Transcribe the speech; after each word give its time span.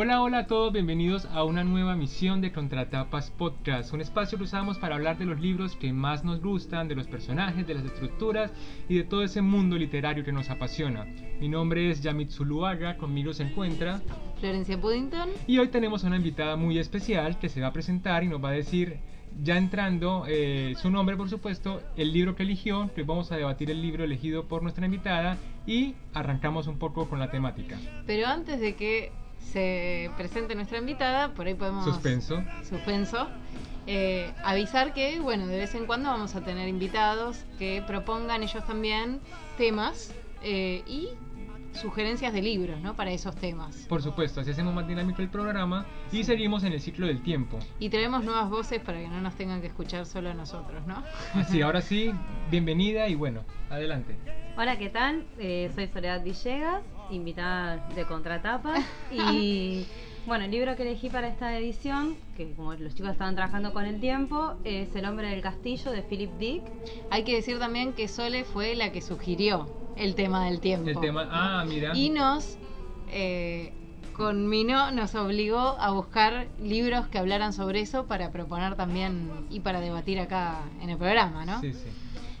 Hola, 0.00 0.22
hola 0.22 0.38
a 0.38 0.46
todos, 0.46 0.72
bienvenidos 0.72 1.24
a 1.24 1.42
una 1.42 1.64
nueva 1.64 1.96
misión 1.96 2.40
de 2.40 2.52
Contratapas 2.52 3.32
Podcast, 3.32 3.92
un 3.92 4.00
espacio 4.00 4.38
que 4.38 4.44
usamos 4.44 4.78
para 4.78 4.94
hablar 4.94 5.18
de 5.18 5.24
los 5.24 5.40
libros 5.40 5.74
que 5.74 5.92
más 5.92 6.22
nos 6.22 6.40
gustan, 6.40 6.86
de 6.86 6.94
los 6.94 7.08
personajes, 7.08 7.66
de 7.66 7.74
las 7.74 7.84
estructuras 7.84 8.52
y 8.88 8.96
de 8.96 9.02
todo 9.02 9.24
ese 9.24 9.42
mundo 9.42 9.76
literario 9.76 10.24
que 10.24 10.30
nos 10.30 10.50
apasiona. 10.50 11.04
Mi 11.40 11.48
nombre 11.48 11.90
es 11.90 12.00
Yamit 12.00 12.30
Zuluaga, 12.30 12.96
conmigo 12.96 13.32
se 13.32 13.42
encuentra 13.42 14.00
Florencia 14.38 14.80
Puddington. 14.80 15.30
Y 15.48 15.58
hoy 15.58 15.66
tenemos 15.66 16.04
una 16.04 16.14
invitada 16.14 16.54
muy 16.54 16.78
especial 16.78 17.36
que 17.40 17.48
se 17.48 17.60
va 17.60 17.66
a 17.66 17.72
presentar 17.72 18.22
y 18.22 18.28
nos 18.28 18.40
va 18.40 18.50
a 18.50 18.52
decir 18.52 19.00
ya 19.42 19.58
entrando, 19.58 20.26
eh, 20.28 20.74
su 20.80 20.90
nombre 20.90 21.16
por 21.16 21.28
supuesto, 21.28 21.82
el 21.96 22.12
libro 22.12 22.36
que 22.36 22.44
eligió, 22.44 22.88
que 22.94 23.02
vamos 23.02 23.32
a 23.32 23.36
debatir 23.36 23.68
el 23.68 23.82
libro 23.82 24.04
elegido 24.04 24.44
por 24.44 24.62
nuestra 24.62 24.86
invitada 24.86 25.38
y 25.66 25.96
arrancamos 26.14 26.68
un 26.68 26.78
poco 26.78 27.08
con 27.08 27.18
la 27.18 27.32
temática. 27.32 27.78
Pero 28.06 28.28
antes 28.28 28.60
de 28.60 28.76
que 28.76 29.10
se 29.52 30.10
presente 30.16 30.54
nuestra 30.54 30.78
invitada, 30.78 31.32
por 31.34 31.46
ahí 31.46 31.54
podemos... 31.54 31.84
Suspenso. 31.84 32.42
Suspenso. 32.68 33.28
Eh, 33.86 34.32
avisar 34.44 34.92
que, 34.92 35.18
bueno, 35.20 35.46
de 35.46 35.56
vez 35.56 35.74
en 35.74 35.86
cuando 35.86 36.10
vamos 36.10 36.34
a 36.34 36.42
tener 36.42 36.68
invitados 36.68 37.44
que 37.58 37.82
propongan 37.86 38.42
ellos 38.42 38.66
también 38.66 39.20
temas 39.56 40.12
eh, 40.42 40.82
y 40.86 41.08
sugerencias 41.72 42.32
de 42.32 42.42
libros, 42.42 42.80
¿no? 42.80 42.94
Para 42.94 43.12
esos 43.12 43.34
temas. 43.36 43.86
Por 43.88 44.02
supuesto, 44.02 44.40
así 44.40 44.50
hacemos 44.50 44.74
más 44.74 44.86
dinámico 44.86 45.22
el 45.22 45.28
programa 45.28 45.86
y 46.12 46.24
seguimos 46.24 46.64
en 46.64 46.72
el 46.72 46.80
ciclo 46.80 47.06
del 47.06 47.22
tiempo. 47.22 47.58
Y 47.78 47.88
tenemos 47.88 48.24
nuevas 48.24 48.50
voces 48.50 48.80
para 48.80 48.98
que 48.98 49.08
no 49.08 49.20
nos 49.20 49.34
tengan 49.36 49.60
que 49.60 49.68
escuchar 49.68 50.04
solo 50.06 50.30
a 50.30 50.34
nosotros, 50.34 50.86
¿no? 50.86 51.02
Así, 51.34 51.62
ahora 51.62 51.80
sí, 51.80 52.12
bienvenida 52.50 53.08
y 53.08 53.14
bueno, 53.14 53.42
adelante. 53.70 54.16
Hola, 54.56 54.76
¿qué 54.76 54.90
tal? 54.90 55.24
Eh, 55.38 55.70
soy 55.74 55.86
Soledad 55.88 56.22
Villegas, 56.22 56.82
invitada 57.10 57.88
de 57.94 58.04
Contratapa. 58.04 58.74
Y 59.12 59.86
bueno, 60.26 60.44
el 60.44 60.50
libro 60.50 60.76
que 60.76 60.82
elegí 60.82 61.08
para 61.08 61.28
esta 61.28 61.56
edición, 61.58 62.16
que 62.36 62.52
como 62.52 62.74
los 62.74 62.94
chicos 62.94 63.12
estaban 63.12 63.34
trabajando 63.34 63.72
con 63.72 63.86
el 63.86 63.98
tiempo, 63.98 64.54
es 64.64 64.94
El 64.94 65.06
hombre 65.06 65.30
del 65.30 65.40
castillo 65.40 65.90
de 65.90 66.02
Philip 66.02 66.30
Dick. 66.38 66.62
Hay 67.10 67.24
que 67.24 67.34
decir 67.34 67.58
también 67.58 67.94
que 67.94 68.08
Sole 68.08 68.44
fue 68.44 68.74
la 68.74 68.92
que 68.92 69.00
sugirió 69.00 69.68
el 69.96 70.14
tema 70.14 70.44
del 70.44 70.60
tiempo. 70.60 70.88
El 70.88 71.00
tema, 71.00 71.28
ah, 71.30 71.64
mira. 71.66 71.96
Y 71.96 72.10
nos 72.10 72.58
eh, 73.10 73.72
conminó, 74.12 74.90
nos 74.90 75.14
obligó 75.14 75.58
a 75.58 75.92
buscar 75.92 76.48
libros 76.62 77.06
que 77.06 77.18
hablaran 77.18 77.52
sobre 77.52 77.80
eso 77.80 78.06
para 78.06 78.30
proponer 78.30 78.74
también 78.74 79.30
y 79.48 79.60
para 79.60 79.80
debatir 79.80 80.20
acá 80.20 80.60
en 80.82 80.90
el 80.90 80.98
programa, 80.98 81.46
¿no? 81.46 81.60
Sí, 81.60 81.72
sí. 81.72 81.88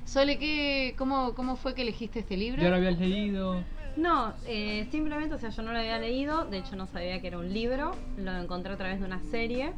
Sole, 0.04 0.38
¿qué, 0.38 0.94
cómo, 0.98 1.34
¿cómo 1.34 1.56
fue 1.56 1.74
que 1.74 1.82
elegiste 1.82 2.20
este 2.20 2.36
libro? 2.36 2.62
¿Ya 2.62 2.70
lo 2.70 2.76
habías 2.76 2.98
leído? 2.98 3.62
No, 3.98 4.32
eh, 4.46 4.86
simplemente, 4.92 5.34
o 5.34 5.38
sea, 5.38 5.50
yo 5.50 5.60
no 5.62 5.72
lo 5.72 5.78
había 5.80 5.98
leído, 5.98 6.44
de 6.44 6.58
hecho 6.58 6.76
no 6.76 6.86
sabía 6.86 7.20
que 7.20 7.26
era 7.26 7.38
un 7.38 7.52
libro, 7.52 7.96
lo 8.16 8.36
encontré 8.36 8.72
a 8.72 8.76
través 8.76 9.00
de 9.00 9.06
una 9.06 9.20
serie 9.20 9.72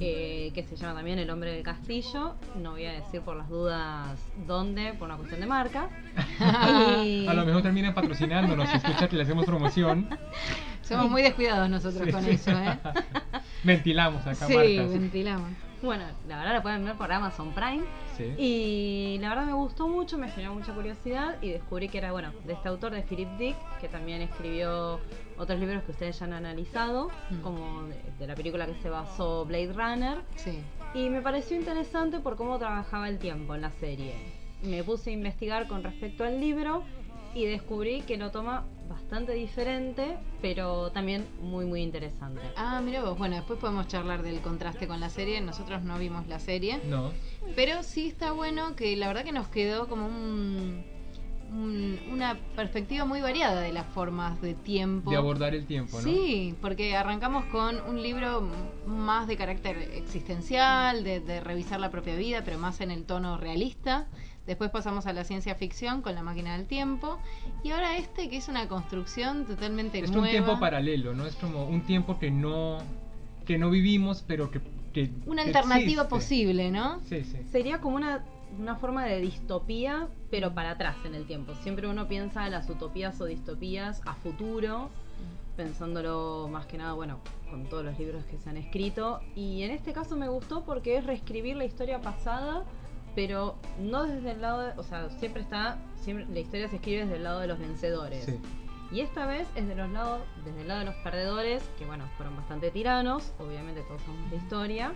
eh, 0.00 0.50
que 0.54 0.62
se 0.62 0.76
llama 0.76 0.94
también 0.94 1.18
El 1.18 1.28
hombre 1.28 1.52
del 1.52 1.62
castillo, 1.62 2.36
no 2.56 2.70
voy 2.70 2.86
a 2.86 2.92
decir 2.92 3.20
por 3.20 3.36
las 3.36 3.50
dudas 3.50 4.18
dónde, 4.46 4.94
por 4.94 5.08
una 5.08 5.18
cuestión 5.18 5.40
de 5.40 5.46
marca. 5.46 5.90
A 6.40 7.34
lo 7.34 7.44
mejor 7.44 7.60
terminan 7.60 7.92
patrocinándonos, 7.92 8.66
si 8.70 8.76
escucha 8.78 9.08
que 9.08 9.16
le 9.16 9.24
hacemos 9.24 9.44
promoción. 9.44 10.08
Somos 10.80 11.10
muy 11.10 11.20
descuidados 11.20 11.68
nosotros 11.68 12.10
con 12.10 12.24
eso, 12.24 12.52
¿eh? 12.52 12.78
ventilamos 13.62 14.26
acá 14.26 14.46
sí, 14.46 14.78
ventilamos. 14.78 15.50
Bueno, 15.82 16.04
la 16.28 16.36
verdad 16.36 16.52
la 16.52 16.62
pueden 16.62 16.84
ver 16.84 16.94
por 16.96 17.10
Amazon 17.10 17.52
Prime. 17.54 17.84
Y 18.36 19.16
la 19.20 19.30
verdad 19.30 19.46
me 19.46 19.54
gustó 19.54 19.88
mucho, 19.88 20.18
me 20.18 20.30
generó 20.30 20.54
mucha 20.54 20.74
curiosidad 20.74 21.36
y 21.40 21.50
descubrí 21.50 21.88
que 21.88 21.98
era, 21.98 22.12
bueno, 22.12 22.32
de 22.44 22.52
este 22.52 22.68
autor, 22.68 22.92
de 22.92 23.02
Philip 23.02 23.28
Dick, 23.38 23.56
que 23.80 23.88
también 23.88 24.20
escribió 24.20 25.00
otros 25.38 25.58
libros 25.58 25.82
que 25.84 25.92
ustedes 25.92 26.18
ya 26.18 26.26
han 26.26 26.34
analizado, 26.34 27.10
mm. 27.30 27.40
como 27.40 27.84
de, 28.18 28.26
la 28.26 28.34
película 28.34 28.66
que 28.66 28.74
se 28.82 28.90
basó 28.90 29.46
Blade 29.46 29.72
Runner. 29.72 30.18
Sí. 30.36 30.62
Y 30.92 31.08
me 31.08 31.22
pareció 31.22 31.56
interesante 31.56 32.20
por 32.20 32.36
cómo 32.36 32.58
trabajaba 32.58 33.08
el 33.08 33.18
tiempo 33.18 33.54
en 33.54 33.62
la 33.62 33.70
serie. 33.70 34.14
Me 34.62 34.84
puse 34.84 35.10
a 35.10 35.12
investigar 35.14 35.66
con 35.66 35.82
respecto 35.82 36.24
al 36.24 36.40
libro 36.40 36.82
y 37.34 37.46
descubrí 37.46 38.02
que 38.02 38.18
lo 38.18 38.30
toma 38.30 38.64
bastante 38.90 39.32
diferente, 39.32 40.18
pero 40.42 40.90
también 40.90 41.24
muy, 41.40 41.64
muy 41.64 41.80
interesante. 41.80 42.42
Ah, 42.56 42.82
mira 42.84 43.02
vos, 43.02 43.16
bueno, 43.16 43.36
después 43.36 43.58
podemos 43.58 43.86
charlar 43.88 44.22
del 44.22 44.40
contraste 44.40 44.86
con 44.86 45.00
la 45.00 45.08
serie. 45.08 45.40
Nosotros 45.40 45.82
no 45.82 45.96
vimos 45.98 46.26
la 46.26 46.40
serie. 46.40 46.80
No. 46.84 47.12
Pero 47.54 47.82
sí 47.82 48.08
está 48.08 48.32
bueno 48.32 48.74
que 48.76 48.96
la 48.96 49.06
verdad 49.06 49.24
que 49.24 49.32
nos 49.32 49.48
quedó 49.48 49.88
como 49.88 50.06
un, 50.06 50.84
una 52.12 52.36
perspectiva 52.56 53.04
muy 53.04 53.20
variada 53.20 53.60
de 53.60 53.72
las 53.72 53.86
formas 53.86 54.40
de 54.40 54.54
tiempo. 54.54 55.10
De 55.10 55.16
abordar 55.16 55.54
el 55.54 55.66
tiempo, 55.66 55.98
¿no? 55.98 56.02
Sí, 56.02 56.54
porque 56.60 56.96
arrancamos 56.96 57.44
con 57.46 57.80
un 57.88 58.02
libro 58.02 58.48
más 58.86 59.28
de 59.28 59.36
carácter 59.36 59.78
existencial, 59.94 61.04
de, 61.04 61.20
de 61.20 61.40
revisar 61.40 61.78
la 61.80 61.90
propia 61.90 62.16
vida, 62.16 62.42
pero 62.44 62.58
más 62.58 62.80
en 62.80 62.90
el 62.90 63.04
tono 63.04 63.38
realista. 63.38 64.08
Después 64.46 64.70
pasamos 64.70 65.06
a 65.06 65.12
la 65.12 65.24
ciencia 65.24 65.54
ficción 65.54 66.02
con 66.02 66.14
la 66.14 66.22
máquina 66.22 66.56
del 66.56 66.66
tiempo. 66.66 67.18
Y 67.62 67.70
ahora 67.70 67.96
este 67.96 68.28
que 68.28 68.36
es 68.36 68.48
una 68.48 68.68
construcción 68.68 69.46
totalmente 69.46 69.98
es 69.98 70.10
nueva. 70.10 70.28
Es 70.28 70.34
un 70.34 70.44
tiempo 70.44 70.60
paralelo, 70.60 71.14
¿no? 71.14 71.26
Es 71.26 71.36
como 71.36 71.66
un 71.66 71.82
tiempo 71.82 72.18
que 72.18 72.30
no, 72.30 72.78
que 73.46 73.58
no 73.58 73.70
vivimos, 73.70 74.24
pero 74.26 74.50
que... 74.50 74.60
que 74.92 75.10
una 75.26 75.42
alternativa 75.42 76.08
posible, 76.08 76.70
¿no? 76.70 77.00
Sí, 77.04 77.22
sí. 77.24 77.38
Sería 77.50 77.80
como 77.80 77.96
una, 77.96 78.24
una 78.58 78.76
forma 78.76 79.04
de 79.04 79.20
distopía, 79.20 80.08
pero 80.30 80.54
para 80.54 80.72
atrás 80.72 80.96
en 81.04 81.14
el 81.14 81.26
tiempo. 81.26 81.54
Siempre 81.62 81.86
uno 81.86 82.08
piensa 82.08 82.46
en 82.46 82.52
las 82.52 82.68
utopías 82.68 83.20
o 83.20 83.26
distopías 83.26 84.02
a 84.06 84.14
futuro 84.14 84.90
pensándolo 85.56 86.48
más 86.50 86.64
que 86.64 86.78
nada, 86.78 86.94
bueno, 86.94 87.18
con 87.50 87.68
todos 87.68 87.84
los 87.84 87.98
libros 87.98 88.24
que 88.24 88.38
se 88.38 88.48
han 88.48 88.56
escrito. 88.56 89.20
Y 89.36 89.62
en 89.62 89.72
este 89.72 89.92
caso 89.92 90.16
me 90.16 90.26
gustó 90.26 90.64
porque 90.64 90.96
es 90.96 91.04
reescribir 91.04 91.54
la 91.56 91.66
historia 91.66 92.00
pasada 92.00 92.64
pero 93.14 93.56
no 93.78 94.04
desde 94.04 94.32
el 94.32 94.40
lado, 94.40 94.60
de, 94.62 94.72
o 94.78 94.82
sea, 94.82 95.10
siempre 95.10 95.42
está, 95.42 95.78
siempre 95.96 96.26
la 96.32 96.40
historia 96.40 96.68
se 96.68 96.76
escribe 96.76 97.02
desde 97.02 97.16
el 97.16 97.24
lado 97.24 97.40
de 97.40 97.46
los 97.46 97.58
vencedores. 97.58 98.26
Y 98.92 99.00
esta 99.00 99.26
vez 99.26 99.46
es 99.54 99.68
de 99.68 99.74
los 99.76 99.88
lados, 99.90 100.22
desde 100.44 100.62
el 100.62 100.68
lado 100.68 100.80
de 100.80 100.86
los 100.86 100.96
perdedores, 100.96 101.62
que 101.78 101.86
bueno, 101.86 102.04
fueron 102.16 102.36
bastante 102.36 102.70
tiranos, 102.70 103.32
obviamente 103.38 103.82
todos 103.82 104.02
somos 104.02 104.30
de 104.30 104.36
historia, 104.36 104.92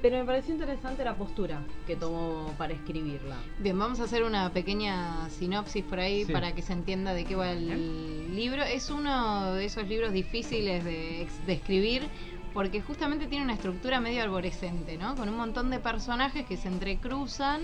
pero 0.00 0.18
me 0.18 0.24
pareció 0.24 0.54
interesante 0.54 1.04
la 1.04 1.16
postura 1.16 1.60
que 1.86 1.96
tomó 1.96 2.54
para 2.58 2.72
escribirla. 2.74 3.36
Bien, 3.58 3.78
vamos 3.78 4.00
a 4.00 4.04
hacer 4.04 4.22
una 4.22 4.50
pequeña 4.52 5.28
sinopsis 5.30 5.84
por 5.84 6.00
ahí 6.00 6.24
para 6.26 6.54
que 6.54 6.62
se 6.62 6.72
entienda 6.72 7.12
de 7.12 7.24
qué 7.24 7.34
va 7.34 7.50
el 7.50 8.34
libro. 8.34 8.62
Es 8.62 8.90
uno 8.90 9.54
de 9.54 9.64
esos 9.64 9.86
libros 9.88 10.12
difíciles 10.12 10.84
de, 10.84 11.26
de 11.46 11.52
escribir 11.52 12.08
porque 12.56 12.80
justamente 12.80 13.26
tiene 13.26 13.44
una 13.44 13.52
estructura 13.52 14.00
medio 14.00 14.22
arborescente, 14.22 14.96
¿no? 14.96 15.14
Con 15.14 15.28
un 15.28 15.36
montón 15.36 15.68
de 15.68 15.78
personajes 15.78 16.46
que 16.46 16.56
se 16.56 16.68
entrecruzan 16.68 17.60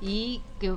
y 0.00 0.40
que 0.60 0.76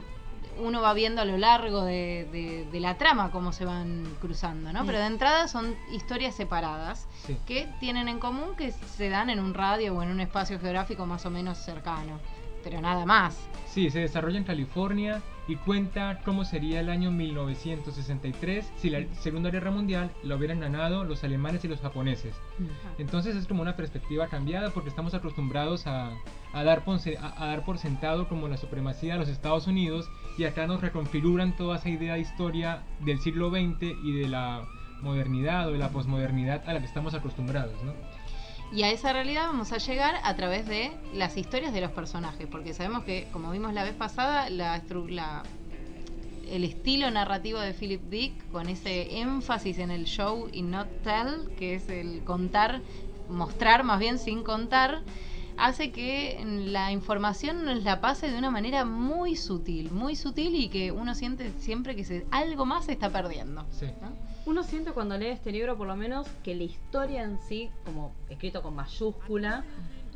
uno 0.58 0.82
va 0.82 0.96
viendo 0.96 1.22
a 1.22 1.26
lo 1.26 1.38
largo 1.38 1.84
de, 1.84 2.68
la 2.74 2.98
trama 2.98 3.30
cómo 3.30 3.52
se 3.52 3.64
van 3.64 4.06
cruzando, 4.20 4.74
¿no? 4.74 4.84
Pero 4.88 4.98
de 4.98 5.06
entrada 5.06 5.48
son 5.48 5.76
historias 5.92 6.34
separadas 6.34 7.08
que 7.46 7.70
tienen 7.80 8.08
en 8.08 8.18
común 8.18 8.56
que 8.58 8.72
se 8.72 9.10
dan 9.10 9.30
en 9.30 9.40
un 9.40 9.54
radio 9.54 9.94
o 9.94 10.02
en 10.02 10.10
un 10.10 10.20
espacio 10.20 10.60
geográfico 10.60 11.06
más 11.06 11.24
o 11.28 11.30
menos 11.30 11.60
cercano, 11.60 12.20
pero 12.64 12.82
nada 12.82 13.06
más. 13.06 13.38
Sí, 13.68 13.92
se 13.92 14.00
desarrolla 14.00 14.40
en 14.40 14.46
California 14.46 15.22
y 15.48 15.56
cuenta 15.58 16.22
cómo 16.24 16.46
sería 16.46 16.80
el 16.80 16.90
año 16.90 17.12
1963 17.12 18.72
si 18.78 18.90
la 18.90 19.04
Segunda 19.16 19.50
Guerra 19.50 19.72
Mundial 19.72 20.12
lo 20.24 20.38
hubieran 20.38 20.60
ganado 20.60 21.04
los 21.04 21.24
alemanes 21.24 21.64
y 21.66 21.68
los 21.68 21.82
japoneses. 21.82 22.36
Entonces 22.98 23.36
es 23.36 23.48
como 23.48 23.62
una 23.62 23.76
perspectiva 23.76 24.28
cambiada 24.28 24.70
porque 24.70 24.90
estamos 24.90 25.14
acostumbrados 25.14 25.86
a, 25.88 26.12
dar, 26.54 26.84
a, 27.20 27.46
dar 27.46 27.66
por 27.66 27.78
sentado 27.78 28.28
como 28.28 28.48
la 28.48 28.58
supremacía 28.58 29.14
de 29.14 29.20
los 29.20 29.30
Estados 29.30 29.68
Unidos 29.68 30.10
y 30.38 30.46
acá 30.46 30.68
nos 30.68 30.82
reconfiguran 30.82 31.56
toda 31.56 31.78
esa 31.78 31.90
idea 31.90 32.14
de 32.14 32.22
historia 32.22 32.84
del 33.02 33.20
siglo 33.20 33.50
XX 33.50 33.82
y 34.04 34.14
de 34.14 34.30
la 34.30 34.66
modernidad 35.02 35.68
o 35.68 35.74
de 35.74 35.78
la 35.78 35.90
posmodernidad 35.90 36.64
a 36.68 36.74
la 36.74 36.80
que 36.80 36.86
estamos 36.86 37.14
acostumbrados, 37.14 37.76
¿no? 37.84 37.94
Y 38.74 38.82
a 38.82 38.90
esa 38.90 39.14
realidad 39.14 39.46
vamos 39.46 39.72
a 39.72 39.78
llegar 39.78 40.16
a 40.24 40.36
través 40.36 40.68
de 40.68 40.92
las 41.14 41.38
historias 41.38 41.74
de 41.74 41.82
los 41.82 41.92
personajes, 41.92 42.48
porque 42.48 42.74
sabemos 42.74 43.04
que, 43.04 43.28
como 43.32 43.52
vimos 43.52 43.72
la 43.72 43.84
vez 43.84 43.94
pasada, 43.94 44.50
la, 44.50 44.82
el 46.50 46.64
estilo 46.64 47.12
narrativo 47.12 47.60
de 47.60 47.76
Philip 47.76 48.02
Dick, 48.10 48.34
con 48.52 48.70
ese 48.70 49.20
énfasis 49.20 49.78
en 49.78 49.92
el 49.92 50.06
show 50.06 50.50
y 50.52 50.64
not 50.64 50.88
tell, 51.04 51.56
que 51.56 51.76
es 51.76 51.88
el 51.88 52.24
contar, 52.24 52.82
mostrar 53.30 53.84
más 53.84 54.00
bien 54.00 54.18
sin 54.18 54.42
contar, 54.42 55.04
hace 55.56 55.92
que 55.92 56.44
la 56.44 56.92
información 56.92 57.66
nos 57.66 57.84
la 57.84 58.02
pase 58.02 58.32
de 58.32 58.40
una 58.40 58.50
manera 58.50 58.86
muy 58.86 59.36
sutil, 59.36 59.92
muy 59.92 60.16
sutil 60.16 60.56
y 60.56 60.70
que 60.70 60.92
uno 60.92 61.14
siente 61.14 61.52
siempre 61.60 61.96
que 61.96 62.04
se, 62.06 62.26
algo 62.32 62.66
más 62.66 62.86
se 62.86 62.94
está 62.94 63.12
perdiendo. 63.12 63.68
Sí 63.70 63.86
uno 64.46 64.64
siente 64.64 64.92
cuando 64.92 65.18
lee 65.18 65.28
este 65.28 65.52
libro, 65.52 65.78
por 65.78 65.88
lo 65.88 65.96
menos, 65.96 66.28
que 66.44 66.56
la 66.56 66.64
historia 66.64 67.24
en 67.24 67.40
sí, 67.40 67.72
como 67.86 68.14
escrito 68.30 68.62
con 68.62 68.76
mayúscula, 68.76 69.64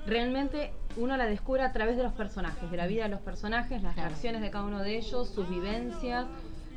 realmente 0.05 0.73
uno 0.97 1.15
la 1.15 1.25
descubre 1.25 1.63
a 1.63 1.71
través 1.71 1.97
de 1.97 2.03
los 2.03 2.13
personajes, 2.13 2.69
de 2.69 2.77
la 2.77 2.87
vida 2.87 3.03
de 3.03 3.09
los 3.09 3.21
personajes, 3.21 3.81
las 3.81 3.95
reacciones 3.95 4.41
de 4.41 4.51
cada 4.51 4.65
uno 4.65 4.81
de 4.81 4.97
ellos, 4.97 5.29
sus 5.29 5.49
vivencias, 5.49 6.25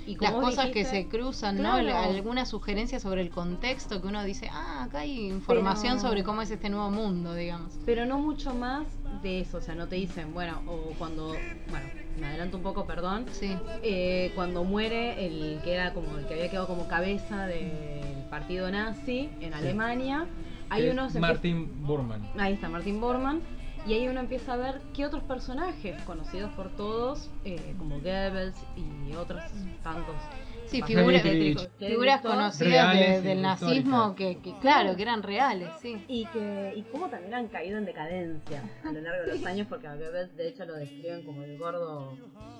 y 0.07 0.17
las 0.17 0.33
cosas 0.33 0.71
que 0.71 0.85
se 0.85 1.07
cruzan, 1.07 1.63
¿no? 1.63 1.75
Alguna 1.75 2.47
sugerencia 2.47 3.01
sobre 3.01 3.23
el 3.23 3.31
contexto 3.31 4.01
que 4.01 4.09
uno 4.09 4.25
dice, 4.25 4.49
ah, 4.53 4.85
acá 4.85 5.01
hay 5.01 5.27
información 5.27 6.01
sobre 6.01 6.25
cómo 6.25 6.43
es 6.43 6.51
este 6.51 6.69
nuevo 6.69 6.91
mundo, 6.91 7.35
digamos. 7.35 7.79
Pero 7.87 8.07
no 8.07 8.19
mucho 8.19 8.55
más 8.55 8.87
de 9.23 9.41
eso, 9.41 9.59
o 9.59 9.61
sea, 9.61 9.75
no 9.75 9.87
te 9.87 9.97
dicen, 9.97 10.33
bueno, 10.33 10.63
o 10.67 10.93
cuando, 10.99 11.29
bueno, 11.71 11.87
me 12.19 12.27
adelanto 12.27 12.57
un 12.57 12.63
poco, 12.63 12.87
perdón, 12.87 13.27
sí. 13.33 13.57
Eh, 13.83 14.33
cuando 14.35 14.65
muere 14.65 15.27
el 15.27 15.61
que 15.63 15.75
era 15.75 15.93
como 15.93 16.19
el 16.19 16.27
que 16.27 16.35
había 16.35 16.51
quedado 16.51 16.67
como 16.67 16.89
cabeza 16.89 17.47
del 17.47 18.25
partido 18.31 18.71
nazi 18.71 19.31
en 19.41 19.55
Alemania, 19.55 20.27
hay 20.69 20.89
unos 20.89 21.15
Martin 21.17 21.69
Bormann. 21.85 22.29
Ahí 22.39 22.55
está, 22.55 22.69
Martin 22.69 23.01
Bormann 23.01 23.41
y 23.87 23.95
ahí 23.95 24.09
uno 24.09 24.21
empieza 24.21 24.53
a 24.53 24.57
ver 24.57 24.81
qué 24.95 25.07
otros 25.07 25.23
personajes 25.23 26.01
conocidos 26.03 26.51
por 26.53 26.69
todos, 26.71 27.31
eh, 27.45 27.75
como 27.79 27.99
Goebbels 28.01 28.57
y 28.77 29.15
otros 29.15 29.43
tantos. 29.83 30.17
Sí, 30.71 30.83
figuras, 30.83 31.23
figuras 31.79 32.21
conocidas 32.21 33.25
del 33.25 33.43
nazismo 33.43 34.15
que, 34.15 34.39
claro, 34.61 34.95
que 34.95 35.03
eran 35.03 35.23
reales, 35.23 35.69
sí. 35.81 35.97
Y 36.07 36.27
que 36.27 36.75
y 36.77 36.83
cómo 36.93 37.09
también 37.09 37.35
han 37.35 37.49
caído 37.49 37.79
en 37.79 37.85
decadencia 37.85 38.63
a 38.85 38.93
lo 38.93 39.01
largo 39.01 39.27
de 39.27 39.37
los 39.37 39.47
años, 39.47 39.67
porque 39.69 39.89
a 39.89 39.97
Goebbels 39.97 40.37
de 40.37 40.49
hecho 40.49 40.65
lo 40.65 40.75
describen 40.75 41.25
como 41.25 41.43
el 41.43 41.59
gordo 41.59 42.17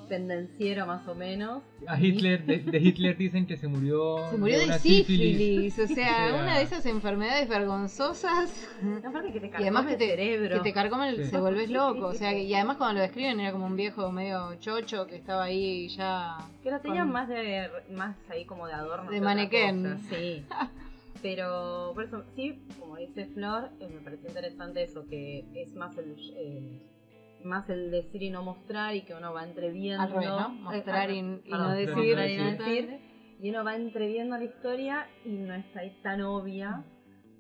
pendenciero 0.09 0.87
más 0.87 1.07
o 1.07 1.15
menos. 1.15 1.63
A 1.87 1.99
Hitler, 1.99 2.45
de, 2.45 2.79
Hitler 2.79 3.17
dicen 3.17 3.47
que 3.47 3.57
se 3.57 3.69
murió. 3.69 4.29
Se 4.31 4.37
murió 4.37 4.59
de, 4.59 4.79
sífilis, 4.79 5.79
o 5.79 5.87
sea, 5.87 6.35
una 6.35 6.59
de 6.59 6.65
esas 6.65 6.85
enfermedades 6.87 7.49
vergonzosas. 7.49 8.69
Aparte 9.05 9.33
que 9.33 9.41
te 9.41 9.47
y 9.47 9.55
además 9.55 9.87
que 9.87 9.97
te, 9.97 10.09
cerebro. 10.09 10.57
Que 10.57 10.63
te 10.63 10.73
carcome 10.73 11.11
el, 11.11 11.25
se 11.27 11.39
vuelves 11.39 11.71
loco, 11.71 12.09
o 12.09 12.15
sea, 12.15 12.37
y 12.37 12.53
además 12.55 12.77
cuando 12.77 12.95
lo 12.95 13.03
describen 13.03 13.39
era 13.39 13.53
como 13.53 13.67
un 13.67 13.77
viejo 13.77 14.11
medio 14.11 14.57
chocho 14.57 15.07
que 15.07 15.17
estaba 15.17 15.45
ahí 15.45 15.89
ya. 15.89 16.39
Que 16.63 16.71
lo 16.71 16.81
tenían 16.81 17.11
más 17.11 17.29
de 17.29 17.71
más 18.01 18.17
ahí 18.31 18.47
como 18.47 18.67
de 18.67 18.73
adorno. 18.73 19.11
De 19.11 19.21
manequén. 19.21 19.99
sí. 20.09 20.45
Pero 21.23 21.93
por 21.95 22.05
eso, 22.05 22.25
sí, 22.35 22.59
como 22.79 22.97
dice 22.97 23.27
Flor, 23.35 23.69
eh, 23.79 23.89
me 23.93 24.01
pareció 24.01 24.29
interesante 24.29 24.83
eso, 24.83 25.07
que 25.07 25.45
es 25.55 25.75
más 25.75 25.99
el, 25.99 26.17
más 27.45 27.69
el 27.69 27.91
decir 27.91 28.23
y 28.23 28.31
no 28.31 28.43
mostrar 28.43 28.95
y 28.95 29.03
que 29.03 29.15
uno 29.15 29.35
va 29.35 29.45
entreviendo. 29.45 30.09
¿no? 30.19 30.49
Mostrar 30.49 31.11
y, 31.11 31.21
no 31.21 31.75
decir. 31.75 33.01
y 33.39 33.51
uno 33.51 33.65
va 33.65 33.77
entreviendo 33.77 34.39
la 34.39 34.45
historia 34.45 35.09
y 35.27 35.31
no 35.31 35.55
está 35.55 35.81
ahí 35.81 35.95
tan 36.03 36.23
obvia. 36.23 36.85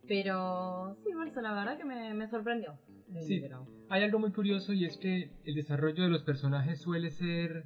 Pero 0.06 0.96
sí, 1.02 1.10
eso 1.26 1.40
la 1.40 1.54
verdad 1.54 1.78
que 1.78 1.84
me, 1.84 2.28
sorprendió. 2.28 2.78
Sí, 3.26 3.42
hay 3.88 4.02
algo 4.02 4.18
muy 4.18 4.32
curioso 4.32 4.74
y 4.74 4.84
es 4.84 4.98
que 4.98 5.30
el 5.44 5.54
desarrollo 5.54 6.02
de 6.02 6.10
los 6.10 6.22
personajes 6.22 6.80
suele 6.80 7.10
ser 7.10 7.64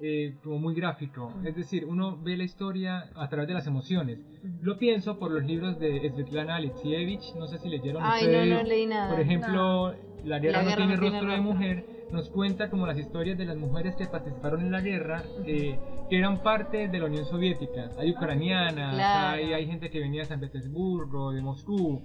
eh, 0.00 0.36
como 0.44 0.58
muy 0.58 0.74
gráfico. 0.74 1.32
Es 1.44 1.56
decir, 1.56 1.84
uno 1.84 2.16
ve 2.22 2.36
la 2.36 2.44
historia 2.44 3.10
a 3.16 3.28
través 3.28 3.48
de 3.48 3.54
las 3.54 3.66
emociones. 3.66 4.18
Lo 4.62 4.78
pienso 4.78 5.18
por 5.18 5.30
los 5.30 5.44
libros 5.44 5.78
de 5.80 6.08
Svetlana 6.10 6.56
Alexievich, 6.56 7.34
no 7.34 7.46
sé 7.48 7.58
si 7.58 7.68
leyeron 7.68 8.02
Ay, 8.04 8.26
no, 8.28 8.56
no 8.56 8.62
leí 8.62 8.86
nada. 8.86 9.10
Por 9.10 9.20
ejemplo, 9.20 9.94
La 10.24 10.38
guerra, 10.38 10.62
no, 10.62 10.76
tiene, 10.76 10.96
rostro 10.96 11.32
de 11.32 11.40
mujer, 11.40 11.84
nos 12.12 12.28
cuenta 12.30 12.70
como 12.70 12.86
las 12.86 12.98
historias 12.98 13.38
de 13.38 13.44
las 13.44 13.56
mujeres 13.56 13.96
que 13.96 14.06
participaron 14.06 14.60
en 14.60 14.70
la 14.70 14.80
guerra, 14.80 15.22
eh, 15.46 15.78
que 16.08 16.18
eran 16.18 16.42
parte 16.42 16.88
de 16.88 16.98
la 16.98 17.06
Unión 17.06 17.24
Soviética. 17.24 17.90
Hay 17.98 18.12
ucranianas, 18.12 18.94
hay, 18.98 19.52
hay, 19.52 19.66
gente 19.66 19.90
que 19.90 20.00
venía 20.00 20.22
de 20.22 20.26
San 20.26 20.40
Petersburgo, 20.40 21.32
de 21.32 21.42
Moscú, 21.42 22.02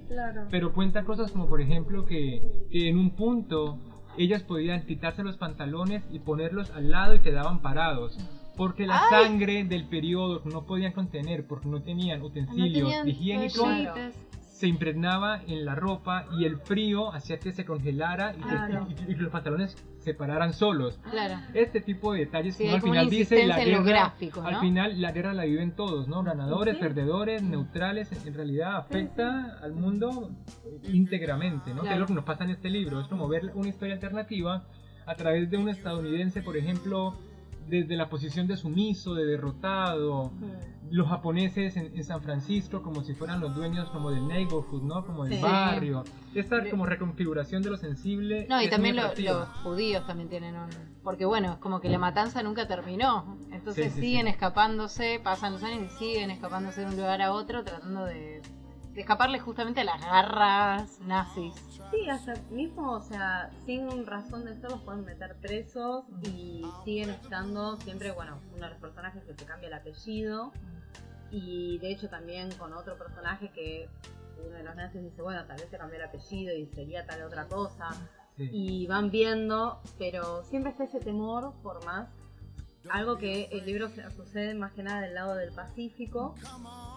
pero 0.49 0.73
cuenta 0.73 1.03
cosas 1.03 1.31
como 1.31 1.47
por 1.47 1.61
ejemplo 1.61 2.05
que, 2.05 2.41
que 2.71 2.89
en 2.89 2.97
un 2.97 3.15
punto 3.15 3.92
ellas 4.17 4.43
podían 4.43 4.85
quitarse 4.85 5.23
los 5.23 5.37
pantalones 5.37 6.03
y 6.11 6.19
ponerlos 6.19 6.71
al 6.71 6.91
lado 6.91 7.15
y 7.15 7.19
quedaban 7.19 7.61
parados. 7.61 8.17
Porque 8.55 8.85
la 8.85 9.01
sangre 9.09 9.63
del 9.63 9.85
periodo 9.85 10.41
no 10.45 10.65
podían 10.65 10.91
contener, 10.91 11.47
porque 11.47 11.67
no 11.67 11.81
tenían 11.81 12.21
utensilios 12.21 12.93
higiénicos, 13.05 13.67
se 14.43 14.67
impregnaba 14.67 15.41
en 15.47 15.65
la 15.65 15.75
ropa 15.75 16.25
y 16.37 16.45
el 16.45 16.57
frío 16.57 17.11
hacía 17.11 17.39
que 17.39 17.51
se 17.51 17.65
congelara 17.65 18.35
y, 18.35 18.93
que, 18.93 19.21
los 19.21 19.31
pantalones 19.31 19.75
se 20.03 20.13
pararan 20.13 20.53
solos. 20.53 20.99
Este 21.53 21.81
tipo 21.81 22.13
de 22.13 22.19
detalles 22.19 22.59
al 22.59 22.81
final 22.81 23.09
dice 23.09 23.45
la 23.47 23.63
guerra, 23.63 24.13
al 24.43 24.59
final 24.59 25.01
la 25.01 25.11
guerra 25.11 25.33
la 25.33 25.45
viven 25.45 25.75
todos, 25.75 26.07
¿no? 26.07 26.23
Ganadores, 26.23 26.77
perdedores, 26.77 27.41
neutrales, 27.41 28.09
en 28.25 28.33
realidad 28.33 28.75
afecta 28.77 29.59
al 29.61 29.73
mundo 29.73 30.31
íntegramente, 30.83 31.73
¿no? 31.73 31.83
Que 31.83 31.93
es 31.93 31.99
lo 31.99 32.05
que 32.05 32.13
nos 32.13 32.25
pasa 32.25 32.43
en 32.43 32.51
este 32.51 32.69
libro, 32.69 32.99
es 32.99 33.07
como 33.07 33.27
ver 33.27 33.51
una 33.53 33.69
historia 33.69 33.93
alternativa 33.93 34.65
a 35.05 35.15
través 35.15 35.49
de 35.49 35.57
un 35.57 35.69
estadounidense, 35.69 36.41
por 36.41 36.57
ejemplo, 36.57 37.17
desde 37.67 37.95
la 37.95 38.09
posición 38.09 38.47
de 38.47 38.57
sumiso, 38.57 39.13
de 39.13 39.25
derrotado, 39.25 40.31
los 40.89 41.07
japoneses 41.07 41.75
en, 41.77 42.03
San 42.03 42.21
Francisco 42.21 42.81
como 42.83 43.03
si 43.03 43.13
fueran 43.13 43.39
los 43.39 43.55
dueños 43.55 43.89
como 43.89 44.11
del 44.11 44.27
neighborhood, 44.27 44.83
¿no? 44.83 45.05
Como 45.05 45.25
del 45.25 45.41
barrio. 45.41 46.03
Esta 46.35 46.69
como 46.69 46.85
reconfiguración 46.85 47.63
de 47.63 47.71
lo 47.71 47.77
sensible. 47.77 48.45
No, 48.49 48.61
y 48.61 48.69
también 48.69 48.95
los 48.95 49.13
judíos 49.63 50.05
también 50.05 50.29
tienen 50.29 50.55
un... 50.55 50.69
Porque 51.03 51.25
bueno, 51.25 51.53
es 51.53 51.57
como 51.57 51.81
que 51.81 51.89
la 51.89 51.97
matanza 51.97 52.43
nunca 52.43 52.67
terminó. 52.67 53.37
Entonces 53.51 53.93
siguen 53.93 54.27
escapándose, 54.27 55.19
pasan 55.23 55.53
los 55.53 55.63
años 55.63 55.91
y 55.91 55.97
siguen 55.97 56.31
escapándose 56.31 56.81
de 56.81 56.87
un 56.87 56.95
lugar 56.95 57.21
a 57.21 57.33
otro 57.33 57.63
tratando 57.63 58.05
de 58.05 58.41
de 58.93 59.01
escaparle 59.01 59.39
justamente 59.39 59.81
a 59.81 59.83
las 59.83 60.01
garras 60.01 60.99
nazis. 61.01 61.53
Sí, 61.91 62.09
hasta 62.09 62.35
mismo, 62.51 62.91
o 62.91 63.01
sea, 63.01 63.49
sin 63.65 64.05
razón 64.05 64.45
de 64.45 64.55
ser 64.55 64.71
los 64.71 64.81
pueden 64.81 65.03
meter 65.05 65.35
presos 65.37 66.05
y 66.23 66.63
siguen 66.85 67.09
estando 67.09 67.77
siempre, 67.77 68.11
bueno, 68.11 68.39
uno 68.55 68.65
de 68.65 68.69
los 68.69 68.79
personajes 68.79 69.23
que 69.23 69.33
se 69.33 69.45
cambia 69.45 69.67
el 69.67 69.73
apellido 69.73 70.51
y 71.31 71.79
de 71.79 71.91
hecho 71.91 72.09
también 72.09 72.51
con 72.53 72.73
otro 72.73 72.97
personaje 72.97 73.49
que 73.49 73.89
uno 74.45 74.57
de 74.57 74.63
los 74.63 74.75
nazis 74.75 75.01
dice, 75.01 75.21
bueno, 75.21 75.43
tal 75.45 75.57
vez 75.57 75.69
se 75.69 75.77
cambió 75.77 75.97
el 75.97 76.05
apellido 76.05 76.55
y 76.55 76.67
sería 76.67 77.05
tal 77.05 77.23
otra 77.23 77.47
cosa. 77.47 77.89
Y 78.35 78.87
van 78.87 79.11
viendo, 79.11 79.79
pero 79.99 80.43
siempre 80.43 80.71
está 80.71 80.85
ese 80.85 80.99
temor 80.99 81.53
por 81.61 81.85
más 81.85 82.09
algo 82.89 83.17
que 83.17 83.45
el 83.51 83.65
libro 83.65 83.89
sucede 84.15 84.53
más 84.53 84.73
que 84.73 84.83
nada 84.83 85.01
del 85.01 85.13
lado 85.13 85.35
del 85.35 85.53
Pacífico 85.53 86.35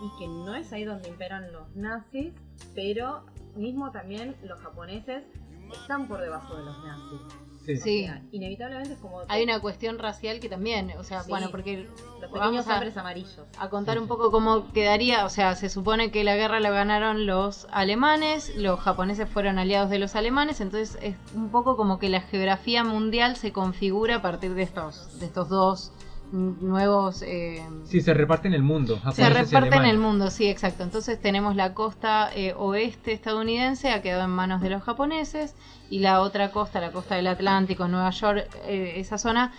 y 0.02 0.18
que 0.18 0.26
no 0.26 0.54
es 0.54 0.72
ahí 0.72 0.84
donde 0.84 1.08
imperan 1.08 1.52
los 1.52 1.74
nazis, 1.76 2.32
pero 2.74 3.24
mismo 3.54 3.90
también 3.92 4.36
los 4.42 4.60
japoneses 4.60 5.24
están 5.72 6.08
por 6.08 6.20
debajo 6.20 6.56
de 6.56 6.64
los 6.64 6.84
nazis. 6.84 7.45
Sí. 7.74 8.08
inevitablemente 8.30 8.94
es 8.94 8.98
como... 8.98 9.22
Hay 9.28 9.42
una 9.42 9.60
cuestión 9.60 9.98
racial 9.98 10.40
que 10.40 10.48
también, 10.48 10.92
o 10.98 11.02
sea, 11.02 11.22
bueno, 11.28 11.50
porque... 11.50 11.88
Los 12.20 12.30
pequeños 12.30 12.66
hombres 12.66 12.96
amarillos. 12.96 13.40
A 13.58 13.68
contar 13.68 13.98
un 13.98 14.06
poco 14.06 14.30
cómo 14.30 14.72
quedaría, 14.72 15.24
o 15.24 15.28
sea, 15.28 15.54
se 15.54 15.68
supone 15.68 16.10
que 16.10 16.24
la 16.24 16.36
guerra 16.36 16.60
la 16.60 16.70
ganaron 16.70 17.26
los 17.26 17.66
alemanes, 17.70 18.54
los 18.56 18.80
japoneses 18.80 19.28
fueron 19.28 19.58
aliados 19.58 19.90
de 19.90 19.98
los 19.98 20.16
alemanes, 20.16 20.60
entonces 20.60 20.98
es 21.02 21.16
un 21.34 21.50
poco 21.50 21.76
como 21.76 21.98
que 21.98 22.08
la 22.08 22.20
geografía 22.20 22.84
mundial 22.84 23.36
se 23.36 23.52
configura 23.52 24.16
a 24.16 24.22
partir 24.22 24.54
de 24.54 24.62
estos, 24.62 25.18
de 25.18 25.26
estos 25.26 25.48
dos 25.48 25.92
nuevos... 26.32 27.22
Eh, 27.22 27.62
sí, 27.84 28.00
se 28.00 28.14
reparten 28.14 28.54
el 28.54 28.62
mundo. 28.62 29.00
Se 29.12 29.28
reparten 29.28 29.84
el 29.84 29.98
mundo, 29.98 30.30
sí, 30.30 30.48
exacto. 30.48 30.82
Entonces 30.82 31.20
tenemos 31.20 31.56
la 31.56 31.74
costa 31.74 32.30
eh, 32.34 32.54
oeste 32.56 33.12
estadounidense, 33.12 33.90
ha 33.90 34.02
quedado 34.02 34.24
en 34.24 34.30
manos 34.30 34.60
de 34.60 34.70
los 34.70 34.82
japoneses, 34.82 35.54
y 35.88 36.00
la 36.00 36.20
otra 36.20 36.50
costa, 36.50 36.80
la 36.80 36.90
costa 36.90 37.14
del 37.14 37.28
Atlántico, 37.28 37.86
Nueva 37.88 38.10
York, 38.10 38.48
eh, 38.66 38.94
esa 38.96 39.18
zona 39.18 39.52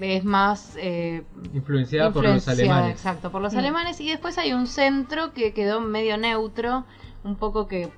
es 0.00 0.24
más 0.24 0.74
eh, 0.78 1.24
influenciada, 1.52 2.10
por 2.12 2.24
los 2.24 2.48
alemanes. 2.48 2.92
Exacto, 2.92 3.30
por 3.30 3.42
los 3.42 3.54
mm. 3.54 3.58
alemanes. 3.58 4.00
Y 4.00 4.08
después 4.08 4.38
hay 4.38 4.52
un 4.52 4.66
centro 4.66 5.32
que 5.32 5.52
quedó 5.52 5.80
medio 5.80 6.16
neutro, 6.16 6.84
un 7.24 7.36
poco 7.36 7.66
que 7.66 7.88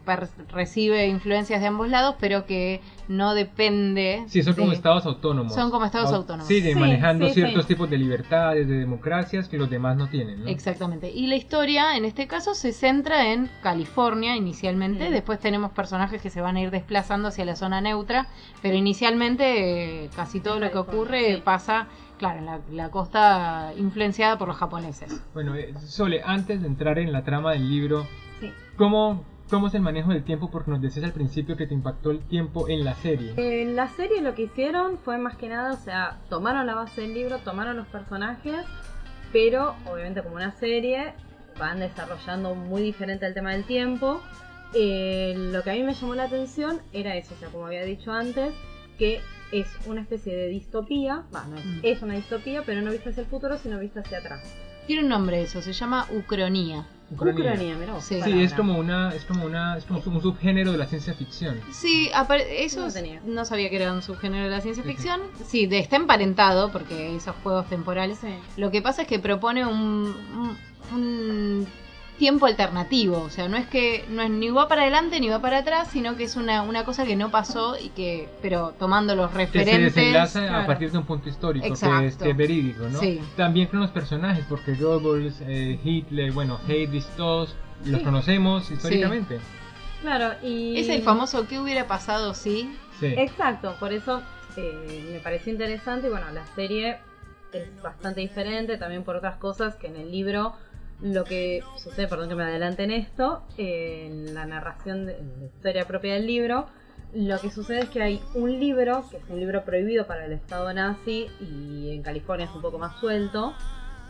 recibe 0.50 1.06
influencias 1.06 1.60
de 1.60 1.66
ambos 1.66 1.88
lados, 1.88 2.16
pero 2.18 2.46
que 2.46 2.80
no 3.08 3.34
depende. 3.34 4.24
Sí, 4.28 4.42
son 4.42 4.54
como 4.54 4.72
estados 4.72 5.04
autónomos. 5.06 5.54
Son 5.54 5.70
como 5.70 5.84
estados 5.84 6.12
autónomos. 6.12 6.48
Sí, 6.48 6.62
manejando 6.74 7.28
ciertos 7.28 7.66
tipos 7.66 7.88
de 7.90 7.98
libertades, 7.98 8.66
de 8.66 8.78
democracias 8.78 9.48
que 9.48 9.58
los 9.58 9.68
demás 9.68 9.96
no 9.96 10.08
tienen. 10.08 10.48
Exactamente. 10.48 11.10
Y 11.10 11.26
la 11.26 11.36
historia, 11.36 11.96
en 11.96 12.04
este 12.04 12.26
caso, 12.26 12.54
se 12.54 12.72
centra 12.72 13.32
en 13.32 13.50
California 13.62 14.36
inicialmente. 14.36 15.10
Después 15.10 15.38
tenemos 15.38 15.72
personajes 15.72 16.22
que 16.22 16.30
se 16.30 16.40
van 16.40 16.56
a 16.56 16.60
ir 16.60 16.70
desplazando 16.70 17.28
hacia 17.28 17.44
la 17.44 17.56
zona 17.56 17.80
neutra, 17.80 18.26
pero 18.62 18.76
inicialmente 18.76 20.04
eh, 20.04 20.10
casi 20.16 20.40
todo 20.40 20.58
lo 20.58 20.70
que 20.70 20.78
ocurre 20.78 21.40
pasa 21.44 21.88
claro, 22.20 22.38
en 22.38 22.76
la, 22.76 22.90
costa 22.90 23.72
influenciada 23.76 24.36
por 24.36 24.46
los 24.46 24.56
japoneses. 24.58 25.22
Bueno, 25.32 25.54
eh, 25.54 25.74
Sole, 25.78 26.20
antes 26.22 26.60
de 26.60 26.66
entrar 26.66 26.98
en 26.98 27.12
la 27.12 27.24
trama 27.24 27.52
del 27.52 27.68
libro, 27.68 28.06
¿Cómo, 28.76 29.24
¿Cómo 29.50 29.66
es 29.66 29.74
el 29.74 29.82
manejo 29.82 30.10
del 30.10 30.22
tiempo? 30.24 30.50
Porque 30.50 30.70
nos 30.70 30.80
decías 30.80 31.04
al 31.04 31.12
principio 31.12 31.56
que 31.56 31.66
te 31.66 31.74
impactó 31.74 32.10
el 32.12 32.20
tiempo 32.20 32.68
en 32.68 32.84
la 32.84 32.94
serie. 32.94 33.34
En 33.36 33.74
la 33.76 33.88
serie 33.88 34.20
lo 34.22 34.34
que 34.34 34.42
hicieron 34.42 34.98
fue 34.98 35.18
más 35.18 35.36
que 35.36 35.48
nada, 35.48 35.72
o 35.72 35.76
sea, 35.76 36.20
tomaron 36.28 36.66
la 36.66 36.74
base 36.74 37.00
del 37.02 37.14
libro, 37.14 37.38
tomaron 37.38 37.76
los 37.76 37.86
personajes, 37.88 38.64
pero 39.32 39.74
obviamente 39.90 40.22
como 40.22 40.36
una 40.36 40.52
serie 40.52 41.12
van 41.58 41.80
desarrollando 41.80 42.54
muy 42.54 42.80
diferente 42.82 43.26
el 43.26 43.34
tema 43.34 43.52
del 43.52 43.64
tiempo. 43.64 44.20
Eh, 44.74 45.34
lo 45.36 45.62
que 45.64 45.70
a 45.70 45.74
mí 45.74 45.82
me 45.82 45.94
llamó 45.94 46.14
la 46.14 46.24
atención 46.24 46.80
era 46.92 47.16
eso, 47.16 47.34
o 47.34 47.38
sea, 47.38 47.48
como 47.48 47.66
había 47.66 47.84
dicho 47.84 48.12
antes, 48.12 48.54
que 48.98 49.20
es 49.50 49.66
una 49.86 50.00
especie 50.02 50.36
de 50.36 50.46
distopía, 50.46 51.24
va, 51.34 51.44
no 51.46 51.56
es, 51.56 51.64
Mm. 51.66 51.80
es 51.82 52.02
una 52.02 52.14
distopía, 52.14 52.62
pero 52.64 52.80
no 52.82 52.92
vista 52.92 53.10
hacia 53.10 53.22
el 53.24 53.28
futuro, 53.28 53.58
sino 53.58 53.80
vista 53.80 53.98
hacia 54.00 54.18
atrás. 54.18 54.40
Tiene 54.90 55.04
un 55.04 55.08
nombre 55.10 55.40
eso, 55.40 55.62
se 55.62 55.72
llama 55.72 56.04
Ucronía. 56.10 56.84
Ucronía. 57.12 57.76
Vos, 57.92 58.02
Sí. 58.04 58.16
Es 58.42 58.52
como 58.54 58.76
una, 58.76 59.14
es 59.14 59.24
como 59.24 59.44
una, 59.44 59.76
es 59.78 59.84
como 59.84 60.00
un 60.04 60.20
subgénero 60.20 60.72
de 60.72 60.78
la 60.78 60.86
ciencia 60.86 61.14
ficción. 61.14 61.60
Sí, 61.72 62.10
apare- 62.12 62.64
eso 62.64 62.88
No 63.24 63.44
sabía 63.44 63.70
que 63.70 63.76
era 63.76 63.92
un 63.92 64.02
subgénero 64.02 64.42
de 64.42 64.50
la 64.50 64.60
ciencia 64.60 64.82
Sí, 64.82 64.88
sí. 64.90 64.96
ficción. 64.96 65.20
Sí, 65.46 65.66
de, 65.66 65.78
está 65.78 65.94
emparentado 65.94 66.72
porque 66.72 67.14
esos 67.14 67.36
juegos 67.44 67.68
temporales. 67.68 68.18
Sí. 68.18 68.34
Lo 68.56 68.72
que 68.72 68.82
pasa 68.82 69.02
es 69.02 69.06
que 69.06 69.20
propone 69.20 69.64
un, 69.64 70.12
un- 70.34 70.56
un 70.92 71.66
tiempo 72.20 72.44
alternativo, 72.44 73.18
o 73.22 73.30
sea, 73.30 73.48
no 73.48 73.56
es 73.56 73.66
que 73.66 74.04
no 74.10 74.20
es 74.20 74.28
ni 74.30 74.50
va 74.50 74.68
para 74.68 74.82
adelante 74.82 75.18
ni 75.20 75.30
va 75.30 75.40
para 75.40 75.58
atrás, 75.58 75.88
sino 75.90 76.16
que 76.16 76.24
es 76.24 76.36
una, 76.36 76.60
una 76.60 76.84
cosa 76.84 77.06
que 77.06 77.16
no 77.16 77.30
pasó 77.30 77.78
y 77.78 77.88
que, 77.88 78.28
pero 78.42 78.74
tomando 78.78 79.16
los 79.16 79.30
Que 79.30 79.46
se 79.46 79.58
referentes. 79.58 79.94
desenlaza 79.94 80.60
a 80.62 80.66
partir 80.66 80.92
de 80.92 80.98
un 80.98 81.04
punto 81.06 81.30
histórico, 81.30 81.66
que 81.66 81.72
es, 81.72 81.82
Exacto. 81.82 82.24
que 82.24 82.30
es 82.32 82.36
verídico, 82.36 82.84
¿no? 82.88 83.00
Sí. 83.00 83.22
También 83.36 83.68
con 83.68 83.80
los 83.80 83.90
personajes, 83.90 84.44
porque 84.50 84.74
Goebbels, 84.74 85.40
eh, 85.46 85.80
Hitler, 85.82 86.30
bueno, 86.32 86.60
Hades, 86.68 87.06
todos 87.16 87.56
los 87.86 87.98
Sí. 88.00 88.04
conocemos 88.04 88.70
históricamente. 88.70 89.40
Claro, 90.02 90.34
y... 90.42 90.78
Es 90.78 90.90
el 90.90 91.00
famoso 91.00 91.48
¿qué 91.48 91.58
hubiera 91.58 91.86
pasado 91.86 92.34
si? 92.34 92.70
Sí. 93.00 93.06
Exacto, 93.16 93.74
por 93.80 93.94
eso 93.94 94.20
eh, 94.58 95.08
me 95.10 95.20
pareció 95.20 95.52
interesante 95.54 96.08
y 96.08 96.10
bueno, 96.10 96.26
la 96.34 96.44
serie 96.54 96.98
es 97.52 97.82
bastante 97.82 98.20
diferente 98.20 98.76
también 98.76 99.04
por 99.04 99.16
otras 99.16 99.36
cosas 99.36 99.74
que 99.76 99.86
en 99.86 99.96
el 99.96 100.12
libro 100.12 100.52
lo 101.02 101.24
que 101.24 101.62
sucede, 101.76 102.08
perdón 102.08 102.28
que 102.28 102.34
me 102.34 102.44
adelante 102.44 102.84
en 102.84 102.90
esto, 102.90 103.42
en 103.56 104.34
la 104.34 104.44
narración 104.46 105.06
de 105.06 105.18
en 105.18 105.40
la 105.40 105.46
historia 105.46 105.86
propia 105.86 106.14
del 106.14 106.26
libro, 106.26 106.66
lo 107.12 107.40
que 107.40 107.50
sucede 107.50 107.80
es 107.80 107.88
que 107.88 108.02
hay 108.02 108.20
un 108.34 108.60
libro, 108.60 109.04
que 109.10 109.16
es 109.16 109.24
un 109.28 109.40
libro 109.40 109.64
prohibido 109.64 110.06
para 110.06 110.26
el 110.26 110.32
Estado 110.32 110.72
nazi 110.72 111.26
y 111.40 111.90
en 111.92 112.02
California 112.02 112.46
es 112.46 112.54
un 112.54 112.62
poco 112.62 112.78
más 112.78 113.00
suelto, 113.00 113.52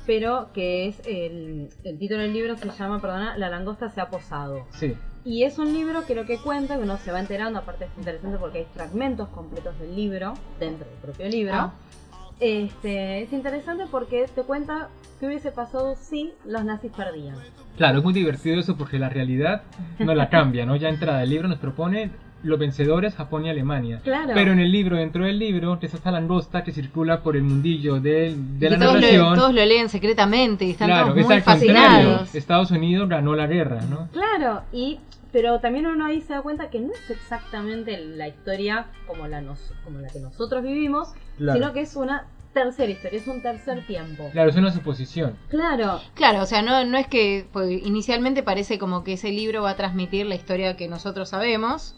pero 0.06 0.50
que 0.52 0.88
es 0.88 1.00
el, 1.06 1.70
el 1.84 1.98
título 1.98 2.20
del 2.20 2.32
libro 2.32 2.56
se 2.56 2.68
llama, 2.68 3.00
perdona, 3.00 3.38
La 3.38 3.48
langosta 3.48 3.88
se 3.88 4.00
ha 4.00 4.10
posado. 4.10 4.66
Sí. 4.72 4.96
Y 5.24 5.44
es 5.44 5.58
un 5.58 5.72
libro 5.72 6.04
que 6.06 6.14
lo 6.14 6.24
que 6.24 6.38
cuenta, 6.38 6.76
que 6.76 6.82
uno 6.82 6.96
se 6.98 7.12
va 7.12 7.20
enterando, 7.20 7.58
aparte 7.58 7.86
es 7.86 7.90
interesante 7.96 8.38
porque 8.38 8.58
hay 8.58 8.66
fragmentos 8.74 9.28
completos 9.28 9.78
del 9.78 9.94
libro, 9.94 10.34
dentro 10.58 10.86
del 10.88 10.98
propio 10.98 11.28
libro. 11.28 11.54
Ah. 11.54 11.72
Este, 12.38 13.22
es 13.22 13.32
interesante 13.32 13.84
porque 13.90 14.26
te 14.34 14.42
cuenta 14.42 14.88
qué 15.20 15.26
hubiese 15.26 15.52
pasado 15.52 15.94
si 15.94 16.32
los 16.46 16.64
nazis 16.64 16.90
perdían. 16.96 17.36
Claro, 17.76 17.98
es 17.98 18.04
muy 18.04 18.12
divertido 18.14 18.58
eso 18.58 18.76
porque 18.76 18.98
la 18.98 19.08
realidad 19.10 19.62
no 19.98 20.14
la 20.14 20.28
cambia, 20.30 20.64
¿no? 20.66 20.74
Ya 20.76 20.88
entrada 20.88 21.22
el 21.22 21.30
libro 21.30 21.46
nos 21.48 21.58
propone 21.58 22.10
los 22.42 22.58
vencedores 22.58 23.14
Japón 23.14 23.44
y 23.44 23.50
Alemania. 23.50 24.00
Claro. 24.02 24.30
Pero 24.32 24.52
en 24.52 24.60
el 24.60 24.72
libro, 24.72 24.96
dentro 24.96 25.24
del 25.26 25.38
libro, 25.38 25.78
está 25.82 25.98
esta 25.98 26.10
langosta 26.10 26.64
que 26.64 26.72
circula 26.72 27.22
por 27.22 27.36
el 27.36 27.42
mundillo 27.42 28.00
de, 28.00 28.34
de 28.34 28.66
Y 28.66 28.70
la 28.70 28.78
todos, 28.78 28.94
narración. 28.94 29.30
lo, 29.30 29.34
todos 29.36 29.54
lo 29.54 29.64
leen 29.66 29.88
secretamente 29.90 30.64
y 30.64 30.70
están 30.70 30.88
claro, 30.88 31.08
todos 31.08 31.18
es 31.18 31.26
muy 31.26 31.34
al 31.34 31.44
contrario. 31.44 31.74
fascinados. 31.74 32.34
Estados 32.34 32.70
Unidos 32.70 33.08
ganó 33.10 33.34
la 33.36 33.46
guerra, 33.46 33.82
¿no? 33.90 34.08
Claro, 34.12 34.62
y 34.72 35.00
pero 35.32 35.60
también 35.60 35.86
uno 35.86 36.06
ahí 36.06 36.22
se 36.22 36.32
da 36.32 36.40
cuenta 36.42 36.70
que 36.70 36.80
no 36.80 36.92
es 36.92 37.10
exactamente 37.10 37.96
la 37.98 38.26
historia 38.26 38.86
como 39.06 39.28
la, 39.28 39.40
nos- 39.42 39.72
como 39.84 39.98
la 40.00 40.08
que 40.08 40.18
nosotros 40.18 40.62
vivimos, 40.62 41.12
Claro. 41.36 41.58
sino 41.60 41.72
que 41.74 41.80
es 41.82 41.94
una 41.94 42.24
tercera 42.52 42.90
historia, 42.90 43.18
es 43.18 43.26
un 43.26 43.42
tercer 43.42 43.86
tiempo. 43.86 44.28
Claro, 44.32 44.50
es 44.50 44.56
una 44.56 44.72
suposición. 44.72 45.36
Claro, 45.48 46.00
Claro, 46.14 46.42
o 46.42 46.46
sea, 46.46 46.62
no, 46.62 46.84
no 46.84 46.98
es 46.98 47.06
que 47.06 47.46
pues, 47.52 47.70
inicialmente 47.70 48.42
parece 48.42 48.78
como 48.78 49.04
que 49.04 49.14
ese 49.14 49.30
libro 49.30 49.62
va 49.62 49.70
a 49.70 49.76
transmitir 49.76 50.26
la 50.26 50.34
historia 50.34 50.76
que 50.76 50.88
nosotros 50.88 51.28
sabemos, 51.28 51.96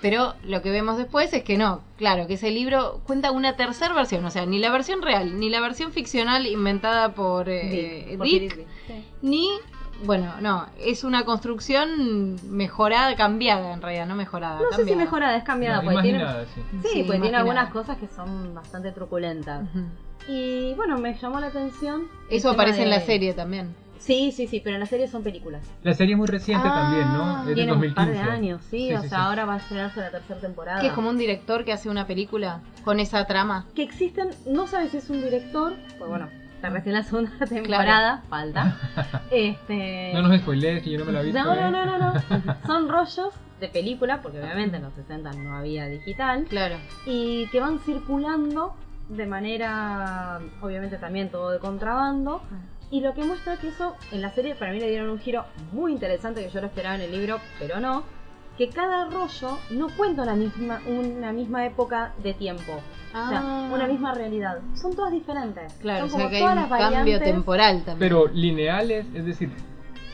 pero 0.00 0.34
lo 0.44 0.60
que 0.60 0.70
vemos 0.70 0.98
después 0.98 1.32
es 1.32 1.42
que 1.42 1.56
no, 1.56 1.80
claro, 1.96 2.26
que 2.26 2.34
ese 2.34 2.50
libro 2.50 3.00
cuenta 3.06 3.30
una 3.30 3.56
tercera 3.56 3.94
versión, 3.94 4.24
o 4.26 4.30
sea, 4.30 4.44
ni 4.44 4.58
la 4.58 4.70
versión 4.70 5.00
real, 5.00 5.40
ni 5.40 5.48
la 5.48 5.60
versión 5.60 5.92
ficcional 5.92 6.46
inventada 6.46 7.14
por 7.14 7.48
eh, 7.48 8.04
Dick, 8.08 8.18
por 8.18 8.26
Dick, 8.26 8.40
Philip 8.40 8.52
Dick. 8.52 8.66
Sí. 8.86 9.04
ni, 9.22 9.48
bueno, 10.04 10.32
no, 10.40 10.66
es 10.78 11.04
una 11.04 11.24
construcción 11.24 12.36
mejorada, 12.50 13.14
cambiada 13.16 13.72
en 13.72 13.82
realidad, 13.82 14.06
no 14.06 14.14
mejorada. 14.14 14.56
No 14.60 14.64
sé 14.70 14.70
si 14.70 14.76
cambiada. 14.78 15.00
mejora, 15.02 15.36
es 15.36 15.44
cambiada, 15.44 15.82
No, 15.82 15.90
porque 15.90 16.02
tiene, 16.02 16.24
sí. 16.54 16.60
sí, 16.82 16.88
Sí, 16.92 17.02
pues 17.06 17.20
tiene 17.20 17.36
algunas 17.36 17.70
cosas 17.70 17.96
que 17.98 18.08
son 18.08 18.54
bastante 18.54 18.92
truculentas. 18.92 19.62
Y 20.28 20.72
bueno, 20.74 20.98
me 20.98 21.14
llamó 21.18 21.40
la 21.40 21.48
atención. 21.48 22.04
Eso 22.30 22.50
aparece 22.50 22.82
en 22.82 22.90
la 22.90 22.98
de- 23.00 23.06
serie 23.06 23.34
también. 23.34 23.74
Sí, 23.98 24.32
sí, 24.32 24.46
sí, 24.46 24.60
pero 24.62 24.74
en 24.76 24.80
la 24.80 24.86
serie 24.86 25.08
son 25.08 25.22
películas. 25.22 25.62
La 25.82 25.94
serie 25.94 26.12
es 26.12 26.18
muy 26.18 26.26
reciente 26.26 26.68
Ah, 26.70 26.74
también, 26.74 27.10
¿no? 27.14 27.48
Es 27.48 27.54
Tiene 27.54 27.72
un 27.72 27.78
2015. 27.80 27.94
par 27.94 28.10
de 28.26 28.30
años, 28.32 28.60
sí, 28.70 28.88
Sí, 28.88 28.94
o 28.94 29.00
sí, 29.00 29.08
sea, 29.08 29.18
sí. 29.18 29.24
ahora 29.24 29.46
va 29.46 29.54
a 29.54 29.56
estrenarse 29.56 30.00
la 30.00 30.10
tercera 30.10 30.40
temporada. 30.40 30.80
Que 30.80 30.88
es 30.88 30.92
como 30.92 31.08
un 31.08 31.16
director 31.16 31.64
que 31.64 31.72
hace 31.72 31.88
una 31.88 32.06
película 32.06 32.60
con 32.84 33.00
esa 33.00 33.24
trama. 33.26 33.64
Que 33.74 33.82
existen, 33.82 34.28
no 34.46 34.66
sabes 34.66 34.90
si 34.90 34.98
es 34.98 35.08
un 35.08 35.22
director, 35.22 35.72
pues 35.96 36.10
bueno, 36.10 36.28
está 36.64 36.70
recién 36.70 36.94
la 36.94 37.02
segunda 37.02 37.46
temporada, 37.48 38.22
falta. 38.28 38.76
Este... 39.30 40.10
No 40.14 40.22
nos 40.22 40.38
spoilees, 40.40 40.82
que 40.82 40.90
yo 40.90 40.98
no 40.98 41.04
me 41.04 41.12
la 41.12 41.20
he 41.20 41.24
visto. 41.24 41.42
no, 41.42 41.54
no, 41.54 41.68
¿eh? 41.68 41.70
no, 41.70 41.98
no, 41.98 42.12
no. 42.12 42.56
Son 42.66 42.88
rollos 42.88 43.28
de 43.60 43.68
película, 43.68 44.20
porque 44.22 44.40
obviamente 44.40 44.76
en 44.76 44.82
los 44.82 44.94
60 44.94 45.30
no 45.32 45.56
había 45.56 45.86
digital, 45.86 46.44
Claro. 46.48 46.76
y 47.06 47.46
que 47.48 47.60
van 47.60 47.78
circulando 47.80 48.74
de 49.08 49.26
manera, 49.26 50.40
obviamente 50.62 50.96
también 50.96 51.28
todo 51.30 51.50
de 51.50 51.58
contrabando, 51.58 52.42
y 52.90 53.00
lo 53.00 53.12
que 53.14 53.22
muestra 53.24 53.56
que 53.56 53.68
eso 53.68 53.94
en 54.12 54.22
la 54.22 54.30
serie 54.30 54.54
para 54.54 54.72
mí 54.72 54.80
le 54.80 54.88
dieron 54.88 55.10
un 55.10 55.18
giro 55.18 55.44
muy 55.72 55.92
interesante 55.92 56.42
que 56.44 56.50
yo 56.50 56.60
lo 56.60 56.66
esperaba 56.68 56.94
en 56.96 57.02
el 57.02 57.12
libro, 57.12 57.38
pero 57.58 57.80
no, 57.80 58.04
que 58.58 58.68
cada 58.68 59.06
rollo 59.10 59.58
no 59.70 59.88
cuenta 59.96 60.22
una 60.22 60.34
misma, 60.34 60.80
una 60.86 61.32
misma 61.32 61.66
época 61.66 62.12
de 62.22 62.34
tiempo, 62.34 62.72
o 62.72 63.28
sea, 63.28 63.40
Ah. 63.42 63.68
una 63.72 63.86
misma 63.86 64.14
realidad. 64.14 64.58
Son 64.74 64.94
todas 64.94 65.10
diferentes. 65.12 65.72
Claro, 65.74 66.06
o 66.06 66.08
Son 66.08 66.20
sea 66.20 66.28
como 66.28 66.30
que 66.30 66.36
hay 66.36 66.42
todas 66.42 66.56
un 66.56 66.60
las 66.62 66.70
cambio 66.70 66.98
variantes. 66.98 67.32
temporal 67.32 67.76
también. 67.84 67.98
Pero 67.98 68.28
lineales, 68.28 69.06
es 69.14 69.24
decir, 69.24 69.50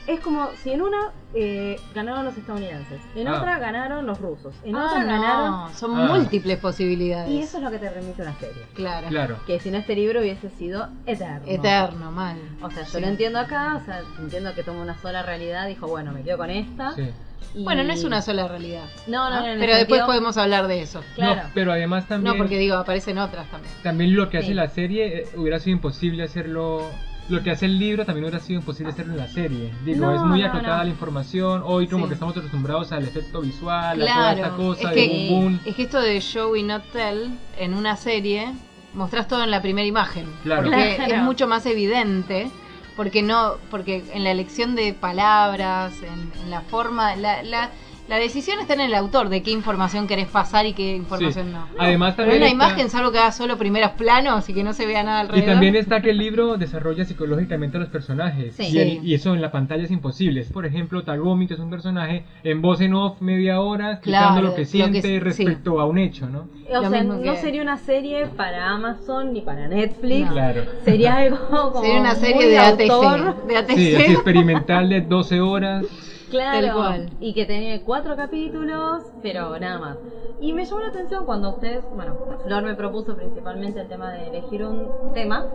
Es 0.07 0.19
como 0.19 0.49
si 0.63 0.71
en 0.71 0.81
una 0.81 1.11
eh, 1.35 1.79
ganaron 1.93 2.25
los 2.25 2.35
estadounidenses, 2.35 2.99
en 3.15 3.27
Ah. 3.27 3.37
otra 3.37 3.59
ganaron 3.59 4.05
los 4.07 4.19
rusos, 4.19 4.53
en 4.65 4.75
Ah, 4.75 4.87
otra 4.87 4.99
no, 5.03 5.05
ganaron... 5.07 5.73
son 5.75 5.97
Ah. 5.97 6.07
múltiples 6.15 6.57
posibilidades. 6.57 7.29
Y 7.29 7.39
eso 7.39 7.57
es 7.57 7.63
lo 7.63 7.69
que 7.69 7.77
te 7.77 7.89
remite 7.91 8.21
una 8.23 8.33
serie. 8.33 8.63
Claro. 8.73 9.07
claro. 9.07 9.37
Que 9.45 9.59
si 9.59 9.69
no 9.69 9.77
este 9.77 9.95
libro 9.95 10.19
hubiese 10.19 10.49
sido 10.49 10.89
eterno. 11.05 11.43
Eterno, 11.47 12.11
mal. 12.11 12.37
O 12.63 12.71
sea, 12.71 12.83
yo 12.83 12.89
Sí. 12.89 12.99
lo 12.99 13.07
entiendo 13.07 13.39
acá, 13.39 13.75
o 13.81 13.85
sea, 13.85 14.01
entiendo 14.19 14.53
que 14.55 14.63
toma 14.63 14.81
una 14.81 14.97
sola 14.97 15.21
realidad, 15.21 15.67
dijo, 15.67 15.87
bueno, 15.87 16.11
me 16.11 16.23
quedo 16.23 16.39
con 16.39 16.49
esta. 16.49 16.93
Sí. 16.95 17.07
Y- 17.55 17.63
Bueno, 17.63 17.83
no 17.83 17.91
es 17.93 18.03
una 18.03 18.21
sola 18.21 18.47
realidad. 18.47 18.85
No, 19.07 19.29
no, 19.29 19.35
¿no? 19.41 19.47
no, 19.53 19.59
Pero 19.59 19.75
después 19.75 19.99
sentido- 19.99 20.05
podemos 20.05 20.37
hablar 20.37 20.67
de 20.67 20.81
eso. 20.81 21.01
Claro. 21.15 21.43
No, 21.43 21.49
pero 21.53 21.71
además 21.71 22.07
también, 22.07 22.33
No, 22.33 22.37
porque 22.37 22.57
digo, 22.57 22.75
aparecen 22.75 23.17
otras 23.17 23.49
también. 23.49 23.73
también 23.83 24.15
lo 24.15 24.29
que 24.29 24.37
hace 24.39 24.47
Sí. 24.47 24.53
la 24.53 24.69
serie 24.69 25.19
eh, 25.21 25.27
hubiera 25.35 25.59
sido 25.59 25.75
imposible 25.75 26.23
hacerlo. 26.23 26.89
Lo 27.29 27.43
que 27.43 27.51
hace 27.51 27.65
el 27.67 27.79
libro 27.79 28.03
también 28.05 28.25
hubiera 28.25 28.39
sido 28.43 28.59
imposible 28.59 28.91
hacerlo 28.91 29.13
en 29.13 29.19
la 29.19 29.27
serie. 29.27 29.71
Digo, 29.85 30.05
No, 30.07 30.15
es 30.15 30.21
muy 30.21 30.41
no, 30.41 30.47
acotada 30.47 30.77
no. 30.79 30.83
la 30.83 30.89
información. 30.89 31.61
Hoy, 31.63 31.87
como 31.87 32.05
Sí. 32.05 32.09
que 32.09 32.13
estamos 32.15 32.35
acostumbrados 32.35 32.91
al 32.91 33.03
efecto 33.03 33.39
visual, 33.41 34.01
a 34.01 34.05
toda 34.05 34.13
Claro, 34.13 34.37
esta 34.37 34.49
cosa 34.57 34.89
es 34.89 34.95
de 34.95 35.09
que, 35.09 35.27
boom 35.29 35.43
boom. 35.43 35.59
es 35.65 35.75
que 35.75 35.83
esto 35.83 36.01
de 36.01 36.19
show 36.19 36.55
y 36.57 36.63
not 36.63 36.83
tell 36.91 37.29
en 37.57 37.73
una 37.73 37.95
serie 37.95 38.51
mostrás 38.93 39.27
todo 39.29 39.43
en 39.43 39.51
la 39.51 39.61
primera 39.61 39.87
imagen. 39.87 40.25
Claro. 40.43 40.63
Porque 40.63 40.95
Claro. 40.97 41.13
es 41.15 41.21
mucho 41.21 41.47
más 41.47 41.65
evidente. 41.65 42.51
Porque 43.01 43.23
no, 43.23 43.57
porque 43.71 44.03
en 44.13 44.23
la 44.23 44.29
elección 44.29 44.75
de 44.75 44.93
palabras, 44.93 45.91
en, 46.03 46.51
la 46.51 46.61
forma, 46.61 47.15
la, 47.15 47.41
la, 47.41 47.71
la 48.07 48.17
decisión 48.17 48.59
está 48.59 48.73
en 48.73 48.81
el 48.81 48.93
autor 48.93 49.29
de 49.29 49.41
qué 49.41 49.51
información 49.51 50.05
querés 50.07 50.27
pasar 50.27 50.65
y 50.65 50.73
qué 50.73 50.95
información 50.97 51.47
Sí. 51.47 51.53
no. 51.53 51.65
Además 51.79 52.15
Pero 52.17 52.29
también 52.29 52.43
una 52.43 52.51
está- 52.51 52.65
imagen, 52.73 52.89
salvo 52.89 53.11
que 53.11 53.19
haga 53.19 53.31
solo 53.31 53.57
primeros 53.57 53.91
planos 53.91 54.49
y 54.49 54.53
que 54.53 54.63
no 54.63 54.73
se 54.73 54.85
vea 54.85 55.01
nada 55.03 55.19
Y 55.19 55.21
alrededor. 55.27 55.49
también 55.53 55.75
está 55.77 56.01
que 56.01 56.09
el 56.09 56.17
libro 56.17 56.57
desarrolla 56.57 57.05
psicológicamente 57.05 57.77
a 57.77 57.79
los 57.79 57.89
personajes. 57.89 58.55
Sí. 58.55 58.63
Y, 58.69 58.77
el- 58.79 58.89
Sí. 58.89 58.99
y 59.03 59.13
eso 59.13 59.33
en 59.33 59.41
la 59.41 59.51
pantalla 59.51 59.83
es 59.83 59.91
imposible. 59.91 60.43
Por 60.51 60.65
ejemplo, 60.65 61.03
Tagomi, 61.03 61.47
que 61.47 61.53
es 61.53 61.59
un 61.61 61.69
personaje, 61.69 62.25
en 62.43 62.61
voz 62.61 62.81
en 62.81 62.93
off 62.95 63.21
media 63.21 63.61
hora, 63.61 63.93
explicando 63.93 64.27
Claro, 64.29 64.41
lo 64.41 64.49
lo 64.49 64.55
que 64.55 64.61
que 64.63 64.65
siente 64.67 65.01
sí. 65.01 65.19
respecto 65.19 65.79
a 65.79 65.85
un 65.85 65.97
hecho, 65.97 66.27
¿no? 66.27 66.47
O 66.69 66.73
Lo 66.81 66.89
sea, 66.89 67.01
mismo 67.01 67.13
no 67.15 67.21
que- 67.33 67.37
sería 67.37 67.61
una 67.61 67.77
serie 67.77 68.25
para 68.27 68.69
Amazon 68.71 69.31
ni 69.33 69.41
para 69.41 69.67
Netflix. 69.67 70.25
No. 70.25 70.31
Claro. 70.33 70.63
Sería 70.83 71.15
algo 71.17 71.37
como 71.71 71.81
Sería 71.85 71.99
una 72.01 72.15
serie 72.15 72.47
de 72.47 72.57
ATC. 72.59 72.89
autor. 72.91 73.47
De 73.47 73.57
ATC. 73.57 73.75
Sí, 73.75 73.95
así 73.95 74.11
experimental 74.13 74.89
de 74.89 75.01
12 75.01 75.39
horas. 75.39 75.85
Claro, 76.31 76.67
Tal 76.67 76.75
cual. 76.75 77.09
y 77.19 77.33
que 77.33 77.45
tenía 77.45 77.83
cuatro 77.83 78.15
capítulos, 78.15 79.03
pero 79.21 79.59
nada 79.59 79.79
más. 79.79 79.97
Y 80.39 80.53
me 80.53 80.65
llamó 80.65 80.81
la 80.81 80.87
atención 80.87 81.25
cuando 81.25 81.49
ustedes, 81.51 81.83
bueno, 81.93 82.17
Flor 82.41 82.63
me 82.63 82.73
propuso 82.73 83.15
principalmente 83.15 83.79
el 83.79 83.87
tema 83.87 84.11
de 84.13 84.27
elegir 84.29 84.63
un 84.65 84.89
tema, 85.13 85.45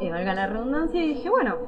eh, 0.00 0.10
valga 0.10 0.34
la 0.34 0.46
redundancia, 0.46 1.00
y 1.04 1.08
dije, 1.08 1.30
bueno, 1.30 1.58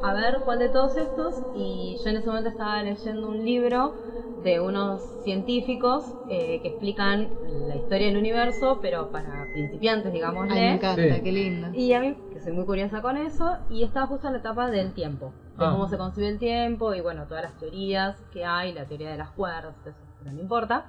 a 0.00 0.12
ver 0.14 0.42
cuál 0.44 0.60
de 0.60 0.68
todos 0.68 0.96
estos, 0.96 1.34
y 1.52 1.96
yo 2.04 2.10
en 2.10 2.16
ese 2.18 2.28
momento 2.28 2.50
estaba 2.50 2.80
leyendo 2.82 3.28
un 3.28 3.44
libro 3.44 3.94
de 4.36 4.60
unos 4.60 5.02
científicos 5.22 6.04
eh, 6.28 6.60
que 6.60 6.68
explican 6.68 7.30
la 7.68 7.76
historia 7.76 8.06
del 8.06 8.16
universo, 8.16 8.78
pero 8.80 9.08
para 9.10 9.48
principiantes, 9.52 10.12
digamos. 10.12 10.46
Ay, 10.50 10.60
me 10.60 10.74
encanta, 10.74 11.16
Sí. 11.16 11.22
qué 11.22 11.32
lindo. 11.32 11.68
Y 11.72 11.92
a 11.94 12.00
mí, 12.00 12.14
que 12.30 12.40
soy 12.40 12.52
muy 12.52 12.64
curiosa 12.64 13.00
con 13.00 13.16
eso, 13.16 13.56
y 13.68 13.82
estaba 13.82 14.06
justo 14.06 14.26
en 14.28 14.34
la 14.34 14.38
etapa 14.40 14.70
del 14.70 14.92
tiempo, 14.92 15.32
de 15.58 15.64
Ah. 15.64 15.70
cómo 15.70 15.88
se 15.88 15.96
concibe 15.98 16.28
el 16.28 16.38
tiempo 16.38 16.94
y 16.94 17.00
bueno, 17.00 17.24
todas 17.28 17.44
las 17.44 17.54
teorías 17.58 18.16
que 18.32 18.44
hay, 18.44 18.72
la 18.72 18.84
teoría 18.86 19.10
de 19.10 19.18
las 19.18 19.30
cuerdas, 19.30 19.74
eso 19.86 19.96
no 20.32 20.40
importa. 20.40 20.84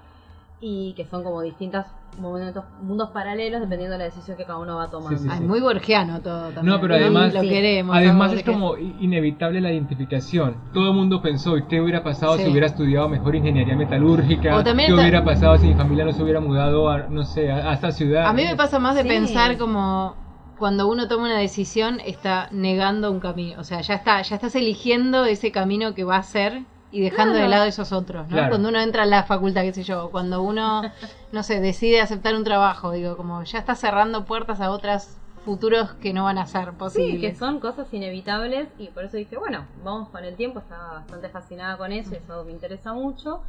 y 0.62 0.94
que 0.94 1.06
son 1.06 1.22
como 1.22 1.42
distintos 1.42 1.86
momentos, 2.18 2.64
mundos 2.82 3.10
paralelos 3.10 3.60
dependiendo 3.60 3.92
de 3.92 3.98
la 4.00 4.04
decisión 4.06 4.38
que 4.38 4.46
cada 4.46 4.58
uno 4.58 4.78
va 4.78 4.90
tomando. 4.90 5.18
Sí, 5.18 5.26
sí, 5.26 5.30
Ay, 5.30 5.40
sí. 5.40 5.44
muy 5.44 5.60
borgiano 5.60 6.22
todo 6.22 6.46
también. 6.52 6.66
No, 6.68 6.80
pero 6.80 6.96
además, 6.96 7.34
lo 7.34 7.42
queremos. 7.42 7.94
además 7.96 8.32
es 8.32 8.44
como 8.44 8.78
inevitable 8.78 9.60
la 9.60 9.72
identificación. 9.74 10.56
Todo 10.74 10.88
el 10.92 10.96
mundo 10.96 11.22
pensó, 11.22 11.58
¿y 11.58 11.64
qué 11.68 11.82
hubiera 11.82 12.04
pasado 12.04 12.38
Sí. 12.38 12.46
si 12.46 12.52
hubiera 12.52 12.68
estudiado 12.68 13.10
mejor 13.10 13.36
ingeniería 13.36 13.76
metalúrgica? 13.76 14.56
O 14.56 14.64
también 14.64 14.88
¿Qué 14.88 14.94
está- 14.94 15.02
hubiera 15.02 15.26
pasado 15.26 15.58
si 15.58 15.68
mi 15.68 15.74
familia 15.76 16.06
no 16.06 16.14
se 16.14 16.24
hubiera 16.24 16.40
mudado 16.40 16.90
a, 16.90 17.00
no 17.10 17.24
sé, 17.26 17.52
a, 17.52 17.70
a 17.72 17.74
esta 17.74 17.92
ciudad? 17.92 18.26
A 18.26 18.34
mí 18.34 18.44
me 18.46 18.56
pasa 18.56 18.80
más 18.80 18.96
de 18.96 19.02
Sí. 19.04 19.10
pensar 19.10 19.58
como 19.58 20.16
cuando 20.58 20.88
uno 20.88 21.08
toma 21.08 21.26
una 21.26 21.38
decisión 21.40 22.00
está 22.06 22.48
negando 22.52 23.12
un 23.12 23.20
camino, 23.20 23.60
o 23.60 23.64
sea, 23.64 23.82
ya 23.82 23.96
está, 23.96 24.22
ya 24.22 24.36
estás 24.36 24.56
eligiendo 24.56 25.26
ese 25.26 25.52
camino 25.52 25.94
que 25.94 26.04
va 26.04 26.18
a 26.18 26.24
ser 26.24 26.64
y 26.92 27.02
dejando 27.02 27.36
de 27.36 27.48
lado 27.50 27.66
esos 27.66 27.92
otros, 27.92 28.28
¿no? 28.30 28.34
Claro. 28.36 28.50
Cuando 28.52 28.70
uno 28.70 28.80
entra 28.80 29.04
a 29.04 29.06
la 29.06 29.24
facultad, 29.24 29.64
qué 29.64 29.74
sé 29.74 29.84
yo, 29.84 30.10
cuando 30.12 30.42
uno, 30.42 30.82
no 31.34 31.44
sé, 31.44 31.60
decide 31.60 32.00
aceptar 32.00 32.36
un 32.36 32.44
trabajo, 32.46 32.92
digo, 32.92 33.18
como 33.18 33.44
ya 33.44 33.60
está 33.60 33.76
cerrando 33.76 34.24
puertas 34.26 34.62
a 34.62 34.72
otros 34.72 35.18
futuros 35.44 35.92
que 36.02 36.14
no 36.14 36.24
van 36.24 36.38
a 36.38 36.46
ser 36.48 36.70
Sí, 36.70 36.76
posibles. 36.78 37.22
que 37.22 37.38
son 37.38 37.60
cosas 37.60 37.94
inevitables 37.94 38.68
y 38.80 38.88
por 38.88 39.04
eso 39.04 39.18
dije, 39.18 39.38
bueno, 39.38 39.66
vamos 39.84 40.10
con 40.10 40.24
el 40.24 40.36
tiempo, 40.36 40.60
estaba 40.60 40.94
bastante 40.94 41.30
fascinada 41.30 41.78
con 41.78 41.92
eso, 41.92 42.16
eso 42.16 42.44
me 42.46 42.52
interesa 42.52 42.94
mucho. 42.94 43.42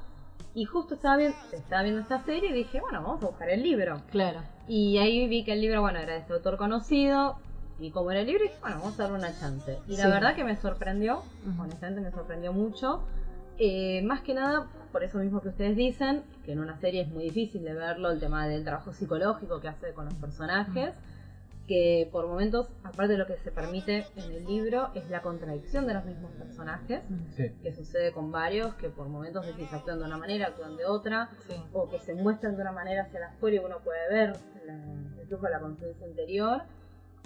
Y 0.55 0.65
justo 0.65 0.95
estaba 0.95 1.17
viendo, 1.17 1.37
estaba 1.53 1.83
viendo 1.83 2.01
esta 2.01 2.19
serie 2.21 2.51
y 2.51 2.53
dije, 2.55 2.81
bueno, 2.81 3.03
vamos 3.03 3.23
a 3.23 3.27
buscar 3.27 3.51
el 3.51 3.63
libro. 3.63 4.03
Claro. 4.11 4.41
Y 4.67 4.99
ahí 4.99 5.29
vi 5.29 5.45
que 5.45 5.53
el 5.53 5.61
libro, 5.61 5.81
bueno, 5.83 5.99
era 5.99 6.15
de 6.15 6.21
este 6.21 6.33
autor 6.33 6.57
conocido. 6.57 7.37
Y 7.79 7.91
como 7.91 8.11
era 8.11 8.21
el 8.21 8.27
libro, 8.27 8.43
dije, 8.43 8.57
bueno, 8.63 8.79
vamos 8.81 8.99
a 8.99 9.03
darle 9.03 9.19
una 9.19 9.39
chance. 9.39 9.79
Y 9.87 9.97
la 9.99 10.05
Sí. 10.05 10.11
verdad 10.11 10.35
que 10.35 10.45
me 10.45 10.57
sorprendió, 10.57 11.23
Ujú. 11.47 11.63
honestamente 11.63 12.01
me 12.01 12.11
sorprendió 12.11 12.53
mucho. 12.55 13.03
Eh, 13.59 14.01
más 14.03 14.23
que 14.23 14.33
nada, 14.35 14.67
por 14.93 15.05
eso 15.05 15.19
mismo 15.19 15.43
que 15.43 15.49
ustedes 15.49 15.77
dicen, 15.77 16.23
que 16.45 16.53
en 16.53 16.61
una 16.61 16.79
serie 16.79 17.03
es 17.03 17.09
muy 17.09 17.25
difícil 17.25 17.63
de 17.65 17.75
verlo, 17.75 18.11
el 18.11 18.19
tema 18.21 18.47
del 18.49 18.65
trabajo 18.65 18.93
psicológico 18.95 19.61
que 19.61 19.69
hace 19.69 19.93
con 19.93 20.07
los 20.07 20.15
personajes. 20.15 20.95
Que 21.67 22.09
por 22.13 22.27
momentos, 22.29 22.69
aparte 22.85 23.15
de 23.15 23.19
lo 23.19 23.27
que 23.27 23.37
se 23.39 23.51
permite 23.51 24.07
en 24.15 24.31
el 24.33 24.45
libro, 24.45 24.91
es 24.95 25.11
la 25.11 25.21
contradicción 25.21 25.87
de 25.87 25.95
los 25.95 26.05
mismos 26.05 26.31
personajes. 26.33 27.03
Sí. 27.37 27.51
Que 27.63 27.73
sucede 27.73 28.13
con 28.13 28.31
varios, 28.31 28.75
que 28.75 28.89
por 28.89 29.09
momentos 29.09 29.45
decís 29.47 29.73
actúan 29.73 29.99
de 29.99 30.05
una 30.05 30.17
manera, 30.17 30.47
actúan 30.47 30.77
de 30.77 30.85
otra 30.85 31.29
Sí. 31.49 31.55
o 31.73 31.89
que 31.89 31.99
se 31.99 32.15
muestran 32.15 32.55
de 32.57 32.63
una 32.63 32.71
manera 32.73 33.03
hacia 33.03 33.19
la 33.21 33.27
afuera 33.29 33.57
y 33.57 33.59
uno 33.59 33.79
puede 33.83 34.09
ver 34.11 34.37
la- 34.65 34.75
el 35.21 35.27
flujo 35.27 35.47
de 35.47 35.51
la 35.53 35.61
conciencia 35.61 36.07
interior. 36.07 36.63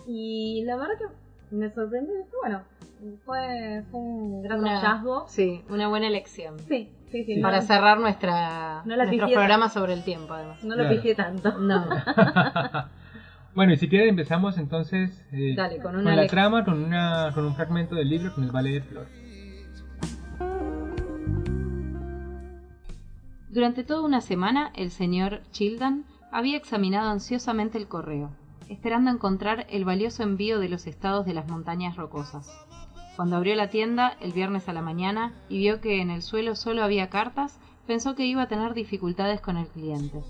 Y 0.07 0.63
la 0.65 0.77
verdad 0.77 0.95
que 0.99 1.55
me 1.57 1.69
sorprendió 1.71 2.15
dije, 2.17 2.31
bueno, 2.41 2.63
fue, 3.27 3.83
fue 3.91 4.01
un 4.01 4.43
gran 4.43 4.61
Una- 4.61 4.79
hallazgo. 4.81 5.27
Sí, 5.29 5.63
una 5.69 5.89
buena 5.89 6.07
elección. 6.07 6.59
Sí, 6.61 6.91
sí, 7.11 7.25
sí. 7.25 7.41
Para 7.43 7.59
no, 7.59 7.63
cerrar 7.67 7.99
nuestra, 8.01 8.83
No 8.87 8.97
la 8.97 9.05
nuestro 9.05 9.27
pifié 9.27 9.35
programa 9.37 9.69
sobre 9.69 9.93
el 9.93 10.03
tiempo, 10.03 10.33
además. 10.33 10.65
no 10.65 10.77
lo 10.77 10.85
Claro. 10.85 10.97
pijé 10.97 11.15
tanto. 11.15 11.59
No. 11.59 11.85
Bueno, 13.55 13.73
y 13.73 13.77
si 13.77 13.89
quieren 13.89 14.11
empezamos 14.11 14.59
entonces 14.59 15.25
eh, 15.33 15.55
Dale, 15.57 15.79
con 15.79 15.95
con 15.95 16.05
la 16.05 16.27
trama, 16.29 16.65
con, 16.65 16.85
una, 16.85 17.33
con 17.35 17.45
un 17.45 17.55
fragmento 17.55 17.95
del 17.97 18.09
libro 18.09 18.35
que 18.35 18.41
nos 18.41 18.55
va 18.55 18.61
a 18.61 18.63
leer 18.63 18.83
Flor. 18.85 19.07
Durante 23.49 23.83
toda 23.83 24.03
una 24.03 24.21
semana, 24.21 24.71
el 24.77 24.93
señor 24.93 25.41
Childan 25.51 26.05
había 26.31 26.57
examinado 26.57 27.11
ansiosamente 27.11 27.79
el 27.79 27.89
correo, 27.89 28.31
esperando 28.69 29.11
encontrar 29.11 29.67
el 29.71 29.85
valioso 29.85 30.23
envío 30.23 30.61
de 30.61 30.69
los 30.69 30.87
estados 30.87 31.27
de 31.27 31.35
las 31.35 31.49
montañas 31.49 31.97
rocosas. 31.97 32.49
Cuando 33.17 33.37
abrió 33.37 33.57
la 33.57 33.69
tienda 33.69 34.17
el 34.21 34.33
viernes 34.33 34.69
a 34.69 34.73
la 34.73 34.83
mañana 34.83 35.33
y 35.49 35.59
vio 35.59 35.81
que 35.81 36.01
en 36.01 36.11
el 36.11 36.23
suelo 36.23 36.55
solo 36.55 36.85
había 36.85 37.11
cartas, 37.11 37.59
pensó 37.89 38.15
que 38.15 38.25
iba 38.25 38.43
a 38.43 38.49
tener 38.49 38.73
dificultades 38.73 39.41
con 39.41 39.57
el 39.57 39.67
cliente. 39.67 40.23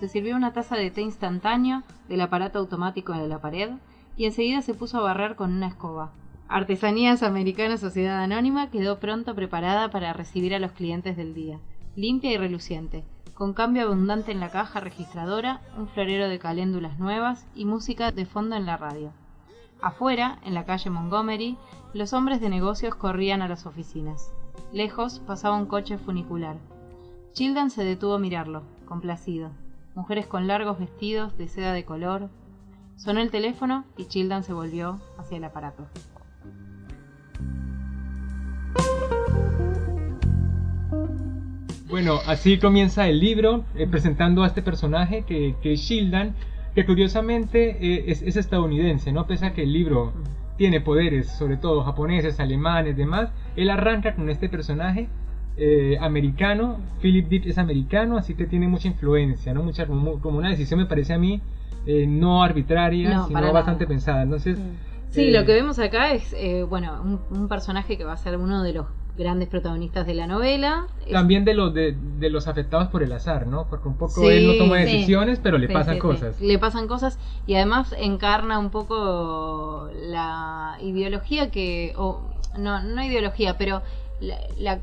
Se 0.00 0.08
sirvió 0.08 0.34
una 0.34 0.54
taza 0.54 0.76
de 0.76 0.90
té 0.90 1.02
instantáneo 1.02 1.82
del 2.08 2.22
aparato 2.22 2.58
automático 2.58 3.12
de 3.12 3.28
la 3.28 3.42
pared 3.42 3.72
y 4.16 4.24
enseguida 4.24 4.62
se 4.62 4.72
puso 4.72 4.96
a 4.96 5.02
barrer 5.02 5.36
con 5.36 5.52
una 5.52 5.68
escoba. 5.68 6.10
Artesanías 6.48 7.22
Americana 7.22 7.76
Sociedad 7.76 8.22
Anónima 8.22 8.70
quedó 8.70 8.98
pronto 8.98 9.34
preparada 9.34 9.90
para 9.90 10.14
recibir 10.14 10.54
a 10.54 10.58
los 10.58 10.72
clientes 10.72 11.18
del 11.18 11.34
día, 11.34 11.60
limpia 11.96 12.32
y 12.32 12.38
reluciente, 12.38 13.04
con 13.34 13.52
cambio 13.52 13.82
abundante 13.82 14.32
en 14.32 14.40
la 14.40 14.48
caja 14.48 14.80
registradora, 14.80 15.60
un 15.76 15.86
florero 15.86 16.30
de 16.30 16.38
caléndulas 16.38 16.98
nuevas 16.98 17.46
y 17.54 17.66
música 17.66 18.10
de 18.10 18.24
fondo 18.24 18.56
en 18.56 18.64
la 18.64 18.78
radio. 18.78 19.12
Afuera, 19.82 20.38
en 20.46 20.54
la 20.54 20.64
calle 20.64 20.88
Montgomery, 20.88 21.58
los 21.92 22.14
hombres 22.14 22.40
de 22.40 22.48
negocios 22.48 22.94
corrían 22.94 23.42
a 23.42 23.48
las 23.48 23.66
oficinas. 23.66 24.32
Lejos 24.72 25.20
pasaba 25.26 25.56
un 25.56 25.66
coche 25.66 25.98
funicular. 25.98 26.56
Childan 27.34 27.70
se 27.70 27.84
detuvo 27.84 28.14
a 28.14 28.18
mirarlo, 28.18 28.62
complacido. 28.86 29.50
Mujeres 29.94 30.26
con 30.26 30.46
largos 30.46 30.78
vestidos 30.78 31.36
de 31.36 31.48
seda 31.48 31.72
de 31.72 31.84
color. 31.84 32.30
Sonó 32.96 33.20
el 33.20 33.30
teléfono 33.30 33.84
y 33.96 34.06
Childan 34.06 34.44
se 34.44 34.52
volvió 34.52 35.00
hacia 35.18 35.38
el 35.38 35.44
aparato. 35.44 35.86
Bueno, 41.88 42.20
así 42.26 42.58
comienza 42.58 43.08
el 43.08 43.18
libro 43.18 43.64
eh, 43.74 43.86
presentando 43.88 44.44
a 44.44 44.46
este 44.46 44.62
personaje 44.62 45.24
que, 45.26 45.56
que 45.60 45.72
es 45.72 45.80
Shildan, 45.80 46.36
que 46.74 46.86
curiosamente 46.86 47.78
eh, 47.80 48.04
es, 48.06 48.22
es 48.22 48.36
estadounidense, 48.36 49.10
¿no? 49.10 49.26
Pese 49.26 49.46
a 49.46 49.54
que 49.54 49.64
el 49.64 49.72
libro 49.72 50.12
tiene 50.56 50.80
poderes, 50.80 51.26
sobre 51.28 51.56
todo 51.56 51.82
japoneses, 51.82 52.38
alemanes, 52.38 52.96
demás, 52.96 53.30
él 53.56 53.70
arranca 53.70 54.14
con 54.14 54.30
este 54.30 54.48
personaje 54.48 55.08
eh, 55.56 55.96
americano, 56.00 56.78
Philip 57.00 57.28
Dick 57.28 57.46
es 57.46 57.58
americano, 57.58 58.16
así 58.16 58.34
que 58.34 58.46
tiene 58.46 58.68
mucha 58.68 58.88
influencia, 58.88 59.52
¿no? 59.54 59.62
Mucha, 59.62 59.86
como, 59.86 60.20
como 60.20 60.38
una 60.38 60.50
decisión 60.50 60.80
me 60.80 60.86
parece 60.86 61.12
a 61.14 61.18
mí 61.18 61.40
eh, 61.86 62.06
no 62.06 62.42
arbitraria, 62.42 63.14
No, 63.14 63.26
sino 63.26 63.40
para 63.40 63.52
bastante 63.52 63.84
nada. 63.84 63.88
pensada. 63.88 64.22
Entonces, 64.22 64.58
Sí, 65.10 65.28
eh, 65.28 65.32
lo 65.32 65.44
que 65.44 65.52
vemos 65.54 65.78
acá 65.78 66.12
es, 66.12 66.32
eh, 66.34 66.62
bueno, 66.62 67.00
un, 67.02 67.20
un 67.36 67.48
personaje 67.48 67.96
que 67.98 68.04
va 68.04 68.12
a 68.12 68.16
ser 68.16 68.36
uno 68.36 68.62
de 68.62 68.72
los 68.72 68.86
grandes 69.18 69.48
protagonistas 69.48 70.06
de 70.06 70.14
la 70.14 70.26
novela. 70.26 70.86
También 71.10 71.44
de 71.44 71.54
los 71.54 71.74
de, 71.74 71.96
de 72.18 72.30
los 72.30 72.46
afectados 72.46 72.88
por 72.88 73.02
el 73.02 73.12
azar, 73.12 73.46
¿no? 73.46 73.66
Porque 73.68 73.88
un 73.88 73.96
poco 73.96 74.20
Sí, 74.22 74.28
él 74.28 74.46
no 74.46 74.54
toma 74.54 74.76
sí. 74.76 74.84
decisiones, 74.84 75.40
pero 75.42 75.58
le 75.58 75.66
Sí, 75.66 75.74
pasan 75.74 75.94
sí, 75.96 76.00
sí. 76.00 76.06
cosas. 76.06 76.40
le 76.40 76.58
pasan 76.58 76.86
cosas 76.86 77.18
y 77.46 77.54
además 77.54 77.94
encarna 77.98 78.58
un 78.58 78.70
poco 78.70 79.90
la 80.00 80.78
ideología 80.80 81.50
que, 81.50 81.92
o 81.96 82.22
no, 82.56 82.82
no 82.82 83.02
ideología, 83.04 83.58
pero 83.58 83.82
la, 84.20 84.36
la- 84.58 84.80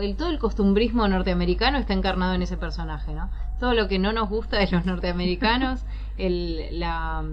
el, 0.00 0.16
todo 0.16 0.30
el 0.30 0.38
costumbrismo 0.38 1.06
norteamericano 1.08 1.78
está 1.78 1.92
encarnado 1.94 2.34
en 2.34 2.42
ese 2.42 2.56
personaje, 2.56 3.12
¿no? 3.14 3.28
Todo 3.60 3.74
lo 3.74 3.88
que 3.88 3.98
no 3.98 4.12
nos 4.12 4.28
gusta 4.28 4.58
de 4.58 4.68
los 4.70 4.84
norteamericanos, 4.86 5.80
el, 6.18 6.78
la, 6.78 7.24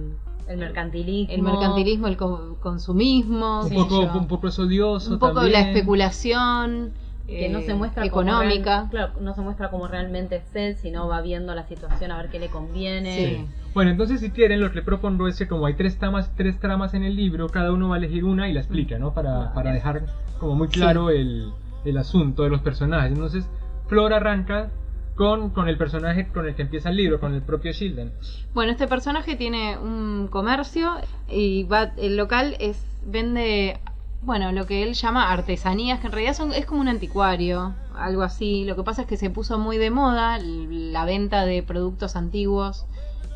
El 0.48 0.58
mercantilismo. 0.58 1.34
el 1.34 1.41
mercantilismo, 1.41 2.08
el 2.08 2.18
co- 2.18 2.58
consumismo, 2.62 3.62
Un 3.63 3.74
poco, 3.74 4.00
un 4.18 4.28
poco 4.28 4.48
es 4.48 4.58
odioso. 4.60 5.13
un 5.13 5.20
poco 5.20 5.34
también. 5.41 5.54
la 5.54 5.60
especulación 5.72 6.94
que 7.28 7.50
no 7.50 7.58
eh, 7.60 7.63
se 7.65 7.74
muestra 7.74 8.08
como 8.10 8.22
económica. 8.30 8.76
real- 8.82 8.89
claro, 8.91 9.13
no 9.20 9.34
se 9.34 9.41
muestra 9.41 9.70
como 9.72 9.88
realmente 9.88 10.36
es 10.38 10.56
él, 10.56 10.76
sino 10.76 11.08
va 11.08 11.22
viendo 11.22 11.56
la 11.56 11.68
situación 11.68 12.12
a 12.12 12.18
ver 12.18 12.30
qué 12.30 12.39
le 12.39 12.50
conviene. 12.50 13.15
Sí. 13.39 13.46
Bueno, 13.74 13.89
entonces 13.91 14.20
si 14.22 14.30
quieren, 14.30 14.62
lo 14.62 14.72
que 14.72 14.82
propongo 14.84 15.28
es 15.28 15.38
que 15.38 15.48
como 15.48 15.65
hay 15.65 15.74
tres 15.74 15.98
tramas, 15.98 16.32
tres 16.36 16.60
tramas 16.60 16.94
en 16.94 17.04
el 17.04 17.15
libro, 17.15 17.50
cada 17.50 17.72
uno 17.74 17.89
va 17.89 17.96
a 17.96 17.98
elegir 17.98 18.24
una 18.24 18.48
y 18.48 18.54
la 18.54 18.60
explica, 18.62 18.98
¿no? 19.00 19.13
Para, 19.13 19.54
para 19.54 19.74
dejar 19.74 20.04
como 20.39 20.56
muy 20.56 20.68
claro 20.68 21.10
el, 21.10 21.52
el 21.86 21.98
asunto 21.98 22.43
de 22.43 22.50
los 22.50 22.62
personajes. 22.62 23.12
Entonces, 23.12 23.50
Flor 23.88 24.13
arranca 24.13 24.71
con, 25.15 25.52
con 25.52 25.69
el 25.69 25.78
personaje 25.78 26.28
con 26.28 26.48
el 26.48 26.56
que 26.56 26.63
empieza 26.63 26.89
el 26.89 26.98
libro, 26.98 27.19
con 27.19 27.34
el 27.34 27.41
propio 27.41 27.71
Shildan. 27.71 28.12
Bueno, 28.54 28.71
este 28.71 28.88
personaje 28.88 29.36
tiene 29.36 29.78
un 29.78 30.28
comercio 30.30 30.95
y 31.30 31.63
va, 31.63 31.93
el 31.98 32.17
local 32.17 32.58
es 32.60 32.84
vende, 33.06 33.80
bueno, 34.21 34.52
lo 34.52 34.65
que 34.65 34.84
él 34.84 34.93
llama 34.93 35.32
artesanías, 35.32 36.00
que 36.00 36.08
en 36.08 36.13
realidad 36.13 36.34
son, 36.34 36.52
es 36.52 36.65
como 36.65 36.82
un 36.82 36.88
anticuario, 36.88 37.74
algo 37.95 38.24
así. 38.24 38.65
Lo 38.65 38.76
que 38.76 38.84
pasa 38.84 39.04
es 39.04 39.08
que 39.08 39.17
se 39.17 39.30
puso 39.30 39.58
muy 39.58 39.78
de 39.78 39.91
moda 39.91 40.38
la 40.39 41.06
venta 41.06 41.45
de 41.45 41.63
productos 41.63 42.15
antiguos, 42.15 42.86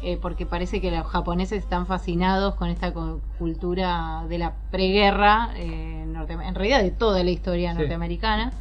eh, 0.01 0.17
porque 0.21 0.45
parece 0.45 0.79
que 0.81 0.91
los 0.91 1.05
japoneses 1.07 1.59
están 1.63 1.85
fascinados 1.85 2.55
con 2.55 2.69
esta 2.69 2.93
co- 2.93 3.19
cultura 3.37 4.23
de 4.29 4.37
la 4.37 4.53
preguerra, 4.71 5.49
eh, 5.55 6.05
norte- 6.07 6.33
en 6.33 6.55
realidad 6.55 6.81
de 6.81 6.91
toda 6.91 7.23
la 7.23 7.31
historia 7.31 7.73
Sí. 7.73 7.79
norteamericana. 7.79 8.53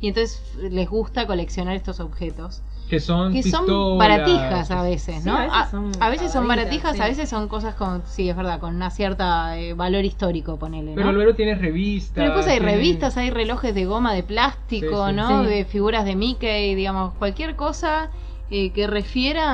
Y 0.00 0.08
entonces 0.08 0.42
les 0.58 0.88
gusta 0.90 1.26
coleccionar 1.28 1.76
estos 1.76 2.00
objetos 2.00 2.60
Que 2.90 2.98
son 2.98 3.32
que 3.32 3.42
son 3.44 3.96
baratijas 3.96 4.70
a 4.72 4.82
veces, 4.82 5.22
Sí, 5.22 5.28
¿no? 5.30 5.36
a 5.36 5.46
veces 5.46 5.70
son 5.70 5.92
a 6.00 6.08
veces 6.10 6.32
son 6.32 6.48
pagaditas, 6.48 6.48
baratijas, 6.48 6.96
sí. 6.96 7.00
a 7.02 7.06
veces 7.06 7.28
son 7.30 7.46
cosas 7.48 7.74
con, 7.76 8.02
sí, 8.06 8.28
es 8.28 8.36
verdad, 8.36 8.58
con 8.58 8.74
una 8.74 8.90
cierta 8.90 9.56
eh, 9.58 9.74
valor 9.74 10.04
histórico, 10.04 10.58
ponele, 10.58 10.92
Pero 10.96 11.06
¿no? 11.06 11.12
luego 11.12 11.34
tienes 11.34 11.58
revistas. 11.60 12.14
Pero 12.16 12.26
después 12.34 12.48
hay 12.48 12.58
tiene- 12.58 12.72
revistas, 12.72 13.16
hay 13.16 13.30
relojes 13.30 13.74
de 13.76 13.84
goma, 13.86 14.12
de 14.12 14.24
plástico, 14.24 15.04
Sí, 15.06 15.10
sí. 15.10 15.16
¿no? 15.16 15.44
Sí. 15.44 15.48
De 15.50 15.64
figuras 15.64 16.04
de 16.04 16.16
Mickey, 16.16 16.74
digamos, 16.74 17.14
cualquier 17.14 17.54
cosa 17.54 18.10
eh, 18.54 18.70
que 18.70 18.86
refiera 18.86 19.44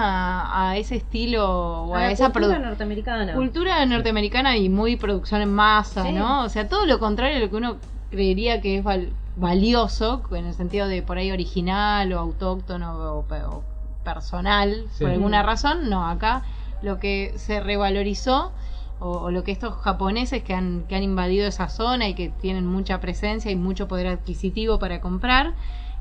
a, 0.42 0.70
a 0.70 0.76
ese 0.76 0.96
estilo 0.96 1.48
o 1.84 1.94
a, 1.94 1.98
A 1.98 2.00
la 2.02 2.10
esa 2.10 2.30
cultura 2.32 2.58
norteamericana. 2.58 3.32
cultura 3.34 3.86
norteamericana 3.86 4.56
y 4.56 4.68
muy 4.68 4.96
producción 4.96 5.40
en 5.40 5.52
masa, 5.54 6.02
Sí. 6.04 6.12
¿no? 6.12 6.42
O 6.44 6.48
sea, 6.48 6.68
todo 6.68 6.84
lo 6.84 6.98
contrario 6.98 7.36
a 7.36 7.40
lo 7.40 7.48
que 7.48 7.56
uno 7.56 7.76
creería 8.10 8.60
que 8.60 8.78
es 8.78 8.82
val- 8.84 9.10
valioso, 9.36 10.22
en 10.32 10.46
el 10.46 10.54
sentido 10.54 10.88
de 10.88 11.02
por 11.02 11.16
ahí 11.16 11.30
original 11.30 12.12
o 12.12 12.18
autóctono 12.18 12.92
o, 12.98 13.18
o 13.20 13.62
personal, 14.04 14.84
por 14.98 15.10
alguna 15.10 15.42
razón, 15.42 15.88
no, 15.90 16.08
acá 16.08 16.42
lo 16.82 16.98
que 16.98 17.34
se 17.36 17.60
revalorizó 17.60 18.52
o, 19.00 19.30
lo 19.30 19.44
que 19.44 19.52
estos 19.52 19.74
japoneses 19.76 20.42
que 20.42 20.54
han, 20.54 20.84
que 20.88 20.96
han 20.96 21.02
invadido 21.04 21.46
esa 21.46 21.68
zona 21.68 22.08
y 22.08 22.14
que 22.14 22.30
tienen 22.30 22.66
mucha 22.66 22.98
presencia 23.00 23.50
y 23.50 23.56
mucho 23.56 23.86
poder 23.86 24.08
adquisitivo 24.08 24.78
para 24.80 25.00
comprar, 25.00 25.52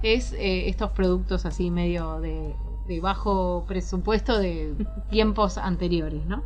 es 0.01 0.33
eh, 0.33 0.69
estos 0.69 0.91
productos 0.91 1.45
así 1.45 1.69
medio 1.69 2.19
de, 2.21 2.55
de 2.88 3.00
bajo 3.00 3.65
presupuesto 3.67 4.39
de 4.39 4.73
tiempos 5.10 5.58
anteriores, 5.58 6.26
¿no? 6.26 6.43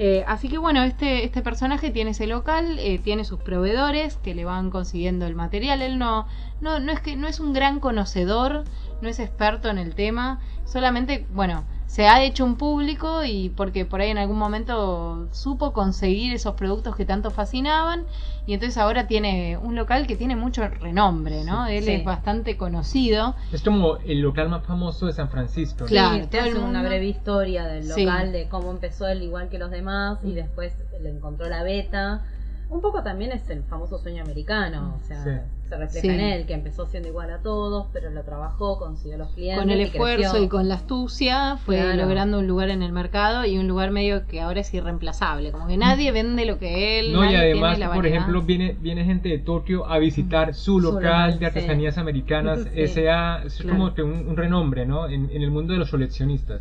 Eh, 0.00 0.24
así 0.28 0.48
que 0.48 0.58
bueno, 0.58 0.84
este, 0.84 1.24
este 1.24 1.42
personaje 1.42 1.90
tiene 1.90 2.12
ese 2.12 2.28
local, 2.28 2.78
eh, 2.78 3.00
tiene 3.00 3.24
sus 3.24 3.40
proveedores 3.40 4.16
que 4.16 4.34
le 4.34 4.44
van 4.44 4.70
consiguiendo 4.70 5.26
el 5.26 5.34
material. 5.34 5.82
Él 5.82 5.98
no, 5.98 6.26
no, 6.60 6.78
no 6.78 6.92
es 6.92 7.00
que 7.00 7.16
no 7.16 7.26
es 7.26 7.40
un 7.40 7.52
gran 7.52 7.80
conocedor, 7.80 8.64
no 9.02 9.08
es 9.08 9.18
experto 9.18 9.68
en 9.68 9.78
el 9.78 9.96
tema, 9.96 10.40
solamente, 10.64 11.26
bueno, 11.34 11.64
se 11.88 12.06
ha 12.06 12.22
hecho 12.22 12.44
un 12.44 12.56
público 12.56 13.24
y 13.24 13.48
porque 13.48 13.86
por 13.86 14.02
ahí 14.02 14.10
en 14.10 14.18
algún 14.18 14.36
momento 14.36 15.26
supo 15.32 15.72
conseguir 15.72 16.34
esos 16.34 16.54
productos 16.54 16.94
que 16.94 17.06
tanto 17.06 17.30
fascinaban 17.30 18.04
y 18.46 18.52
entonces 18.52 18.76
ahora 18.76 19.06
tiene 19.06 19.56
un 19.56 19.74
local 19.74 20.06
que 20.06 20.14
tiene 20.14 20.36
mucho 20.36 20.68
renombre, 20.68 21.44
¿no? 21.44 21.66
Él 21.66 21.88
es 21.88 22.04
bastante 22.04 22.58
conocido. 22.58 23.34
Es 23.50 23.62
como 23.62 23.96
el 24.04 24.20
local 24.20 24.50
más 24.50 24.66
famoso 24.66 25.06
de 25.06 25.14
San 25.14 25.30
Francisco. 25.30 25.86
Claro, 25.86 26.28
te 26.28 26.38
hace 26.38 26.58
una 26.58 26.82
breve 26.82 27.06
historia 27.06 27.64
del 27.64 27.88
local, 27.88 28.32
de 28.32 28.48
cómo 28.48 28.70
empezó 28.70 29.08
él 29.08 29.22
igual 29.22 29.48
que 29.48 29.58
los 29.58 29.70
demás 29.70 30.18
y 30.22 30.32
después 30.32 30.74
le 31.00 31.08
encontró 31.08 31.48
la 31.48 31.62
beta 31.62 32.22
un 32.70 32.82
poco 32.82 33.02
también 33.02 33.32
es 33.32 33.48
el 33.48 33.62
famoso 33.62 33.98
sueño 33.98 34.22
americano, 34.22 34.98
o 35.00 35.06
sea, 35.06 35.46
se 35.68 35.76
refleja 35.76 36.14
en 36.14 36.20
él, 36.20 36.46
que 36.46 36.52
empezó 36.52 36.86
siendo 36.86 37.08
igual 37.08 37.30
a 37.30 37.38
todos, 37.38 37.86
pero 37.92 38.10
lo 38.10 38.22
trabajó, 38.24 38.78
consiguió 38.78 39.16
los 39.16 39.30
clientes. 39.30 39.58
Con 39.58 39.70
el 39.70 39.80
esfuerzo 39.80 40.42
y 40.42 40.48
con 40.48 40.68
la 40.68 40.74
astucia 40.74 41.56
fue 41.56 41.96
logrando 41.96 42.38
un 42.38 42.46
lugar 42.46 42.68
en 42.68 42.82
el 42.82 42.92
mercado 42.92 43.46
y 43.46 43.56
un 43.58 43.68
lugar 43.68 43.90
medio 43.90 44.26
que 44.26 44.40
ahora 44.40 44.60
es 44.60 44.72
irreemplazable, 44.74 45.50
como 45.50 45.66
que 45.66 45.78
nadie 45.78 46.12
vende 46.12 46.44
lo 46.44 46.58
que 46.58 47.00
él. 47.00 47.12
No, 47.12 47.30
y 47.30 47.34
además, 47.34 47.78
por 47.94 48.06
ejemplo, 48.06 48.42
viene, 48.42 48.76
viene 48.78 49.04
gente 49.04 49.30
de 49.30 49.38
Tokio 49.38 49.86
a 49.86 49.98
visitar 49.98 50.54
su 50.54 50.80
local 50.80 51.38
de 51.38 51.46
artesanías 51.46 51.96
americanas, 51.96 52.60
SA, 52.74 53.44
es 53.44 53.62
como 53.62 53.94
que 53.94 54.02
un, 54.02 54.36
renombre, 54.36 54.86
¿no? 54.86 55.08
En, 55.08 55.30
en 55.30 55.42
el 55.42 55.50
mundo 55.50 55.72
de 55.72 55.78
los 55.78 55.90
coleccionistas. 55.90 56.60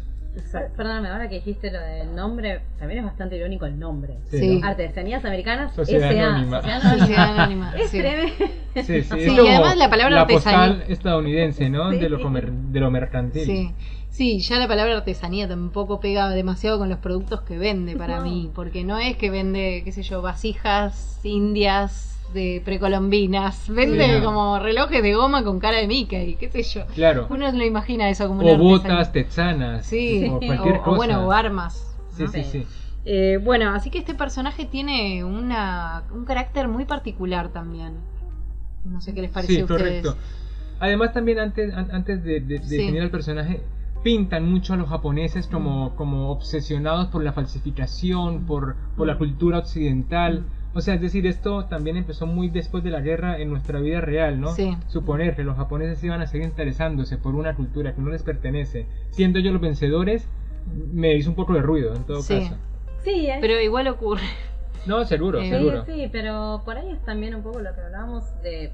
Perdóname, 0.75 1.09
ahora 1.09 1.27
que 1.27 1.35
dijiste 1.35 1.71
lo 1.71 1.79
del 1.79 2.15
nombre, 2.15 2.61
también 2.77 2.99
es 2.99 3.05
bastante 3.05 3.37
irónico 3.37 3.65
el 3.65 3.79
nombre. 3.79 4.17
Sí. 4.25 4.61
Artesanías 4.63 5.25
Americanas, 5.25 5.73
Sociedad 5.73 6.11
Anónima. 6.11 6.61
Sociedad 6.61 7.39
Anónima. 7.39 7.73
es. 7.77 7.89
Sí, 7.89 9.01
sí. 9.01 9.19
y 9.19 9.47
además 9.47 9.77
la 9.77 9.89
palabra 9.89 10.21
artesanía. 10.21 10.83
estadounidense, 10.87 11.69
¿no? 11.69 11.89
De, 11.89 12.09
lo 12.09 12.17
de 12.17 12.79
lo 12.79 12.91
mercantil. 12.91 13.45
Sí. 13.45 13.73
Sí, 14.09 14.39
ya 14.39 14.57
la 14.57 14.67
palabra 14.67 14.97
artesanía 14.97 15.47
tampoco 15.47 15.99
pega 15.99 16.29
demasiado 16.29 16.79
con 16.79 16.89
los 16.89 16.97
productos 16.99 17.41
que 17.41 17.57
vende 17.57 17.95
para 17.95 18.19
mí, 18.21 18.49
porque 18.55 18.83
no 18.83 18.97
es 18.97 19.15
que 19.15 19.29
vende, 19.29 19.83
qué 19.85 19.91
sé 19.91 20.01
yo, 20.01 20.23
vasijas 20.23 21.19
indias 21.23 22.16
de 22.33 22.61
precolombinas. 22.63 23.69
Vende 23.69 24.21
como 24.23 24.59
relojes 24.59 25.01
de 25.01 25.13
goma 25.13 25.43
con 25.43 25.59
cara 25.59 25.77
de 25.77 25.87
Mickey, 25.87 26.35
qué 26.35 26.49
sé 26.49 26.63
yo. 26.63 26.85
Claro. 26.93 27.27
Uno 27.29 27.51
lo 27.51 27.63
imagina 27.63 28.09
eso 28.09 28.27
como 28.27 28.41
una 28.41 28.51
O 28.51 28.57
botas 28.57 29.11
texanas. 29.11 29.85
Sí, 29.85 30.27
o 30.29 30.39
cualquier 30.39 30.79
cosa. 30.79 30.97
bueno, 30.97 31.27
o 31.27 31.31
armas. 31.31 31.97
Sí, 32.15 32.27
sí, 32.27 32.43
sí. 32.43 32.65
Eh, 33.05 33.39
bueno, 33.41 33.69
así 33.69 33.89
que 33.89 33.99
este 33.99 34.13
personaje 34.13 34.65
tiene 34.65 35.23
una, 35.23 36.03
un 36.11 36.25
carácter 36.25 36.67
muy 36.67 36.85
particular 36.85 37.49
también. 37.49 37.93
No 38.83 38.99
sé 38.99 39.13
qué 39.13 39.21
les 39.21 39.31
parece 39.31 39.61
a 39.61 39.63
ustedes. 39.63 39.81
correcto. 39.81 40.17
Además 40.79 41.13
también 41.13 41.39
antes, 41.39 41.73
antes 41.73 42.23
de, 42.23 42.41
definir 42.41 43.01
al 43.01 43.09
personaje, 43.09 43.61
pintan 44.03 44.49
mucho 44.49 44.73
a 44.73 44.77
los 44.77 44.89
japoneses 44.89 45.47
como, 45.47 45.95
como 45.95 46.31
obsesionados 46.31 47.07
por 47.07 47.23
la 47.23 47.33
falsificación, 47.33 48.45
por, 48.45 48.75
por 48.95 49.07
la 49.07 49.17
cultura 49.17 49.59
occidental. 49.59 50.43
O 50.73 50.82
sea, 50.82 50.95
es 50.95 51.01
decir, 51.01 51.25
esto 51.25 51.65
también 51.65 51.97
empezó 51.97 52.27
muy 52.27 52.49
después 52.49 52.84
de 52.84 52.91
la 52.91 53.01
guerra 53.01 53.39
en 53.39 53.49
nuestra 53.49 53.80
vida 53.80 54.01
real, 54.01 54.39
¿no? 54.39 54.49
Sí. 54.49 54.77
Suponer 54.88 55.36
que 55.36 55.43
los 55.43 55.58
japoneses 55.58 56.03
iban 56.03 56.21
a 56.21 56.27
seguir 56.27 56.47
interesándose 56.47 57.17
por 57.17 57.36
una 57.36 57.56
cultura 57.56 57.95
que 57.95 58.01
no 58.01 58.10
les 58.10 58.23
pertenece, 58.23 58.86
siendo 59.10 59.39
ellos 59.39 59.53
los 59.53 59.62
vencedores, 59.62 60.30
me 60.93 61.15
hizo 61.15 61.30
un 61.30 61.36
poco 61.36 61.53
de 61.53 61.62
ruido 61.62 61.95
en 61.95 62.03
todo 62.03 62.17
caso. 62.17 62.58
Sí, 63.03 63.27
¿eh? 63.27 63.38
pero 63.41 63.60
igual 63.60 63.88
ocurre. 63.88 64.23
No, 64.86 65.03
seguro, 65.03 65.43
seguro. 65.43 65.86
Sí, 65.86 65.91
sí, 65.93 66.10
pero 66.12 66.62
por 66.63 66.77
ahí 66.77 66.91
es 66.91 67.03
también 67.03 67.36
un 67.36 67.43
poco 67.43 67.60
lo 67.60 67.73
que 67.73 67.82
hablábamos 67.82 68.23
de 68.41 68.71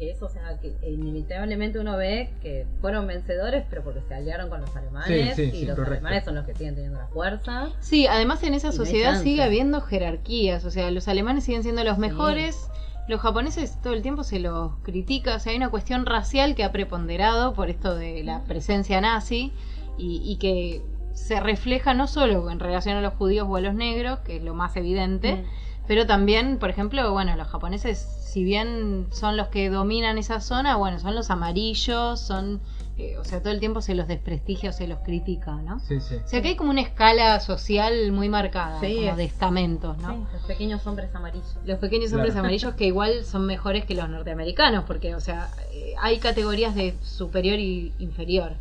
eso, 0.00 0.26
o 0.26 0.28
sea, 0.28 0.58
que 0.60 0.76
inevitablemente 0.88 1.78
uno 1.78 1.96
ve 1.96 2.30
que 2.40 2.66
fueron 2.80 3.06
vencedores, 3.06 3.64
pero 3.68 3.82
porque 3.82 4.00
se 4.06 4.14
aliaron 4.14 4.48
con 4.48 4.60
los 4.60 4.74
alemanes 4.76 5.38
y 5.38 5.64
los 5.64 5.78
alemanes 5.78 6.24
son 6.24 6.36
los 6.36 6.46
que 6.46 6.54
siguen 6.54 6.74
teniendo 6.74 6.98
la 6.98 7.08
fuerza. 7.08 7.68
Sí, 7.80 8.06
además 8.06 8.42
en 8.42 8.54
esa 8.54 8.72
sociedad 8.72 9.20
sigue 9.22 9.42
habiendo 9.42 9.80
jerarquías, 9.80 10.64
o 10.64 10.70
sea, 10.70 10.90
los 10.90 11.08
alemanes 11.08 11.44
siguen 11.44 11.62
siendo 11.62 11.84
los 11.84 11.98
mejores. 11.98 12.68
Los 13.08 13.22
japoneses 13.22 13.80
todo 13.80 13.94
el 13.94 14.02
tiempo 14.02 14.22
se 14.22 14.38
los 14.38 14.72
critica, 14.82 15.36
o 15.36 15.38
sea, 15.38 15.52
hay 15.52 15.56
una 15.56 15.70
cuestión 15.70 16.04
racial 16.04 16.54
que 16.54 16.62
ha 16.62 16.72
preponderado 16.72 17.54
por 17.54 17.70
esto 17.70 17.94
de 17.96 18.22
la 18.22 18.44
presencia 18.44 19.00
nazi 19.00 19.50
y, 19.96 20.36
que 20.36 20.82
se 21.14 21.40
refleja 21.40 21.94
no 21.94 22.06
solo 22.06 22.50
en 22.50 22.60
relación 22.60 22.96
a 22.96 23.00
los 23.00 23.14
judíos 23.14 23.48
o 23.50 23.56
a 23.56 23.60
los 23.60 23.74
negros, 23.74 24.20
que 24.20 24.36
es 24.36 24.42
lo 24.42 24.54
más 24.54 24.76
evidente, 24.76 25.36
mm. 25.36 25.44
pero 25.88 26.06
también, 26.06 26.58
por 26.58 26.68
ejemplo, 26.68 27.10
bueno, 27.12 27.34
los 27.34 27.48
japoneses 27.48 28.17
si 28.28 28.44
bien 28.44 29.06
son 29.10 29.38
los 29.38 29.48
que 29.48 29.70
dominan 29.70 30.18
esa 30.18 30.40
zona, 30.40 30.76
bueno, 30.76 30.98
son 30.98 31.14
los 31.14 31.30
amarillos, 31.30 32.20
son, 32.20 32.60
eh, 32.98 33.16
o 33.16 33.24
sea, 33.24 33.40
todo 33.40 33.54
el 33.54 33.58
tiempo 33.58 33.80
se 33.80 33.94
los 33.94 34.06
desprestigia 34.06 34.68
o 34.68 34.72
se 34.74 34.86
los 34.86 34.98
critica, 34.98 35.52
¿no? 35.62 35.80
Sí, 35.80 35.98
sí. 35.98 36.16
O 36.16 36.28
sea, 36.28 36.42
que 36.42 36.48
hay 36.48 36.56
como 36.56 36.70
una 36.70 36.82
escala 36.82 37.40
social 37.40 38.12
muy 38.12 38.28
marcada, 38.28 38.80
como 38.80 39.16
de 39.16 39.24
estamentos, 39.24 39.96
¿no? 39.98 40.12
Sí, 40.12 40.26
los 40.34 40.42
pequeños 40.42 40.86
hombres 40.86 41.14
amarillos. 41.14 41.56
Los 41.64 41.78
pequeños 41.78 42.12
hombres 42.12 42.36
amarillos 42.36 42.74
que 42.74 42.84
igual 42.84 43.24
son 43.24 43.46
mejores 43.46 43.86
que 43.86 43.94
los 43.94 44.10
norteamericanos, 44.10 44.84
porque, 44.84 45.14
o 45.14 45.20
sea, 45.20 45.48
eh, 45.72 45.94
hay 45.98 46.18
categorías 46.18 46.74
de 46.74 46.98
superior 47.02 47.58
y 47.58 47.94
inferior. 47.98 48.52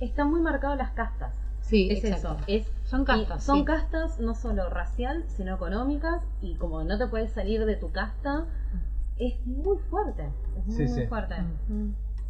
Están 0.00 0.32
muy 0.32 0.40
marcadas 0.40 0.78
las 0.78 0.90
castas. 0.90 1.32
Sí, 1.60 1.88
es 1.92 2.02
eso. 2.02 2.38
Es, 2.48 2.66
son 2.86 3.04
castas. 3.04 3.44
Son 3.44 3.64
castas 3.64 4.18
no 4.18 4.34
solo 4.34 4.68
racial, 4.68 5.24
sino 5.28 5.54
económicas, 5.54 6.22
y 6.42 6.56
como 6.56 6.82
no 6.82 6.98
te 6.98 7.06
puedes 7.06 7.30
salir 7.30 7.64
de 7.64 7.76
tu 7.76 7.92
casta, 7.92 8.46
es 9.18 9.46
muy 9.46 9.78
fuerte. 9.90 10.28
Es 10.56 10.96
muy, 10.96 11.06
fuerte. 11.06 11.36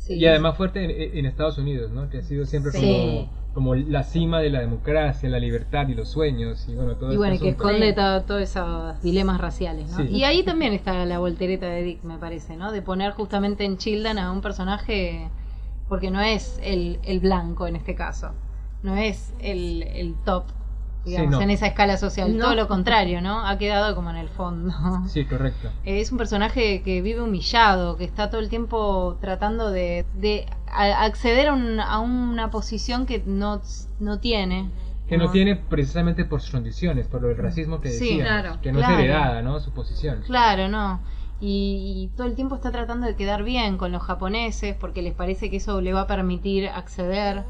Y 0.08 0.26
además 0.26 0.56
fuerte 0.56 1.18
en, 1.18 1.26
Estados 1.26 1.58
Unidos, 1.58 1.90
¿no? 1.92 2.08
Que 2.08 2.18
ha 2.18 2.22
sido 2.22 2.44
siempre 2.44 2.72
como, 2.72 3.30
como 3.54 3.74
la 3.74 4.02
cima 4.02 4.40
de 4.40 4.50
la 4.50 4.60
democracia, 4.60 5.28
la 5.28 5.38
libertad 5.38 5.88
y 5.88 5.94
los 5.94 6.08
sueños. 6.08 6.68
Y 6.68 6.74
bueno, 6.74 6.96
todo 6.96 7.12
Y 7.12 7.16
bueno, 7.16 7.38
que 7.38 7.50
esconde 7.50 7.92
todos 7.92 8.40
esos 8.40 9.00
dilemas 9.02 9.40
raciales, 9.40 9.90
¿no? 9.96 10.04
Y 10.04 10.24
ahí 10.24 10.42
también 10.42 10.72
está 10.72 11.04
la 11.06 11.18
voltereta 11.18 11.66
de 11.66 11.82
Dick, 11.82 12.02
me 12.02 12.18
parece, 12.18 12.56
¿no? 12.56 12.72
De 12.72 12.82
poner 12.82 13.12
justamente 13.12 13.64
en 13.64 13.78
Childan 13.78 14.18
a 14.18 14.32
un 14.32 14.40
personaje, 14.40 15.28
porque 15.88 16.10
no 16.10 16.20
es 16.20 16.58
el, 16.62 16.98
el 17.04 17.20
blanco 17.20 17.66
en 17.66 17.76
este 17.76 17.94
caso, 17.94 18.32
no 18.82 18.96
es 18.96 19.32
el, 19.40 19.82
el 19.84 20.14
top 20.24 20.44
digamos, 21.04 21.42
en 21.42 21.50
esa 21.50 21.66
escala 21.66 21.96
social. 21.96 22.36
Todo 22.38 22.54
lo 22.54 22.68
contrario, 22.68 23.20
¿no? 23.20 23.46
Ha 23.46 23.58
quedado 23.58 23.94
como 23.94 24.10
en 24.10 24.16
el 24.16 24.28
fondo. 24.28 24.72
Sí, 25.08 25.24
correcto. 25.24 25.70
Es 25.84 26.12
un 26.12 26.18
personaje 26.18 26.82
que 26.82 27.02
vive 27.02 27.20
humillado, 27.20 27.96
que 27.96 28.04
está 28.04 28.30
todo 28.30 28.40
el 28.40 28.48
tiempo 28.48 29.18
tratando 29.20 29.70
de, 29.70 30.04
de 30.14 30.46
acceder 30.66 31.48
a, 31.48 31.98
una 31.98 32.50
posición 32.50 33.06
que 33.06 33.22
no, 33.26 33.60
no 34.00 34.18
tiene. 34.18 34.70
Que 35.08 35.18
no, 35.18 35.30
tiene 35.30 35.56
precisamente 35.56 36.24
por 36.24 36.40
sus 36.40 36.52
condiciones, 36.52 37.06
por 37.06 37.24
el 37.24 37.36
racismo 37.36 37.80
que 37.80 37.90
decía, 37.90 38.24
claro, 38.24 38.58
que 38.62 38.72
no 38.72 38.80
es 38.80 38.88
heredada, 38.88 39.42
¿no? 39.42 39.60
Su 39.60 39.72
posición. 39.72 40.22
Claro, 40.24 40.68
no. 40.68 41.00
Y, 41.40 42.04
y, 42.12 42.16
todo 42.16 42.28
el 42.28 42.36
tiempo 42.36 42.54
está 42.54 42.70
tratando 42.70 43.06
de 43.08 43.16
quedar 43.16 43.42
bien 43.42 43.76
con 43.76 43.90
los 43.90 44.02
japoneses 44.02 44.76
porque 44.78 45.02
les 45.02 45.12
parece 45.12 45.50
que 45.50 45.56
eso 45.56 45.80
le 45.80 45.92
va 45.92 46.02
a 46.02 46.06
permitir 46.06 46.68
acceder 46.68 47.42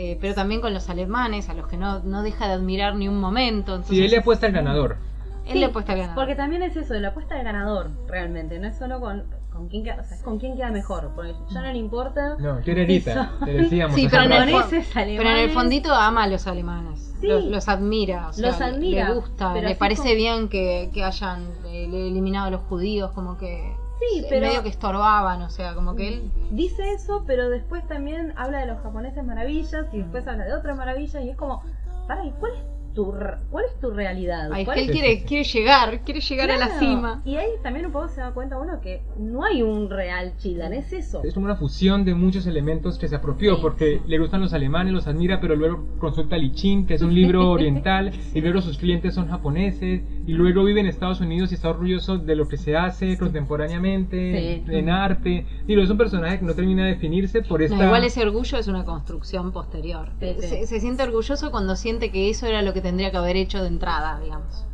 eh, 0.00 0.16
pero 0.20 0.32
también 0.32 0.60
con 0.60 0.72
los 0.72 0.88
alemanes, 0.88 1.48
a 1.48 1.54
los 1.54 1.66
que 1.66 1.76
no, 1.76 1.98
no 2.04 2.22
deja 2.22 2.46
de 2.46 2.52
admirar 2.52 2.94
ni 2.94 3.08
un 3.08 3.18
momento. 3.18 3.74
Entonces, 3.74 3.96
sí, 3.96 4.04
él 4.04 4.12
le 4.12 4.18
apuesta 4.18 4.46
al 4.46 4.52
ganador. 4.52 4.96
Él 5.44 5.58
le 5.58 5.66
apuesta 5.66 5.90
al 5.90 5.98
ganador. 5.98 6.22
Porque 6.22 6.36
también 6.36 6.62
es 6.62 6.76
eso, 6.76 6.94
de 6.94 7.00
la 7.00 7.08
apuesta 7.08 7.34
al 7.34 7.42
ganador, 7.42 7.90
realmente. 8.06 8.60
No 8.60 8.68
es 8.68 8.78
solo 8.78 9.00
con, 9.00 9.24
con 9.52 9.66
quién 9.66 9.82
queda, 9.82 10.00
o 10.00 10.04
sea, 10.04 10.22
con 10.22 10.38
quién 10.38 10.54
queda 10.54 10.70
mejor. 10.70 11.10
Porque 11.16 11.34
ya 11.50 11.62
no 11.62 11.72
le 11.72 11.78
importa. 11.78 12.36
No, 12.38 12.60
quiere 12.60 12.86
Rita, 12.86 13.32
te 13.44 13.54
decíamos. 13.54 13.96
Sí, 13.96 14.06
pero, 14.08 14.22
en 14.22 14.32
el, 14.32 14.54
pero 14.94 15.30
en 15.30 15.36
el 15.36 15.50
fondito 15.50 15.92
ama 15.92 16.22
a 16.22 16.28
los 16.28 16.46
alemanes. 16.46 17.12
Los, 17.20 17.68
admira. 17.68 18.30
los 18.38 18.60
admira. 18.60 19.08
Le 19.08 19.14
gusta, 19.16 19.52
le 19.52 19.74
parece 19.74 20.14
bien 20.14 20.48
que, 20.48 20.90
que 20.94 21.02
hayan 21.02 21.42
eh, 21.66 21.86
eliminado 21.86 22.46
a 22.46 22.50
los 22.52 22.60
judíos, 22.68 23.10
como 23.10 23.36
que 23.36 23.74
Sí, 24.00 24.24
pero. 24.28 24.46
medio 24.46 24.62
que 24.62 24.68
estorbaban, 24.68 25.42
o 25.42 25.50
sea, 25.50 25.74
como 25.74 25.94
que 25.94 26.08
él. 26.08 26.32
Dice 26.50 26.92
eso, 26.92 27.24
pero 27.26 27.48
después 27.48 27.86
también 27.86 28.32
habla 28.36 28.60
de 28.60 28.66
los 28.66 28.80
japoneses 28.82 29.24
maravillas 29.24 29.86
y 29.92 29.98
después 29.98 30.26
habla 30.26 30.44
de 30.44 30.54
otras 30.54 30.76
maravillas 30.76 31.22
y 31.22 31.30
es 31.30 31.36
como. 31.36 31.62
Para, 32.06 32.24
¿y 32.24 32.30
cuál 32.32 32.52
es 32.52 32.77
tu, 32.94 33.14
cuál 33.50 33.64
es 33.64 33.80
tu 33.80 33.90
realidad. 33.90 34.50
es 34.58 34.68
que 34.68 34.80
él 34.80 34.90
quiere, 34.90 35.24
quiere 35.24 35.44
llegar, 35.44 36.00
quiere 36.04 36.20
llegar 36.20 36.50
a 36.50 36.56
la 36.56 36.78
cima. 36.78 37.22
Y 37.24 37.36
ahí 37.36 37.50
también 37.62 37.86
un 37.86 37.92
poco 37.92 38.08
se 38.08 38.20
da 38.20 38.32
cuenta 38.32 38.58
uno 38.58 38.80
que 38.80 39.02
no 39.18 39.44
hay 39.44 39.62
un 39.62 39.90
real 39.90 40.34
Childan, 40.38 40.72
es 40.72 40.92
eso. 40.92 41.22
Es 41.24 41.34
como 41.34 41.46
una 41.46 41.56
fusión 41.56 42.04
de 42.04 42.14
muchos 42.14 42.46
elementos 42.46 42.98
que 42.98 43.08
se 43.08 43.16
apropió, 43.16 43.60
porque 43.60 44.00
le 44.06 44.18
gustan 44.18 44.40
los 44.40 44.52
alemanes, 44.52 44.92
los 44.92 45.06
admira, 45.06 45.40
pero 45.40 45.56
luego 45.56 45.84
consulta 45.98 46.36
Lichin, 46.36 46.86
que 46.86 46.94
es 46.94 47.02
un 47.02 47.14
libro 47.14 47.50
oriental, 47.50 48.12
y 48.34 48.40
luego 48.40 48.60
sus 48.60 48.78
clientes 48.78 49.14
son 49.14 49.28
japoneses, 49.28 50.02
y 50.26 50.32
luego 50.32 50.64
vive 50.64 50.80
en 50.80 50.86
Estados 50.86 51.20
Unidos 51.20 51.52
y 51.52 51.54
está 51.54 51.70
orgulloso 51.70 52.18
de 52.18 52.36
lo 52.36 52.48
que 52.48 52.56
se 52.56 52.76
hace 52.76 53.16
contemporáneamente, 53.16 54.62
en 54.68 54.90
arte. 54.90 55.46
Digo, 55.66 55.82
es 55.82 55.90
un 55.90 55.98
personaje 55.98 56.38
que 56.38 56.44
no 56.44 56.54
termina 56.54 56.84
de 56.84 56.90
definirse 56.90 57.42
por 57.42 57.62
esta... 57.62 57.82
igual 57.84 58.04
ese 58.04 58.22
orgullo 58.22 58.58
es 58.58 58.68
una 58.68 58.84
construcción 58.84 59.52
posterior. 59.52 60.10
Se, 60.20 60.66
se 60.66 60.80
siente 60.80 61.02
orgulloso 61.02 61.50
cuando 61.50 61.76
siente 61.76 62.10
que 62.10 62.30
eso 62.30 62.46
era 62.46 62.62
lo 62.62 62.72
que 62.72 62.77
tendría 62.80 63.10
que 63.10 63.16
haber 63.16 63.36
hecho 63.36 63.62
de 63.62 63.68
entrada, 63.68 64.18
digamos. 64.20 64.66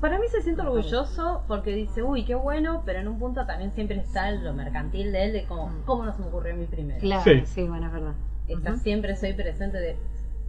Para 0.00 0.18
mí 0.18 0.28
se 0.28 0.42
siente 0.42 0.62
orgulloso 0.62 1.42
porque 1.48 1.74
dice, 1.74 2.02
uy, 2.02 2.24
qué 2.24 2.36
bueno, 2.36 2.82
pero 2.86 3.00
en 3.00 3.08
un 3.08 3.18
punto 3.18 3.44
también 3.46 3.72
siempre 3.72 3.98
está 3.98 4.30
lo 4.30 4.52
mercantil 4.54 5.10
de 5.10 5.24
él, 5.24 5.32
de 5.32 5.44
como, 5.44 5.68
mm. 5.68 5.82
¿cómo 5.84 6.04
no 6.04 6.14
se 6.14 6.20
me 6.20 6.28
ocurrió 6.28 6.54
a 6.54 6.56
mí 6.56 6.66
primero? 6.66 7.00
Claro, 7.00 7.24
sí, 7.44 7.62
bueno, 7.62 7.86
es 7.86 7.92
verdad. 7.92 8.14
Está 8.46 8.76
siempre 8.76 9.16
soy 9.16 9.32
presente 9.32 9.78
de, 9.78 9.96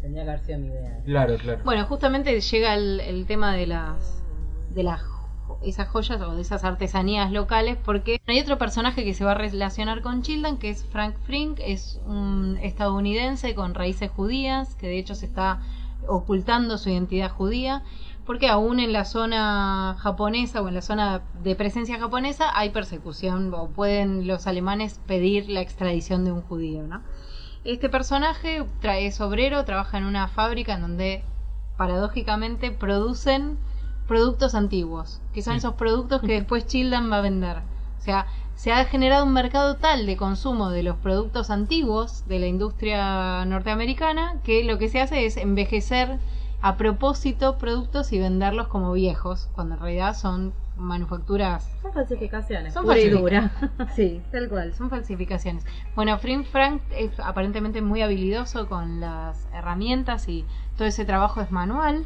tendría 0.01 0.23
que 0.23 0.29
haber 0.29 0.45
sido 0.45 0.59
mi 0.59 0.67
idea. 0.67 0.99
Claro, 1.05 1.37
claro. 1.37 1.61
Bueno, 1.63 1.85
justamente 1.85 2.39
llega 2.39 2.75
el, 2.75 2.99
el 2.99 3.25
tema 3.25 3.55
de 3.55 3.65
las, 3.65 4.21
de 4.69 4.83
las 4.83 5.01
esas 5.61 5.87
joyas 5.87 6.21
o 6.21 6.35
de 6.35 6.41
esas 6.41 6.63
artesanías 6.63 7.31
locales 7.31 7.77
porque 7.83 8.21
hay 8.27 8.39
otro 8.39 8.57
personaje 8.57 9.03
que 9.03 9.13
se 9.13 9.25
va 9.25 9.31
a 9.31 9.35
relacionar 9.35 10.01
con 10.01 10.21
Childan 10.21 10.57
que 10.57 10.69
es 10.69 10.83
Frank 10.85 11.15
Frink, 11.25 11.59
es 11.63 12.01
un 12.05 12.57
estadounidense 12.61 13.55
con 13.55 13.73
raíces 13.73 14.11
judías 14.11 14.75
que 14.75 14.87
de 14.87 14.99
hecho 14.99 15.15
se 15.15 15.25
está 15.25 15.61
ocultando 16.07 16.77
su 16.77 16.89
identidad 16.89 17.31
judía, 17.31 17.83
porque 18.25 18.47
aún 18.47 18.79
en 18.79 18.93
la 18.93 19.05
zona 19.05 19.95
japonesa 19.99 20.61
o 20.61 20.67
en 20.67 20.75
la 20.75 20.81
zona 20.81 21.21
de 21.43 21.55
presencia 21.55 21.99
japonesa 21.99 22.57
hay 22.57 22.69
persecución 22.69 23.53
o 23.53 23.67
pueden 23.67 24.27
los 24.27 24.47
alemanes 24.47 24.99
pedir 25.07 25.49
la 25.49 25.61
extradición 25.61 26.23
de 26.23 26.31
un 26.31 26.41
judío, 26.41 26.83
¿no? 26.83 27.01
Este 27.65 27.89
personaje 27.89 28.65
es 28.83 29.21
obrero, 29.21 29.63
trabaja 29.65 29.97
en 29.97 30.05
una 30.05 30.27
fábrica 30.27 30.73
en 30.73 30.81
donde 30.81 31.23
paradójicamente 31.77 32.71
producen 32.71 33.57
productos 34.07 34.53
antiguos, 34.53 35.21
que 35.33 35.41
son 35.41 35.55
esos 35.55 35.75
productos 35.75 36.21
que 36.21 36.33
después 36.33 36.65
Childan 36.65 37.11
va 37.11 37.17
a 37.17 37.21
vender. 37.21 37.72
O 38.03 38.05
sea, 38.05 38.27
se 38.55 38.73
ha 38.73 38.83
generado 38.83 39.23
un 39.23 39.31
mercado 39.31 39.77
tal 39.77 40.05
de 40.05 40.17
consumo 40.17 40.69
de 40.69 40.83
los 40.83 40.97
productos 40.97 41.49
antiguos 41.49 42.27
de 42.27 42.39
la 42.39 42.47
industria 42.47 43.45
norteamericana 43.45 44.41
que 44.43 44.65
lo 44.65 44.77
que 44.77 44.89
se 44.89 44.99
hace 44.99 45.25
es 45.25 45.37
envejecer 45.37 46.19
a 46.61 46.75
propósito 46.75 47.57
productos 47.57 48.11
y 48.11 48.19
venderlos 48.19 48.67
como 48.67 48.91
viejos, 48.91 49.47
cuando 49.55 49.75
en 49.75 49.79
realidad 49.79 50.17
son 50.17 50.53
manufacturas. 50.75 51.73
Son 51.81 51.93
falsificaciones. 51.93 52.73
Son 52.73 52.85
falsificaciones. 52.85 53.51
sí, 53.95 54.21
tal 54.33 54.49
cual, 54.49 54.73
son 54.73 54.89
falsificaciones. 54.89 55.65
Bueno, 55.95 56.17
Frim 56.17 56.43
Frank 56.43 56.81
es 56.91 57.17
aparentemente 57.21 57.81
muy 57.81 58.01
habilidoso 58.01 58.67
con 58.67 58.99
las 58.99 59.47
herramientas 59.53 60.27
y 60.27 60.43
todo 60.77 60.89
ese 60.89 61.05
trabajo 61.05 61.39
es 61.39 61.51
manual. 61.51 62.05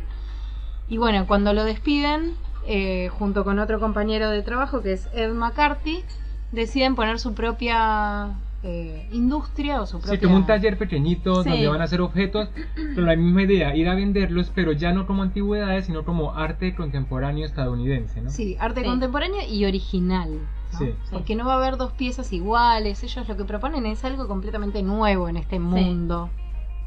Y 0.88 0.99
bueno, 0.99 1.25
cuando 1.25 1.53
lo 1.53 1.63
despiden, 1.63 2.36
eh, 2.67 3.10
junto 3.10 3.43
con 3.43 3.60
otro 3.60 3.80
compañero 3.80 4.30
de 4.30 4.41
trabajo 4.43 4.82
que 4.82 4.93
es 4.93 5.10
Ed 5.13 5.34
McCarthy, 5.34 6.03
deciden 6.51 6.95
poner 6.95 7.19
su 7.19 7.34
propia 7.34 8.36
eh, 8.63 9.08
industria 9.12 9.82
o 9.82 9.86
su 9.86 9.99
propia... 9.99 10.19
Sí, 10.19 10.25
como 10.25 10.36
un 10.36 10.45
taller 10.45 10.77
pequeñito 10.77 11.43
donde 11.43 11.67
van 11.67 11.80
a 11.80 11.86
hacer 11.86 12.01
objetos 12.01 12.49
con 12.95 13.06
la 13.06 13.15
misma 13.15 13.43
idea, 13.43 13.75
ir 13.75 13.88
a 13.88 13.95
venderlos, 13.95 14.51
pero 14.53 14.71
ya 14.71 14.91
no 14.91 15.08
como 15.08 15.23
antigüedades, 15.23 15.86
sino 15.86 16.03
como 16.03 16.34
arte 16.36 16.75
contemporáneo 16.75 17.45
estadounidense, 17.45 18.21
¿no? 18.21 18.30
Sí, 18.30 18.58
arte 18.60 18.84
contemporáneo 18.84 19.41
y 19.47 19.65
original. 19.65 20.39
Sí. 20.77 20.93
Porque 21.12 21.36
no 21.36 21.45
va 21.45 21.53
a 21.53 21.58
haber 21.58 21.77
dos 21.77 21.93
piezas 21.93 22.34
iguales, 22.34 23.01
ellos 23.03 23.27
lo 23.30 23.38
que 23.38 23.45
proponen 23.45 23.86
es 23.86 24.03
algo 24.03 24.27
completamente 24.27 24.84
nuevo 24.84 25.30
en 25.30 25.38
este 25.38 25.60
mundo, 25.60 26.30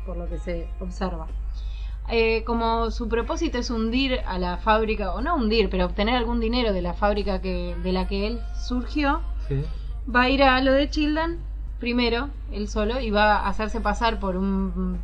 por 0.05 0.19
lo 0.19 0.29
que 0.29 0.39
se 0.39 0.69
observa. 0.81 1.27
Eh, 2.13 2.43
como 2.45 2.91
su 2.91 3.09
propósito 3.09 3.59
es 3.59 3.71
hundir 3.71 4.21
a 4.27 4.39
la 4.39 4.57
fábrica, 4.57 5.15
o 5.15 5.21
no 5.21 5.37
hundir, 5.37 5.71
pero 5.71 5.87
obtener 5.87 6.17
algún 6.17 6.41
dinero 6.41 6.73
de 6.73 6.83
la 6.83 6.95
fábrica 6.95 7.41
que, 7.41 7.77
de 7.83 7.93
la 7.93 8.09
que 8.09 8.27
él 8.27 8.41
surgió, 8.55 9.21
va 10.15 10.23
a 10.23 10.31
ir 10.31 10.43
a 10.43 10.61
lo 10.61 10.73
de 10.73 10.89
Childan 10.91 11.39
primero, 11.79 12.29
él 12.53 12.69
solo, 12.69 13.01
y 13.01 13.11
va 13.11 13.37
a 13.37 13.49
hacerse 13.49 13.81
pasar 13.81 14.19
por 14.19 14.37
un 14.37 14.99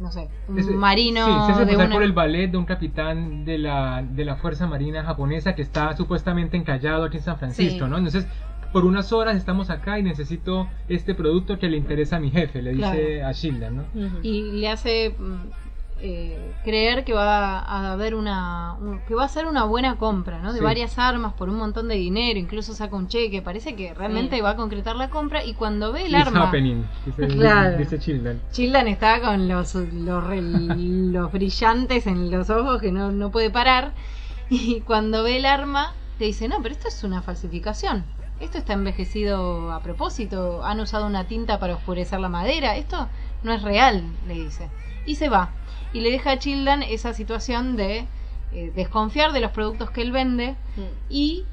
no 0.00 0.10
sé, 0.10 0.28
un 0.48 0.76
marino. 0.78 1.26
Sí, 1.26 1.32
se 1.46 1.62
hace 1.62 1.72
pasar 1.76 1.90
por 1.90 2.02
el 2.02 2.12
ballet 2.12 2.50
de 2.50 2.56
un 2.56 2.64
capitán 2.64 3.44
de 3.44 3.58
la, 3.58 4.02
de 4.02 4.24
la 4.24 4.36
Fuerza 4.36 4.66
Marina 4.66 5.04
japonesa 5.04 5.54
que 5.54 5.62
está 5.62 5.94
supuestamente 5.94 6.56
encallado 6.56 7.04
aquí 7.04 7.18
en 7.18 7.22
San 7.22 7.38
Francisco, 7.38 7.86
¿no? 7.86 7.98
Entonces, 7.98 8.26
por 8.72 8.86
unas 8.86 9.12
horas 9.12 9.36
estamos 9.36 9.68
acá 9.68 9.98
y 9.98 10.02
necesito 10.02 10.68
este 10.88 11.14
producto 11.14 11.58
que 11.58 11.68
le 11.68 11.76
interesa 11.76 12.16
a 12.16 12.20
mi 12.20 12.30
jefe, 12.30 12.62
le 12.62 12.72
dice 12.72 13.22
a 13.22 13.34
Childan, 13.34 13.76
¿no? 13.76 13.84
Y 14.22 14.52
le 14.52 14.68
hace 14.68 15.14
mm, 15.18 15.69
eh, 16.02 16.54
creer 16.64 17.04
que 17.04 17.12
va 17.12 17.58
a 17.58 17.92
haber 17.92 18.14
una 18.14 18.76
que 19.06 19.14
va 19.14 19.24
a 19.24 19.28
ser 19.28 19.46
una 19.46 19.64
buena 19.64 19.96
compra 19.96 20.40
no 20.40 20.52
de 20.52 20.60
varias 20.60 20.98
armas 20.98 21.34
por 21.34 21.48
un 21.48 21.56
montón 21.56 21.88
de 21.88 21.96
dinero 21.96 22.38
incluso 22.38 22.72
saca 22.74 22.96
un 22.96 23.08
cheque 23.08 23.42
parece 23.42 23.74
que 23.76 23.92
realmente 23.92 24.40
va 24.40 24.50
a 24.50 24.56
concretar 24.56 24.96
la 24.96 25.10
compra 25.10 25.44
y 25.44 25.54
cuando 25.54 25.92
ve 25.92 26.06
el 26.06 26.14
arma 26.14 26.48
happening, 26.48 26.84
dice, 27.04 27.28
claro. 27.28 27.76
dice 27.76 27.98
Childan 27.98 28.40
Childan 28.50 28.88
está 28.88 29.20
con 29.20 29.46
los, 29.46 29.74
los, 29.74 31.32
brillantes 31.32 32.06
en 32.06 32.30
los 32.30 32.48
ojos 32.48 32.80
que 32.80 32.92
no, 32.92 33.12
no 33.12 33.30
puede 33.30 33.50
parar 33.50 33.92
y 34.48 34.80
cuando 34.80 35.22
ve 35.22 35.36
el 35.36 35.44
arma 35.44 35.92
te 36.18 36.24
dice 36.24 36.48
no 36.48 36.62
pero 36.62 36.74
esto 36.74 36.88
es 36.88 37.04
una 37.04 37.22
falsificación. 37.22 38.04
Esto 38.40 38.56
está 38.56 38.72
envejecido 38.72 39.70
a 39.70 39.80
propósito. 39.80 40.64
Han 40.64 40.80
usado 40.80 41.06
una 41.06 41.24
tinta 41.24 41.60
para 41.60 41.74
oscurecer 41.74 42.20
la 42.20 42.30
madera. 42.30 42.76
Esto 42.76 43.06
no 43.42 43.52
es 43.52 43.62
real 43.62 44.02
le 44.26 44.34
dice. 44.34 44.70
Y 45.04 45.16
se 45.16 45.28
va 45.28 45.50
y 45.92 46.00
le 46.00 46.10
deja 46.10 46.32
a 46.32 46.38
Childan 46.38 46.82
esa 46.82 47.14
situación 47.14 47.76
de 47.76 48.06
eh, 48.52 48.72
desconfiar 48.74 49.32
de 49.32 49.40
los 49.40 49.52
productos 49.52 49.90
que 49.90 50.02
él 50.02 50.12
vende 50.12 50.56
mm. 50.76 50.80
y 51.08 51.44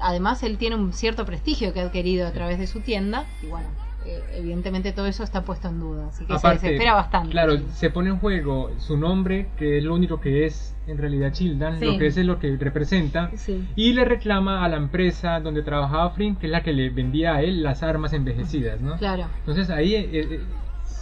además 0.00 0.42
él 0.42 0.58
tiene 0.58 0.76
un 0.76 0.92
cierto 0.92 1.24
prestigio 1.24 1.72
que 1.72 1.80
ha 1.80 1.84
adquirido 1.84 2.26
a 2.26 2.32
través 2.32 2.58
de 2.58 2.66
su 2.66 2.80
tienda 2.80 3.24
y 3.42 3.46
bueno 3.46 3.68
eh, 4.04 4.20
evidentemente 4.34 4.92
todo 4.92 5.06
eso 5.06 5.22
está 5.22 5.42
puesto 5.42 5.68
en 5.68 5.78
duda 5.78 6.08
así 6.08 6.26
que 6.26 6.38
se 6.38 6.48
desespera 6.48 6.94
bastante 6.94 7.30
claro 7.30 7.54
se 7.72 7.88
pone 7.88 8.10
en 8.10 8.18
juego 8.18 8.70
su 8.78 8.96
nombre 8.96 9.46
que 9.56 9.78
es 9.78 9.84
lo 9.84 9.94
único 9.94 10.20
que 10.20 10.44
es 10.44 10.74
en 10.88 10.98
realidad 10.98 11.32
Childan 11.32 11.80
lo 11.80 11.96
que 11.98 12.08
es, 12.08 12.16
es 12.16 12.26
lo 12.26 12.40
que 12.40 12.56
representa 12.56 13.30
y 13.76 13.92
le 13.92 14.04
reclama 14.04 14.64
a 14.64 14.68
la 14.68 14.76
empresa 14.76 15.38
donde 15.38 15.62
trabajaba 15.62 16.10
Frink 16.10 16.40
que 16.40 16.46
es 16.46 16.52
la 16.52 16.62
que 16.62 16.72
le 16.72 16.90
vendía 16.90 17.36
a 17.36 17.42
él 17.42 17.62
las 17.62 17.82
armas 17.82 18.12
envejecidas 18.12 18.80
¿no? 18.80 18.96
claro 18.98 19.26
entonces 19.38 19.70
ahí 19.70 19.94
eh, 19.94 20.40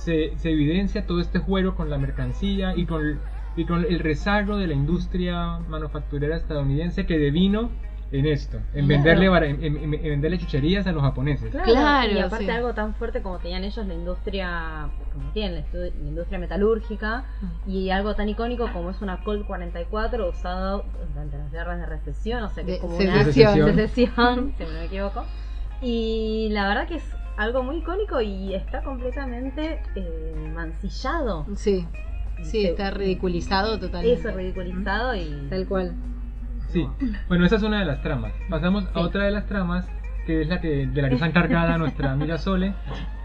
se, 0.00 0.32
evidencia 0.44 1.06
todo 1.06 1.20
este 1.20 1.38
juego 1.38 1.74
con 1.74 1.90
la 1.90 1.98
mercancía 1.98 2.74
y 2.76 2.86
con, 2.86 3.20
y 3.56 3.64
con 3.64 3.84
el 3.84 3.98
rezago 3.98 4.56
de 4.56 4.66
la 4.66 4.74
industria 4.74 5.58
manufacturera 5.68 6.36
estadounidense 6.36 7.06
que 7.06 7.18
devino 7.18 7.70
en 8.12 8.26
esto, 8.26 8.58
en 8.74 8.88
venderle 8.88 9.26
en, 9.26 9.90
venderle 10.02 10.38
chucherías 10.38 10.84
a 10.88 10.92
los 10.92 11.00
japoneses. 11.00 11.50
Claro, 11.50 12.12
y 12.12 12.18
aparte 12.18 12.50
algo 12.50 12.74
tan 12.74 12.94
fuerte 12.94 13.22
como 13.22 13.38
tenían 13.38 13.62
ellos 13.62 13.86
la 13.86 13.94
industria, 13.94 14.88
como 15.12 15.30
tienen 15.30 15.64
la, 15.72 15.86
industria 16.08 16.40
metalúrgica 16.40 17.24
y 17.68 17.90
algo 17.90 18.16
tan 18.16 18.28
icónico 18.28 18.68
como 18.72 18.90
es 18.90 19.00
una 19.00 19.22
Colt 19.22 19.46
44 19.46 20.28
usado 20.28 20.84
durante 21.10 21.38
las 21.38 21.52
guerras 21.52 21.78
de 21.78 21.86
recesión, 21.86 22.42
o 22.42 22.48
sea 22.50 22.64
que 22.64 22.74
es 22.74 22.80
como 22.80 22.96
una 22.96 23.24
secesión, 23.24 23.54
si 24.56 24.64
no 24.64 24.70
me 24.70 24.84
equivoco. 24.86 25.24
Y 25.82 26.50
la 26.50 26.68
verdad 26.68 26.86
que 26.86 26.96
es 26.96 27.04
algo 27.40 27.62
muy 27.62 27.79
icónico 27.79 28.20
y 28.20 28.55
está 28.55 28.83
completamente 28.83 29.81
eh, 29.94 30.53
mancillado. 30.55 31.46
Sí, 31.57 31.87
sí, 32.42 32.66
está 32.66 32.90
ridiculizado 32.90 33.79
totalmente. 33.81 34.20
Eso, 34.20 34.37
ridiculizado 34.37 35.14
y... 35.14 35.46
Tal 35.48 35.66
cual. 35.66 35.94
Sí, 36.68 36.87
bueno, 37.29 37.46
esa 37.46 37.57
es 37.57 37.62
una 37.62 37.81
de 37.81 37.87
las 37.87 38.03
tramas. 38.03 38.35
Pasamos 38.50 38.85
a 38.92 39.00
otra 39.00 39.24
de 39.24 39.31
las 39.31 39.46
tramas 39.46 39.88
que 40.26 40.42
es 40.42 40.48
la 40.48 40.61
que 40.61 40.87
de 40.87 41.00
la 41.00 41.09
que 41.09 41.14
está 41.14 41.29
encargada 41.29 41.79
nuestra 41.79 42.12
amiga 42.12 42.37
Sole. 42.37 42.74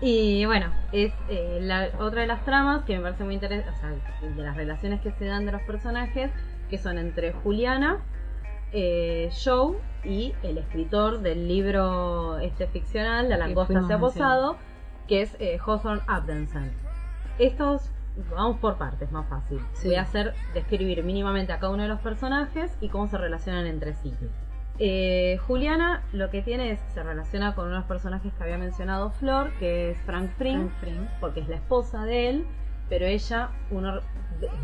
Y 0.01 0.45
bueno, 0.45 0.67
es 0.93 1.11
eh, 1.27 1.59
la 1.61 1.89
otra 1.99 2.21
de 2.21 2.27
las 2.27 2.45
tramas 2.45 2.85
que 2.85 2.95
me 2.95 3.03
parece 3.03 3.25
muy 3.25 3.33
interesante, 3.33 3.69
o 3.69 3.75
sea, 3.81 4.29
de 4.29 4.43
las 4.43 4.55
relaciones 4.55 5.01
que 5.01 5.11
se 5.11 5.25
dan 5.25 5.45
de 5.45 5.51
los 5.51 5.61
personajes, 5.63 6.31
que 6.69 6.77
son 6.77 6.97
entre 6.97 7.33
Juliana, 7.33 7.97
eh, 8.77 9.31
Joe 9.43 9.77
y 10.03 10.33
el 10.43 10.57
escritor 10.57 11.21
del 11.21 11.47
libro 11.47 12.37
este 12.39 12.67
ficcional, 12.67 13.29
La 13.29 13.37
langosta 13.37 13.81
se 13.87 13.93
ha 13.93 13.99
posado, 13.99 14.57
que 15.07 15.21
es 15.21 15.35
eh, 15.39 15.57
Hawthorne 15.65 16.01
Abdensen. 16.07 16.73
Estos, 17.39 17.89
vamos 18.29 18.57
por 18.59 18.77
partes, 18.77 19.11
más 19.13 19.27
fácil. 19.29 19.61
Voy 19.83 19.95
a 19.95 20.01
hacer 20.01 20.33
describir 20.53 21.03
mínimamente 21.03 21.53
a 21.53 21.59
cada 21.59 21.71
uno 21.71 21.83
de 21.83 21.89
los 21.89 22.01
personajes 22.01 22.77
y 22.81 22.89
cómo 22.89 23.07
se 23.07 23.17
relacionan 23.17 23.65
entre 23.65 23.93
sí. 23.93 24.13
Eh, 24.77 25.39
Juliana 25.47 26.03
lo 26.11 26.29
que 26.29 26.41
tiene 26.41 26.71
es, 26.71 26.79
se 26.93 27.01
relaciona 27.01 27.55
con 27.55 27.69
unos 27.69 27.85
personajes 27.85 28.33
que 28.33 28.43
había 28.43 28.57
mencionado 28.57 29.11
Flor, 29.11 29.51
que 29.57 29.91
es 29.91 29.97
Frank 30.01 30.31
Frink, 30.37 30.69
porque 31.21 31.39
es 31.39 31.47
la 31.47 31.55
esposa 31.55 32.03
de 32.03 32.29
él, 32.29 32.47
pero 32.89 33.05
ella, 33.05 33.49
uno 33.71 33.99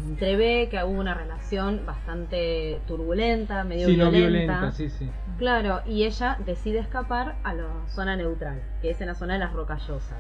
entrevé 0.06 0.68
que 0.70 0.78
hubo 0.84 1.00
una 1.00 1.14
relación 1.14 1.86
bastante 1.86 2.80
turbulenta, 2.88 3.64
medio 3.64 3.88
Sí, 3.88 3.96
no 3.98 4.12
violenta. 4.12 4.54
violenta, 4.60 4.72
sí, 4.72 4.90
sí. 4.90 5.10
Claro, 5.38 5.82
y 5.86 6.04
ella 6.04 6.38
decide 6.46 6.80
escapar 6.80 7.36
a 7.44 7.54
la 7.54 7.66
zona 7.88 8.16
neutral, 8.16 8.62
que 8.82 8.90
es 8.92 9.02
en 9.02 9.08
la 9.08 9.16
zona 9.16 9.34
de 9.34 9.40
las 9.40 9.54
rocallosas. 9.54 10.18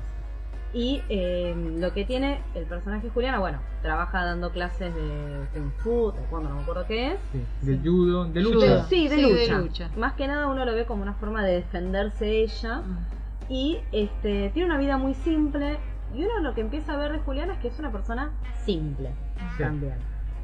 Y 0.73 1.01
eh, 1.09 1.53
lo 1.79 1.93
que 1.93 2.05
tiene 2.05 2.39
el 2.55 2.63
personaje 2.63 3.09
Juliana, 3.09 3.39
bueno, 3.39 3.59
trabaja 3.81 4.23
dando 4.23 4.51
clases 4.51 4.95
de 4.95 5.45
Kung 5.53 5.69
Fu, 5.79 6.13
taekwondo, 6.13 6.47
no 6.47 6.55
me 6.55 6.61
acuerdo 6.61 6.85
qué 6.87 7.07
es. 7.11 7.19
sí. 7.33 7.43
De 7.61 7.77
judo, 7.89 8.25
de 8.25 8.41
lucha. 8.41 8.85
Sí, 8.85 9.09
de, 9.09 9.15
Sí, 9.17 9.21
de 9.21 9.41
lucha. 9.41 9.57
lucha. 9.57 9.89
Más 9.97 10.13
que 10.13 10.27
nada 10.27 10.47
uno 10.47 10.63
lo 10.63 10.73
ve 10.73 10.85
como 10.85 11.01
una 11.03 11.13
forma 11.15 11.43
de 11.43 11.55
defenderse 11.55 12.25
ella. 12.43 12.77
Mm. 12.77 12.97
Y 13.49 13.79
este 13.91 14.49
tiene 14.53 14.69
una 14.69 14.77
vida 14.77 14.97
muy 14.97 15.13
simple. 15.13 15.77
Y 16.13 16.23
uno 16.23 16.39
lo 16.39 16.53
que 16.53 16.61
empieza 16.61 16.93
a 16.93 16.97
ver 16.97 17.11
de 17.13 17.19
Juliana 17.19 17.53
es 17.53 17.59
que 17.59 17.67
es 17.69 17.79
una 17.79 17.91
persona 17.91 18.31
simple 18.65 19.11
Sí. 19.57 19.63
también. 19.63 19.95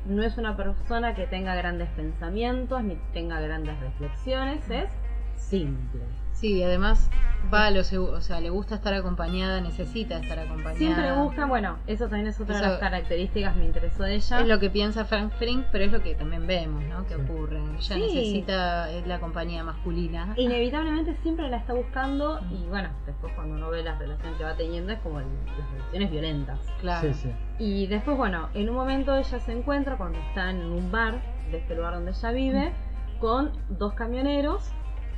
No 0.06 0.23
es 0.23 0.38
una 0.38 0.56
persona 0.56 1.13
que 1.15 1.27
tenga 1.27 1.53
grandes 1.56 1.89
pensamientos 1.89 2.82
ni 2.84 2.95
tenga 3.13 3.41
grandes 3.41 3.77
reflexiones, 3.82 4.69
es 4.69 4.89
simple. 5.36 6.01
Sí, 6.39 6.62
además 6.62 7.10
va 7.52 7.65
a 7.65 7.71
lo 7.71 7.80
o 7.82 8.21
sea, 8.21 8.39
le 8.41 8.52
gusta 8.52 8.76
estar 8.76 8.93
acompañada, 8.93 9.60
necesita 9.60 10.17
estar 10.19 10.38
acompañada. 10.38 10.76
Siempre 10.76 11.12
busca, 11.13 11.45
bueno, 11.47 11.78
eso 11.88 12.04
también 12.06 12.28
es 12.28 12.39
otra 12.39 12.58
de 12.58 12.62
las 12.62 12.80
características 12.80 13.56
me 13.56 13.65
interesó 13.65 14.04
de 14.04 14.15
ella. 14.15 14.41
Es 14.41 14.47
lo 14.47 14.60
que 14.60 14.69
piensa 14.69 15.04
Frank 15.06 15.32
Frink, 15.39 15.65
pero 15.71 15.86
es 15.86 15.91
lo 15.91 16.04
que 16.04 16.13
también 16.13 16.45
vemos, 16.45 16.84
¿no? 16.84 17.08
Que 17.08 17.15
Sí. 17.15 17.21
ocurre. 17.21 17.58
Ella 17.58 17.80
Sí. 17.82 18.00
necesita 18.02 18.91
es 18.91 19.08
la 19.08 19.19
compañía 19.19 19.63
masculina. 19.63 20.34
Inevitablemente 20.38 21.15
siempre 21.23 21.50
la 21.50 21.58
está 21.58 21.73
buscando 21.73 22.39
y 22.52 22.67
bueno, 22.67 22.89
después 23.08 23.34
cuando 23.34 23.56
uno 23.56 23.69
ve 23.71 23.82
las 23.84 23.97
relaciones 23.97 24.38
que 24.38 24.43
va 24.43 24.54
teniendo 24.56 24.93
es 24.93 25.00
como 25.00 25.19
el- 25.19 25.26
las 25.58 25.71
relaciones 25.71 26.12
violentas. 26.12 26.60
Claro. 26.82 27.13
Sí, 27.13 27.13
sí. 27.15 27.32
Y 27.58 27.88
después, 27.88 28.15
bueno, 28.15 28.50
en 28.54 28.69
un 28.69 28.76
momento 28.76 29.15
ella 29.17 29.39
se 29.39 29.52
encuentra 29.54 29.97
cuando 29.97 30.19
está 30.19 30.52
en 30.52 30.58
un 30.65 30.91
bar 30.91 31.19
de 31.50 31.58
este 31.58 31.73
lugar 31.73 31.95
donde 31.95 32.12
ella 32.12 32.32
vive 32.32 32.73
con 33.19 33.52
dos 33.69 33.93
camioneros, 33.95 34.71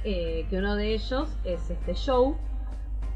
eh, 0.03 0.45
que 0.49 0.57
uno 0.57 0.75
de 0.75 0.93
ellos 0.93 1.29
es 1.43 1.69
este 1.69 1.93
Joe 1.95 2.35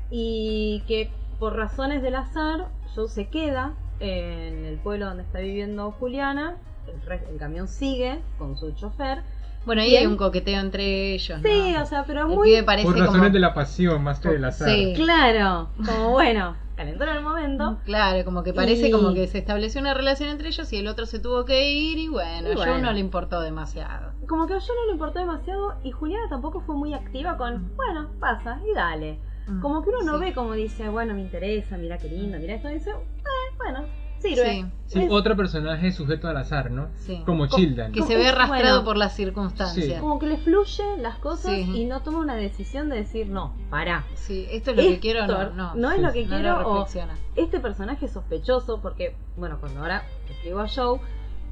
y 0.09 0.83
que 0.87 1.09
por 1.39 1.55
razones 1.55 2.01
del 2.01 2.15
azar 2.15 2.67
Joe 2.95 3.07
se 3.07 3.27
queda 3.27 3.73
en 3.99 4.65
el 4.65 4.77
pueblo 4.77 5.05
donde 5.05 5.23
está 5.23 5.39
viviendo 5.39 5.91
Juliana, 5.91 6.57
el, 6.87 7.37
camión 7.37 7.67
sigue 7.67 8.19
con 8.37 8.57
su 8.57 8.71
chofer. 8.71 9.19
Bueno, 9.65 9.81
ahí 9.81 9.95
hay 9.95 10.05
un 10.05 10.17
coqueteo 10.17 10.59
entre 10.59 11.13
ellos. 11.13 11.41
¿no? 11.41 11.49
Sí, 11.49 11.75
o 11.75 11.85
sea, 11.85 12.03
pero 12.05 12.27
El 12.27 12.35
muy 12.35 12.49
pibe 12.49 12.63
parece 12.63 12.85
Por 12.85 12.97
razones 12.97 13.21
como... 13.21 13.29
de 13.29 13.39
la 13.39 13.53
pasión 13.53 14.03
más 14.03 14.19
que 14.19 14.29
del 14.29 14.43
azar. 14.43 14.67
Sí. 14.67 14.93
claro, 14.95 15.69
como 15.85 16.11
bueno, 16.11 16.57
calentó 16.75 17.03
en 17.03 17.09
el 17.17 17.21
momento. 17.23 17.77
Claro, 17.85 18.23
como 18.25 18.43
que 18.43 18.53
parece 18.53 18.87
Y- 18.87 18.91
como 18.91 19.13
que 19.13 19.27
se 19.27 19.37
estableció 19.37 19.79
una 19.81 19.93
relación 19.93 20.29
entre 20.29 20.47
ellos 20.49 20.71
y 20.73 20.77
el 20.77 20.87
otro 20.87 21.05
se 21.05 21.19
tuvo 21.19 21.45
que 21.45 21.69
ir 21.71 21.97
y 21.97 22.07
bueno, 22.07 22.49
Y 22.49 22.51
a 22.53 22.55
Joe 22.65 22.81
no 22.81 22.91
le 22.93 22.99
importó 22.99 23.41
demasiado. 23.41 24.13
como 24.27 24.47
que 24.47 24.53
a 24.53 24.59
yo 24.59 24.73
no 24.73 24.85
le 24.87 24.91
importó 24.93 25.19
demasiado 25.19 25.75
y 25.83 25.91
Juliana 25.91 26.27
tampoco 26.29 26.61
fue 26.61 26.75
muy 26.75 26.93
activa 26.93 27.37
con, 27.37 27.71
bueno, 27.75 28.09
pasa 28.19 28.59
y 28.69 28.73
dale. 28.75 29.19
Mm, 29.47 29.59
Como 29.61 29.83
que 29.83 29.89
uno 29.89 29.99
no 30.03 30.13
sí. 30.19 30.25
ve 30.25 30.33
como 30.33 30.53
dice, 30.53 30.87
bueno, 30.89 31.13
me 31.13 31.21
interesa, 31.21 31.77
mira 31.77 31.97
qué 31.97 32.07
lindo, 32.07 32.37
mira 32.39 32.55
esto, 32.55 32.69
y 32.69 32.75
dice, 32.75 32.91
eh, 32.91 33.55
bueno, 33.57 33.85
sirve. 34.29 34.51
Sí. 34.53 34.65
Sí, 34.87 35.03
Es 35.03 35.11
otro 35.11 35.35
personaje 35.35 35.91
sujeto 35.91 36.27
al 36.27 36.37
azar, 36.37 36.69
¿no? 36.71 36.89
Sí. 36.95 37.21
Como 37.25 37.47
Co- 37.47 37.55
Childan. 37.55 37.91
Que 37.91 38.03
se 38.03 38.15
ve 38.15 38.27
arrastrado 38.27 38.61
bueno. 38.77 38.83
por 38.85 38.97
las 38.97 39.15
circunstancias. 39.15 39.99
Como 40.01 40.19
que 40.19 40.27
le 40.27 40.37
fluye 40.37 40.83
las 40.99 41.17
cosas 41.17 41.51
Sí. 41.53 41.71
y 41.81 41.85
no 41.85 42.01
toma 42.01 42.19
una 42.19 42.35
decisión 42.35 42.89
de 42.89 42.97
decir, 42.97 43.27
no, 43.27 43.53
pará. 43.69 44.03
Sí, 44.15 44.47
esto 44.51 44.71
es 44.71 44.77
lo 44.77 44.83
que 44.83 44.99
quiero, 44.99 45.25
no, 45.27 45.73
no. 45.75 45.89
es 45.91 45.97
Sí, 45.97 46.01
lo 46.03 46.11
que 46.13 46.23
no 46.25 46.29
quiero 46.29 46.61
lo 46.61 46.67
o 46.69 46.73
reflexiona. 46.79 47.15
este 47.35 47.59
personaje 47.59 48.05
es 48.05 48.11
sospechoso 48.11 48.79
porque, 48.81 49.15
bueno, 49.37 49.57
cuando 49.59 49.79
ahora 49.79 50.03
escribo 50.29 50.59
a 50.59 50.67
Joe, 50.67 50.99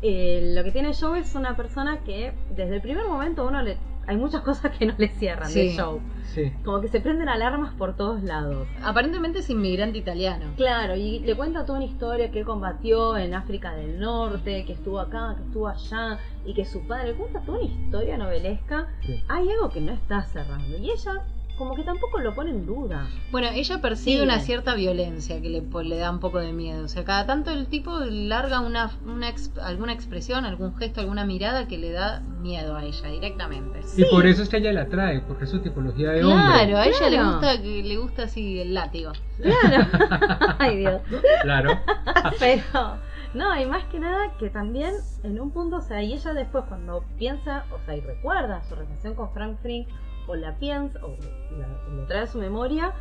eh, 0.04 0.52
lo 0.56 0.64
que 0.64 0.72
tiene 0.72 0.94
Joe 0.94 1.20
es 1.20 1.36
una 1.36 1.56
persona 1.56 2.00
que 2.04 2.34
desde 2.56 2.76
el 2.76 2.82
primer 2.82 3.08
momento 3.08 3.48
uno 3.48 3.62
le... 3.62 3.78
Hay 4.12 4.18
muchas 4.18 4.42
cosas 4.42 4.78
que 4.78 4.86
no 4.86 4.94
le 4.98 5.08
cierran 5.08 5.48
de 5.54 5.70
Sí. 5.70 5.78
Joe. 5.78 6.02
Sí. 6.26 6.52
Como 6.66 6.82
que 6.82 6.90
se 6.90 7.00
prenden 7.00 7.30
alarmas 7.30 7.74
por 7.76 7.96
todos 7.96 8.22
lados. 8.24 8.68
Aparentemente 8.84 9.40
es 9.40 9.50
inmigrante 9.50 10.00
italiano. 10.00 10.52
Claro, 10.58 10.98
y 10.98 11.20
le 11.20 11.34
cuenta 11.34 11.66
toda 11.66 11.80
una 11.80 11.88
historia 11.88 12.30
que 12.30 12.40
él 12.40 12.46
combatió 12.46 13.16
en 13.16 13.34
África 13.34 13.74
del 13.74 14.02
Norte, 14.02 14.66
que 14.66 14.74
estuvo 14.74 15.00
acá, 15.00 15.36
que 15.38 15.44
estuvo 15.44 15.70
allá, 15.70 16.20
y 16.46 16.54
que 16.54 16.66
su 16.66 16.86
padre 16.86 17.12
le 17.12 17.14
cuenta 17.14 17.40
toda 17.40 17.60
una 17.60 17.68
historia 17.70 18.18
novelesca. 18.18 18.90
Sí. 19.06 19.24
Hay 19.30 19.50
algo 19.50 19.70
que 19.70 19.80
no 19.80 19.94
está 19.94 20.24
cerrando, 20.24 20.78
y 20.78 20.92
ella 20.92 21.24
como 21.62 21.76
que 21.76 21.84
tampoco 21.84 22.20
lo 22.20 22.34
pone 22.34 22.50
en 22.50 22.66
duda. 22.66 23.08
Bueno, 23.32 23.48
ella 23.54 23.80
percibe 23.82 24.18
Sí. 24.18 24.24
una 24.24 24.40
cierta 24.40 24.74
violencia 24.74 25.40
que 25.42 25.50
le, 25.50 25.62
pues, 25.62 25.86
le 25.86 25.98
da 25.98 26.10
un 26.10 26.20
poco 26.20 26.40
de 26.40 26.52
miedo. 26.54 26.84
O 26.86 26.88
sea, 26.88 27.04
cada 27.06 27.26
tanto 27.28 27.52
el 27.52 27.68
tipo 27.68 28.00
larga 28.00 28.60
una, 28.62 28.92
una 29.06 29.30
ex- 29.30 29.58
alguna 29.60 29.94
expresión, 29.94 30.46
algún 30.46 30.76
gesto, 30.76 31.02
alguna 31.02 31.24
mirada 31.26 31.68
que 31.68 31.78
le 31.78 31.92
da 31.92 32.22
miedo 32.42 32.76
a 32.76 32.84
ella 32.84 33.10
directamente. 33.10 33.80
Y 33.96 34.06
por 34.06 34.26
eso 34.26 34.42
es 34.42 34.50
que 34.50 34.58
ella 34.58 34.74
la 34.74 34.82
atrae, 34.82 35.22
porque 35.22 35.44
es 35.44 35.52
su 35.52 35.60
tipología 35.60 36.10
de 36.12 36.24
hombre. 36.24 36.44
Claro, 36.44 36.78
a 36.78 36.86
ella 36.88 37.10
le 37.10 37.18
Claro. 37.18 37.32
gusta 37.34 37.62
que 37.62 37.84
le 37.84 37.98
gusta 37.98 38.24
así 38.24 38.60
el 38.60 38.74
látigo. 38.74 39.12
Claro. 39.42 39.88
Ay, 40.60 40.78
Dios. 40.78 41.02
Claro. 41.44 41.80
Pero, 42.40 42.98
no, 43.34 43.60
y 43.62 43.66
más 43.66 43.84
que 43.86 44.00
nada 44.00 44.34
que 44.40 44.50
también 44.50 44.94
en 45.24 45.40
un 45.40 45.52
punto, 45.52 45.78
o 45.78 45.82
sea, 45.82 46.02
y 46.04 46.14
ella 46.14 46.34
después 46.34 46.64
cuando 46.68 47.04
piensa, 47.18 47.66
o 47.72 47.80
sea, 47.86 47.96
y 47.96 48.02
recuerda 48.02 48.64
su 48.64 48.76
relación 48.76 49.14
con 49.16 49.32
Frank 49.34 49.58
Frink, 49.62 49.88
o 50.28 50.36
la 50.36 50.56
piensa, 50.58 51.00
o 51.06 51.16
la- 51.58 51.68
lo 51.96 52.06
trae 52.08 52.22
a 52.24 52.28
su 52.28 52.38
memoria, 52.40 52.94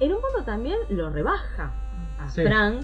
en 0.00 0.12
un 0.12 0.20
punto 0.20 0.42
también 0.44 0.76
lo 0.90 1.10
rebaja 1.10 1.72
a 2.18 2.28
Sí. 2.28 2.42
Frank, 2.42 2.82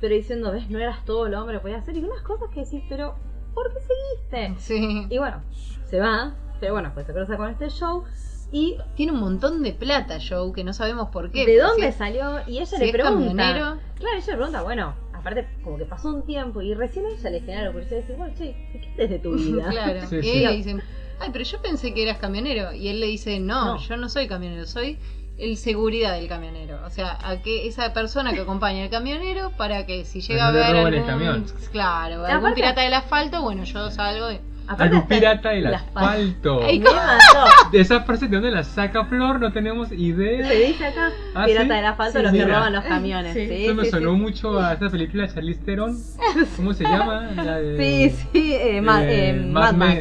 pero 0.00 0.14
diciendo, 0.14 0.52
ves, 0.52 0.68
no 0.70 0.78
eras 0.78 1.04
todo 1.04 1.28
lo 1.28 1.40
hombre 1.40 1.56
que 1.56 1.60
podía 1.62 1.78
hacer, 1.78 1.96
y 1.96 2.04
unas 2.04 2.22
cosas 2.22 2.48
que 2.52 2.64
decís, 2.64 2.82
pero, 2.88 3.14
¿por 3.54 3.72
qué 3.72 3.80
seguiste? 3.80 4.54
Sí. 4.60 5.06
Y 5.10 5.18
bueno, 5.18 5.42
se 5.84 6.00
va, 6.00 6.34
pero 6.60 6.72
bueno, 6.74 6.90
pues 6.94 7.06
se 7.06 7.12
cruza 7.12 7.36
con 7.36 7.50
este 7.50 7.68
show, 7.70 8.04
y 8.52 8.78
Tiene 8.94 9.10
un 9.12 9.18
montón 9.20 9.62
de 9.62 9.72
plata, 9.72 10.18
Joe, 10.26 10.52
que 10.52 10.62
no 10.62 10.72
sabemos 10.72 11.08
por 11.08 11.30
qué. 11.32 11.44
¿de 11.44 11.58
dónde 11.58 11.82
si 11.82 11.88
es- 11.88 11.94
salió? 11.96 12.38
Y 12.46 12.58
ella 12.58 12.66
si 12.66 12.78
le 12.78 12.86
es 12.86 12.92
pregunta. 12.92 13.18
camionero. 13.28 13.78
Claro, 13.96 14.16
ella 14.16 14.26
le 14.26 14.32
pregunta, 14.36 14.62
bueno, 14.62 14.94
aparte 15.12 15.48
como 15.64 15.76
que 15.78 15.84
pasó 15.84 16.10
un 16.10 16.22
tiempo 16.24 16.62
y 16.62 16.72
recién 16.74 17.06
ella 17.06 17.30
le 17.30 17.40
genera 17.40 17.64
la 17.64 17.72
curiosidad 17.72 17.96
de 17.96 18.02
decir, 18.02 18.16
bueno, 18.16 18.34
che, 18.36 18.54
¿qué 18.72 18.88
haces 18.92 19.10
de 19.10 19.18
tu 19.18 19.32
vida? 19.34 19.68
Claro. 19.68 20.06
Sí, 20.06 20.16
y 20.18 20.22
sí. 20.22 20.30
ella 20.38 20.50
dice, 20.52 20.76
ay, 21.20 21.30
pero 21.32 21.44
yo 21.44 21.60
pensé 21.62 21.92
que 21.94 22.02
eras 22.02 22.18
camionero. 22.18 22.72
Y 22.72 22.88
él 22.88 23.00
le 23.00 23.06
dice, 23.06 23.38
no, 23.40 23.64
No. 23.74 23.78
yo 23.78 23.96
no 23.96 24.08
soy 24.08 24.26
camionero, 24.28 24.66
soy 24.66 24.98
el 25.38 25.56
seguridad 25.58 26.14
del 26.14 26.28
camionero. 26.28 26.78
O 26.86 26.90
sea, 26.90 27.18
a 27.22 27.42
que 27.42 27.66
esa 27.68 27.92
persona 27.92 28.32
que 28.32 28.40
acompaña 28.40 28.84
al 28.84 28.90
camionero 28.90 29.50
para 29.56 29.84
que 29.86 30.04
si 30.04 30.20
llega 30.26 30.48
a 30.48 30.52
no 30.52 30.58
le 30.58 30.64
ver 30.64 30.76
algún, 30.76 31.06
camión. 31.06 31.46
claro, 31.72 32.24
algún 32.24 32.54
pirata 32.54 32.80
del 32.82 32.94
asfalto, 32.94 33.42
bueno, 33.42 33.64
yo 33.64 33.90
salgo 33.90 34.30
y... 34.32 34.40
Aparte 34.68 34.82
Algún 34.96 35.08
pirata 35.08 35.48
del 35.50 35.66
el 35.66 35.74
asfalto. 35.74 36.60
Ay, 36.62 36.78
Me 36.80 36.84
mató. 36.90 37.70
De 37.72 37.80
esa 37.80 38.00
frase 38.02 38.26
de 38.26 38.34
dónde 38.36 38.50
la 38.50 38.64
saca 38.64 39.04
Flor, 39.04 39.40
no 39.40 39.52
tenemos 39.52 39.92
idea. 39.92 40.46
Se 40.48 40.54
dice 40.54 40.86
acá, 40.86 41.10
Ah, 41.34 41.44
pirata 41.46 41.62
¿sí? 41.68 41.68
del 41.76 41.86
asfalto, 41.86 42.18
Sí, 42.18 42.22
los 42.24 42.32
que 42.32 42.38
mira. 42.44 42.54
roban 42.58 42.72
los 42.72 42.84
camiones. 42.84 43.32
Sí. 43.34 43.46
Sí, 43.46 43.64
Eso 43.66 43.74
me 43.74 43.84
sí, 43.84 43.90
sonó 43.90 44.12
sí. 44.14 44.20
mucho 44.20 44.58
a 44.60 44.72
esta 44.72 44.90
película 44.90 45.22
de 45.26 45.34
Charlize 45.34 45.60
Theron. 45.64 45.96
¿Cómo 46.56 46.72
se 46.74 46.84
llama? 46.84 47.30
La 47.36 47.56
de, 47.58 48.10
Sí, 48.10 48.16
sí, 48.32 48.54
eh, 48.54 48.80
Ma- 48.80 49.04
eh, 49.04 49.32
Mad 49.34 49.74
Max. 49.74 50.00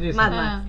Esa. 0.00 0.16
Mad 0.16 0.32
Ah, 0.32 0.62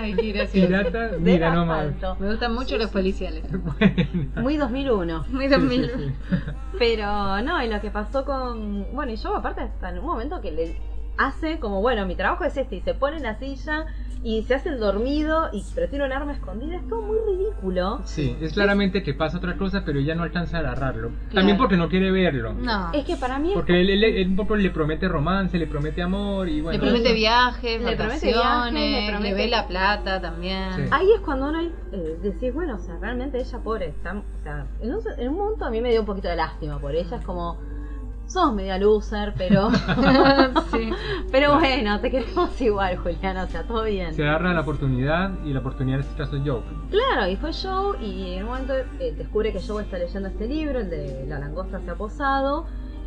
ay, 0.00 0.14
qué 0.14 0.32
gracioso. 0.32 0.66
Pirata, 0.66 1.08
Del 1.08 1.20
mira 1.20 1.54
nomás. 1.54 1.78
asfalto. 1.86 2.16
Me 2.18 2.28
gustan 2.30 2.54
mucho 2.54 2.76
los 2.78 2.90
policiales. 2.90 3.44
Bueno. 3.52 4.42
Muy 4.42 4.56
2001. 4.56 5.26
Muy 5.28 5.44
Sí, 5.44 5.50
2000. 5.50 5.84
sí, 5.84 5.90
sí. 5.98 6.36
Pero 6.78 7.40
no, 7.42 7.62
y 7.62 7.68
lo 7.68 7.80
que 7.80 7.90
pasó 7.90 8.24
con. 8.24 8.86
Bueno, 8.94 9.12
y 9.12 9.16
yo, 9.16 9.36
aparte, 9.36 9.60
hasta 9.60 9.90
en 9.90 9.98
un 9.98 10.06
momento 10.06 10.40
que 10.40 10.50
le 10.52 10.76
hace 11.16 11.58
como, 11.60 11.80
bueno, 11.80 12.06
mi 12.06 12.16
trabajo 12.16 12.44
es 12.44 12.56
este, 12.56 12.76
y 12.76 12.80
se 12.80 12.94
pone 12.94 13.16
en 13.18 13.22
la 13.22 13.38
silla 13.38 13.86
y 14.22 14.42
se 14.44 14.54
hace 14.54 14.70
el 14.70 14.80
dormido, 14.80 15.50
y 15.52 15.62
pero 15.74 15.86
tiene 15.90 16.06
un 16.06 16.12
arma 16.12 16.32
escondida. 16.32 16.76
Es 16.76 16.88
todo 16.88 17.02
muy 17.02 17.18
ridículo. 17.28 18.00
Sí, 18.04 18.34
es 18.40 18.54
claramente 18.54 19.02
que 19.02 19.12
pasa 19.12 19.36
otra 19.36 19.54
cosa, 19.58 19.82
pero 19.84 19.98
ella 19.98 20.14
no 20.14 20.22
alcanza 20.22 20.56
a 20.56 20.60
agarrarlo. 20.60 21.10
También 21.32 21.58
porque 21.58 21.76
no 21.76 21.90
quiere 21.90 22.10
verlo. 22.10 22.54
No. 22.54 22.90
Es 22.94 23.04
que 23.04 23.16
para 23.16 23.38
mí 23.38 23.50
es 23.50 23.54
Porque 23.54 23.78
él, 23.82 23.90
él- 23.90 24.02
él 24.02 24.28
un 24.28 24.36
poco 24.36 24.56
le 24.56 24.70
promete 24.70 25.08
romance, 25.08 25.58
le 25.58 25.66
promete 25.66 26.00
amor 26.00 26.48
y 26.48 26.56
Le 26.56 26.62
bueno. 26.62 26.80
promete 26.80 27.12
viajes, 27.12 27.82
Le 27.82 27.96
promete 27.96 28.26
viajes, 28.28 28.72
le 28.72 29.08
promete- 29.12 29.20
le 29.22 29.34
ve 29.34 29.48
la 29.48 29.66
plata 29.66 30.20
también. 30.22 30.72
Sí. 30.74 30.82
Ahí 30.90 31.06
es 31.14 31.20
cuando 31.20 31.50
uno 31.50 31.60
eh, 31.60 32.18
decís, 32.22 32.54
bueno, 32.54 32.76
o 32.76 32.78
sea, 32.78 32.96
realmente 32.98 33.38
ella 33.38 33.58
pobre, 33.58 33.88
está, 33.88 34.14
o 34.16 34.42
sea, 34.42 34.66
en 34.80 34.94
un, 34.94 35.00
en 35.18 35.28
un 35.28 35.36
momento 35.36 35.66
a 35.66 35.70
mí 35.70 35.82
me 35.82 35.90
dio 35.90 36.00
un 36.00 36.06
poquito 36.06 36.28
de 36.28 36.36
lástima 36.36 36.78
por 36.78 36.94
ella, 36.94 37.16
es 37.18 37.24
como, 37.26 37.58
sos 38.26 38.52
media 38.54 38.78
loser, 38.78 39.32
pero, 39.36 39.70
sí. 40.72 40.90
pero 41.30 41.54
bueno, 41.58 42.00
te 42.00 42.10
queremos 42.10 42.60
igual, 42.60 42.96
Juliana, 42.98 43.44
o 43.44 43.46
sea, 43.48 43.62
todo 43.64 43.84
bien. 43.84 44.14
Se 44.14 44.22
agarra 44.22 44.52
la 44.54 44.60
oportunidad 44.62 45.30
y 45.44 45.52
la 45.52 45.60
oportunidad 45.60 46.00
en 46.00 46.06
este 46.06 46.16
caso 46.16 46.36
es 46.36 46.42
Joe. 46.44 46.62
Claro, 46.90 47.30
y 47.30 47.36
fue 47.36 47.50
Joe, 47.52 47.98
y 48.04 48.34
en 48.34 48.42
un 48.44 48.48
momento 48.50 48.74
eh, 48.98 49.14
descubre 49.16 49.52
que 49.52 49.60
Joe 49.60 49.82
está 49.82 49.98
leyendo 49.98 50.28
este 50.28 50.46
libro, 50.48 50.80
el 50.80 50.90
de 50.90 51.26
La 51.28 51.38
langosta 51.38 51.80
se 51.80 51.90
ha 51.90 51.94
posado, 51.94 52.66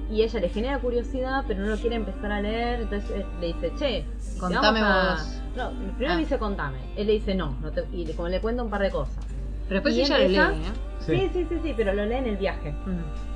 y 0.09 0.21
ella 0.21 0.39
le 0.39 0.47
genera 0.49 0.79
curiosidad, 0.79 1.43
pero 1.47 1.59
no 1.61 1.67
lo 1.67 1.75
quiere 1.77 1.97
empezar 1.97 2.31
a 2.31 2.39
leer, 2.41 2.81
entonces 2.81 3.09
eh, 3.11 3.25
le 3.41 3.47
dice, 3.47 3.73
che, 3.77 4.05
Contame 4.39 4.81
vamos 4.81 4.97
a-". 4.97 5.11
vos. 5.13 5.41
No, 5.57 5.69
primero 5.95 6.11
Ah. 6.11 6.15
le 6.15 6.19
dice 6.19 6.37
contame, 6.37 6.77
él 6.95 7.07
le 7.07 7.13
dice 7.13 7.33
no, 7.33 7.55
no 7.61 7.71
te- 7.71 7.83
y 7.91 8.05
le- 8.05 8.13
como 8.13 8.29
le 8.29 8.39
cuenta 8.39 8.61
un 8.63 8.69
par 8.69 8.81
de 8.81 8.91
cosas. 8.91 9.25
Pero 9.67 9.81
después 9.81 9.95
Y 9.95 10.01
ella 10.01 10.17
lo 10.19 10.27
lee, 10.53 10.59
¿eh? 10.61 10.71
Sí. 10.99 11.15
Sí, 11.17 11.29
sí, 11.33 11.45
sí, 11.49 11.59
sí, 11.63 11.73
pero 11.75 11.93
lo 11.93 12.05
lee 12.05 12.15
en 12.15 12.27
el 12.27 12.37
viaje. 12.37 12.73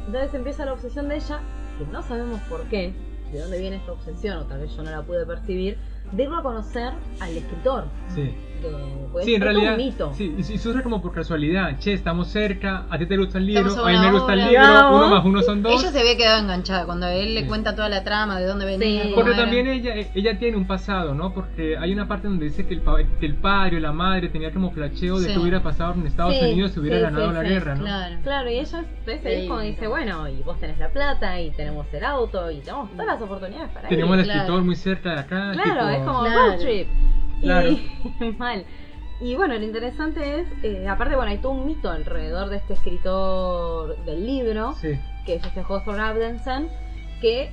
Entonces 0.05 0.34
empieza 0.34 0.63
la 0.65 0.73
obsesión 0.73 1.09
de 1.09 1.15
ella, 1.17 1.39
no 1.86 2.01
sabemos 2.03 2.41
por 2.41 2.63
qué, 2.65 2.93
de 3.32 3.39
dónde 3.39 3.59
viene 3.59 3.77
esta 3.77 3.93
obsesión, 3.93 4.38
o 4.38 4.45
tal 4.45 4.61
vez 4.61 4.75
yo 4.75 4.84
no 4.84 4.91
la 4.91 5.03
pude 5.03 5.25
percibir, 5.25 5.77
de 6.12 6.24
irlo 6.24 6.38
a 6.38 6.43
conocer 6.43 6.91
al 7.20 7.38
escritor. 7.38 7.86
Sí. 8.09 8.34
De, 8.62 8.70
pues, 9.12 9.26
Sí, 9.26 9.34
en 9.34 9.41
es 9.41 9.47
como 9.49 9.59
realidad. 9.59 9.72
un 9.80 9.86
mito. 9.86 10.14
Sí, 10.14 10.36
y 10.38 10.41
y 10.41 10.57
surge 10.59 10.84
como 10.84 11.01
por 11.01 11.12
casualidad. 11.14 11.80
Che, 11.80 11.93
estamos 11.93 12.28
cerca, 12.28 12.86
a 12.91 12.97
ti 12.99 13.07
te 13.07 13.18
gusta 13.18 13.39
el 13.39 13.47
libro, 13.47 13.72
a 13.86 13.89
mí 13.89 13.97
me 13.97 14.12
gusta 14.12 14.34
el 14.34 14.39
libro, 14.49 14.95
uno 14.97 15.07
más 15.09 15.26
uno 15.26 15.41
son 15.41 15.64
dos. 15.64 15.82
Ella 15.82 15.91
se 15.91 15.99
había 15.99 16.16
quedado 16.16 16.41
enganchada 16.43 16.86
cuando 16.86 17.07
él 17.07 17.34
le 17.34 17.41
Sí. 17.41 17.47
cuenta 17.47 17.76
toda 17.76 17.89
la 17.89 18.03
trama, 18.03 18.39
de 18.39 18.45
dónde 18.45 18.66
venía. 18.68 19.05
Sí. 19.05 19.12
Porque 19.16 19.32
era. 19.32 19.39
también 19.39 19.66
ella, 19.66 19.95
ella 20.14 20.38
tiene 20.38 20.57
un 20.57 20.68
pasado, 20.68 21.16
¿no? 21.16 21.34
Porque 21.34 21.76
hay 21.76 21.91
una 21.91 22.07
parte 22.07 22.28
donde 22.28 22.45
dice 22.45 22.68
que 22.68 22.76
el, 22.76 22.84
que 23.20 23.26
el 23.26 23.34
padre 23.38 23.78
o 23.78 23.80
la 23.80 23.93
madre 23.93 24.30
tenía 24.30 24.53
como 24.53 24.70
flasheo 24.70 25.20
de 25.20 25.30
Sí. 25.30 25.34
que 25.34 25.39
hubiera 25.39 25.64
pasado 25.64 25.95
en 25.95 26.05
Estados 26.05 26.36
Sí, 26.38 26.45
Unidos 26.45 26.74
si 26.74 26.80
hubiera 26.82 26.97
sí, 26.97 27.03
ganado 27.03 27.30
sí, 27.30 27.34
la 27.34 27.41
sí, 27.41 27.47
guerra, 27.49 27.74
¿no? 27.76 27.82
Claro. 27.82 28.16
Claro, 28.22 28.49
y 28.51 28.59
ella 28.59 28.86
es 29.07 29.47
como 29.47 29.62
Sí. 29.62 29.66
dice, 29.68 29.88
bueno, 29.88 30.28
y 30.30 30.39
vos 30.43 30.59
tenés 30.59 30.78
la 30.78 30.89
plata, 30.89 31.41
y 31.41 31.49
tenemos 31.49 31.88
el 31.91 32.03
auto, 32.05 32.51
y 32.51 32.59
tenemos 32.59 32.91
todas 32.91 33.07
las 33.07 33.22
oportunidades 33.24 33.72
para 33.72 33.89
Tenemos 33.89 34.14
ir. 34.14 34.20
al 34.20 34.26
Claro. 34.26 34.39
escritor 34.41 34.64
muy 34.64 34.76
cerca 34.76 35.14
de 35.16 35.20
acá. 35.20 35.51
Claro, 35.53 35.88
tipo- 35.89 36.00
es 36.01 36.07
como 36.07 36.19
Claro. 36.21 36.47
road 36.47 36.59
trip. 36.59 36.87
Claro. 37.41 37.69
Y 37.69 38.31
mal. 38.37 38.65
Y 39.19 39.35
bueno, 39.35 39.53
lo 39.53 39.63
interesante 39.63 40.39
es, 40.41 40.47
eh, 40.63 40.87
aparte, 40.87 41.15
bueno, 41.15 41.31
hay 41.31 41.37
todo 41.37 41.51
un 41.51 41.67
mito 41.67 41.89
alrededor 41.91 42.49
de 42.49 42.57
este 42.57 42.73
escritor 42.73 43.95
del 44.03 44.25
libro, 44.25 44.73
Sí. 44.73 44.99
que 45.25 45.35
es 45.35 45.43
este 45.45 45.61
Hawthorne 45.61 46.01
Abdensen, 46.01 46.69
que, 47.21 47.51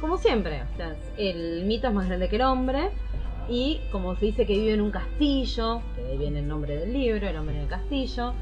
como 0.00 0.16
siempre, 0.16 0.62
o 0.62 0.76
sea, 0.76 0.96
el 1.16 1.64
mito 1.66 1.86
es 1.86 1.94
más 1.94 2.06
grande 2.08 2.28
que 2.28 2.36
el 2.36 2.42
hombre, 2.42 2.90
y 3.48 3.80
como 3.92 4.16
se 4.16 4.26
dice 4.26 4.46
que 4.46 4.52
vive 4.54 4.74
en 4.74 4.80
un 4.80 4.90
castillo, 4.90 5.80
que 5.94 6.02
de 6.02 6.10
ahí 6.12 6.18
viene 6.18 6.40
el 6.40 6.48
nombre 6.48 6.76
del 6.76 6.92
libro, 6.92 7.28
el 7.28 7.36
hombre 7.36 7.54
en 7.56 7.62
el 7.62 7.68
castillo, 7.68 8.32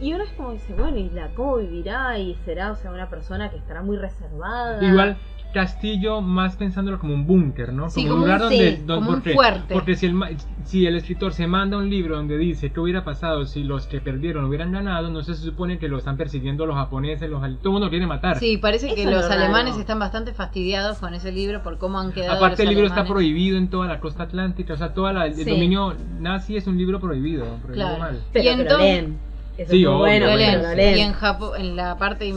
y 0.00 0.12
uno 0.12 0.24
es 0.24 0.30
como 0.32 0.50
dice, 0.52 0.74
bueno, 0.74 0.98
¿y 0.98 1.08
la, 1.10 1.28
cómo 1.34 1.58
vivirá? 1.58 2.18
¿Y 2.18 2.34
será, 2.44 2.72
o 2.72 2.76
sea, 2.76 2.90
una 2.90 3.08
persona 3.08 3.48
que 3.50 3.58
estará 3.58 3.82
muy 3.82 3.96
reservada? 3.96 4.82
Igual 4.84 5.16
castillo 5.52 6.20
más 6.20 6.56
pensándolo 6.56 6.98
como 6.98 7.14
un 7.14 7.26
búnker, 7.26 7.72
¿no? 7.72 7.88
Sí, 7.90 8.02
como 8.02 8.14
un- 8.14 8.20
lugar 8.22 8.40
donde, 8.40 8.56
sí, 8.76 8.82
donde- 8.84 8.94
como 8.94 9.08
un 9.10 9.14
porque, 9.16 9.34
fuerte. 9.34 9.74
porque 9.74 9.94
si 9.94 10.06
el 10.06 10.14
ma- 10.14 10.30
si 10.64 10.86
el 10.86 10.96
escritor 10.96 11.32
se 11.32 11.46
manda 11.46 11.76
un 11.76 11.88
libro 11.90 12.16
donde 12.16 12.36
dice 12.38 12.72
qué 12.72 12.80
hubiera 12.80 13.04
pasado 13.04 13.44
si 13.46 13.62
los 13.64 13.86
que 13.86 14.00
perdieron 14.00 14.44
hubieran 14.46 14.72
ganado, 14.72 15.10
no 15.10 15.22
se 15.22 15.34
supone 15.34 15.78
que 15.78 15.88
lo 15.88 15.98
están 15.98 16.16
persiguiendo 16.16 16.66
los 16.66 16.74
japoneses, 16.76 17.28
los 17.30 17.42
al- 17.42 17.58
todo 17.58 17.68
el 17.68 17.72
mundo 17.74 17.90
quiere 17.90 18.06
matar. 18.06 18.38
Sí, 18.38 18.56
parece 18.56 18.94
que 18.94 19.02
Eso 19.02 19.10
los 19.10 19.28
raro. 19.28 19.40
alemanes 19.42 19.76
están 19.76 19.98
bastante 19.98 20.32
fastidiados 20.32 20.98
con 20.98 21.14
ese 21.14 21.30
libro 21.32 21.62
por 21.62 21.78
cómo 21.78 21.98
han 22.00 22.12
quedado. 22.12 22.36
Aparte 22.36 22.62
el 22.62 22.70
libro 22.70 22.86
está 22.86 23.04
prohibido 23.04 23.58
en 23.58 23.68
toda 23.68 23.86
la 23.86 24.00
costa 24.00 24.24
atlántica, 24.24 24.74
o 24.74 24.76
sea, 24.76 24.94
toda 24.94 25.12
la, 25.12 25.26
el 25.26 25.34
Sí. 25.34 25.44
dominio 25.50 25.94
nazi 26.20 26.56
es 26.56 26.66
un 26.66 26.78
libro 26.78 26.98
prohibido, 27.00 27.44
prohibido 27.62 27.86
Claro. 27.86 27.98
mal. 27.98 28.20
Pero 28.32 28.44
Y 28.52 28.64
leen. 28.82 29.18
Eso 29.58 29.70
Sí, 29.70 29.82
es 29.82 29.84
muy 29.84 29.84
obvio, 29.84 29.98
bueno, 29.98 30.26
leen. 30.36 30.62
lo 30.62 30.74
leen. 30.74 30.96
Y 30.96 31.00
en, 31.02 31.12
Japo- 31.12 31.54
en 31.58 31.76
la 31.76 31.98
parte 31.98 32.32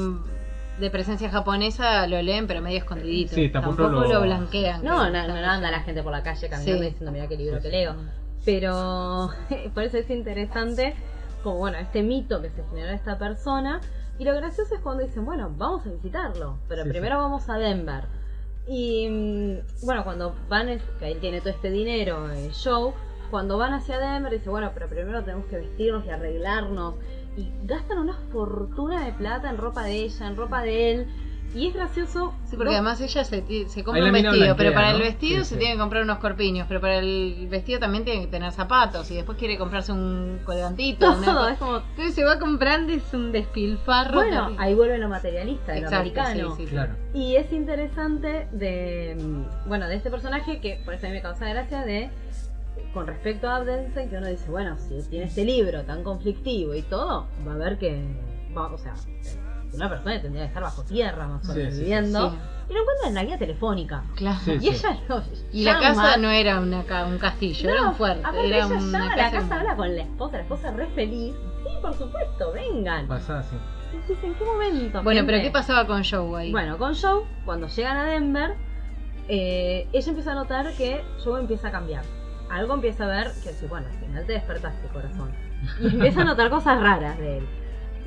de 0.80 0.90
presencia 0.90 1.30
japonesa 1.30 2.06
lo 2.08 2.22
leen, 2.22 2.48
pero 2.48 2.62
medio 2.62 2.80
escondidito. 2.80 3.36
Sí, 3.36 3.50
tampoco 3.50 3.84
tampoco 3.84 4.04
lo- 4.06 4.14
lo... 4.14 4.22
blanquean. 4.22 4.84
No, 4.84 5.10
no, 5.10 5.28
no 5.28 5.34
anda 5.36 5.72
la 5.72 5.80
gente 5.82 6.04
por 6.04 6.12
la 6.12 6.22
calle 6.24 6.50
caminando 6.50 6.82
Sí. 6.84 6.90
diciendo 6.90 7.12
mira 7.12 7.28
qué 7.28 7.38
libro 7.38 7.58
Sí, 7.58 7.64
que 7.64 7.70
sí. 7.70 7.76
leo. 7.78 7.96
Pero 8.44 9.30
por 9.74 9.84
eso 9.84 9.98
es 9.98 10.10
interesante 10.10 10.96
como 11.44 11.58
bueno, 11.58 11.78
este 11.78 12.02
mito 12.04 12.42
que 12.42 12.50
se 12.50 12.64
generó 12.70 12.90
en 12.90 12.96
esta 12.96 13.18
persona. 13.18 13.80
Y 14.18 14.24
lo 14.24 14.34
gracioso 14.34 14.76
es 14.76 14.82
cuando 14.82 15.04
dicen, 15.04 15.26
bueno, 15.26 15.52
vamos 15.58 15.86
a 15.86 15.90
visitarlo, 15.90 16.58
pero 16.70 16.84
Sí, 16.84 16.90
primero 16.90 17.16
sí. 17.18 17.22
vamos 17.22 17.50
a 17.50 17.58
Denver. 17.58 18.04
Y 18.68 19.08
mm, 19.10 19.86
bueno, 19.86 20.04
cuando 20.04 20.34
van, 20.50 20.70
es- 20.70 20.82
que 21.00 21.12
él 21.12 21.20
tiene 21.20 21.40
todo 21.42 21.50
este 21.52 21.70
dinero, 21.70 22.32
el 22.32 22.52
show, 22.52 22.94
cuando 23.30 23.58
van 23.58 23.74
hacia 23.74 23.98
Denver, 24.00 24.32
dice, 24.32 24.50
bueno, 24.50 24.72
pero 24.74 24.88
primero 24.88 25.22
tenemos 25.24 25.46
que 25.48 25.58
vestirnos 25.58 26.06
y 26.06 26.10
arreglarnos. 26.10 26.96
Y 27.38 27.52
gastan 27.64 28.00
una 28.00 28.18
fortuna 28.32 29.06
de 29.06 29.12
plata 29.14 29.50
en 29.50 29.58
ropa 29.58 29.84
de 29.84 29.94
ella, 30.04 30.28
en 30.28 30.36
ropa 30.36 30.62
de 30.62 30.92
él. 30.92 31.08
Y 31.54 31.68
es 31.68 31.74
gracioso. 31.74 32.34
Sí, 32.50 32.58
porque 32.58 32.74
además 32.74 33.00
ella 33.00 33.24
se, 33.24 33.40
compra 33.84 34.04
un 34.04 34.12
vestido, 34.12 34.34
blanquea, 34.34 34.56
pero 34.58 34.74
para 34.74 34.90
¿no? 34.92 34.98
el 34.98 35.04
vestido 35.04 35.44
Sí, 35.44 35.50
se 35.50 35.56
sí. 35.56 35.60
tiene 35.60 35.76
que 35.76 35.80
comprar 35.80 36.04
unos 36.04 36.18
corpiños, 36.18 36.66
pero 36.68 36.82
para 36.82 36.98
el 36.98 37.48
vestido 37.50 37.80
también 37.80 38.04
tiene 38.04 38.22
que 38.22 38.28
tener 38.28 38.52
zapatos 38.52 39.10
y 39.12 39.16
después 39.16 39.38
quiere 39.38 39.58
comprarse 39.58 39.94
un 39.94 40.42
colgantito. 40.44 41.14
todo, 41.14 41.48
es 41.48 41.58
como 41.58 41.78
Entonces 41.78 42.14
se 42.14 42.26
va 42.26 42.40
comprando 42.40 42.92
y 42.92 42.98
es 42.98 43.14
un 43.14 43.32
despilfarro. 43.32 44.16
Bueno, 44.16 44.52
ahí 44.58 44.74
vuelve 44.74 44.98
lo 44.98 45.08
materialista, 45.08 45.72
lo 45.74 45.78
Exacto, 45.78 45.96
americano. 45.96 46.56
sí, 46.58 46.66
sí. 46.66 46.70
Claro. 46.72 46.96
Y 47.14 47.36
es 47.38 47.50
interesante 47.54 48.48
de, 48.52 49.16
mm, 49.18 49.70
bueno, 49.70 49.88
de 49.88 49.96
este 49.96 50.10
personaje 50.12 50.60
que 50.60 50.82
por 50.84 50.94
eso 50.94 51.06
a 51.06 51.10
mí 51.10 51.16
me 51.16 51.22
causa 51.22 51.48
gracia 51.48 51.84
de, 51.84 52.10
con 52.96 53.06
respecto 53.08 53.48
a 53.50 53.58
Abdensen, 53.58 54.10
que 54.10 54.18
uno 54.18 54.28
dice, 54.28 54.50
bueno, 54.50 54.78
si 54.80 54.98
tiene 55.10 55.26
este 55.26 55.44
libro 55.44 55.84
tan 55.84 56.02
conflictivo 56.02 56.74
y 56.74 56.82
todo, 56.82 57.28
va 57.48 57.54
a 57.54 57.58
ver 57.58 57.78
que, 57.78 58.02
va, 58.58 58.68
o 58.74 58.78
sea, 58.78 58.96
una 59.74 59.90
persona 59.90 60.22
tendría 60.22 60.44
que 60.44 60.48
estar 60.48 60.64
bajo 60.64 60.82
tierra 60.84 61.28
más 61.28 61.48
o 61.50 61.52
Sí, 61.52 61.60
menos 61.60 61.74
sí, 61.74 61.80
sí. 61.80 61.84
viviendo. 61.84 62.30
Sí. 62.32 62.38
Y 62.70 62.74
lo 62.74 62.80
encuentra 62.82 63.08
en 63.10 63.14
la 63.16 63.24
guía 63.26 63.38
telefónica. 63.38 64.04
Claro. 64.16 64.40
Sí, 64.46 64.58
Y 64.62 64.70
ella 64.70 64.98
lo 65.10 65.22
Y 65.52 65.64
la 65.66 65.80
casa 65.80 66.18
no 66.18 66.30
era 66.32 66.60
una, 66.62 66.84
ca- 66.86 67.06
un 67.06 67.18
castillo, 67.20 67.70
era 67.70 67.90
un 67.90 67.96
fuerte. 67.96 68.22
Era 68.28 68.42
ella 68.42 68.66
una 68.68 68.80
llama 68.80 68.98
a 68.98 69.16
la 69.18 69.24
casa- 69.24 69.38
casa, 69.40 69.56
habla 69.60 69.76
con 69.76 69.96
la 69.96 70.02
esposa, 70.02 70.38
la 70.38 70.44
esposa 70.44 70.72
re 70.72 70.88
feliz. 70.96 71.36
Sí, 71.64 71.70
por 71.82 71.94
supuesto, 71.94 72.54
vengan. 72.54 73.08
Pasa 73.10 73.40
así. 73.40 73.56
Y 73.94 73.98
dice, 74.14 74.26
¿En 74.26 74.34
qué 74.36 74.46
momento? 74.46 75.04
Bueno, 75.04 75.24
pero? 75.26 75.42
¿qué 75.44 75.52
pasaba 75.52 75.86
con 75.86 76.04
Joe 76.04 76.40
ahí? 76.42 76.52
Bueno, 76.54 76.78
con 76.78 76.96
Joe, 76.96 77.24
cuando 77.44 77.68
llegan 77.68 77.98
a 77.98 78.06
Denver, 78.06 78.56
eh, 79.28 79.88
ella 79.92 80.08
empieza 80.10 80.32
a 80.32 80.36
notar 80.36 80.72
que 80.74 81.04
Joe 81.24 81.42
empieza 81.42 81.68
a 81.68 81.72
cambiar. 81.72 82.04
Algo 82.50 82.74
empieza 82.76 83.06
a 83.06 83.08
ver 83.08 83.32
que 83.44 83.68
bueno, 83.68 83.88
al 83.88 84.00
final 84.00 84.26
te 84.26 84.34
despertaste, 84.34 84.88
corazón. 84.90 85.32
Y 85.82 85.88
empieza 85.88 86.22
a 86.22 86.26
notar 86.26 86.50
cosas 86.50 86.80
raras 86.82 87.18
de 87.18 87.40
él. 87.40 87.48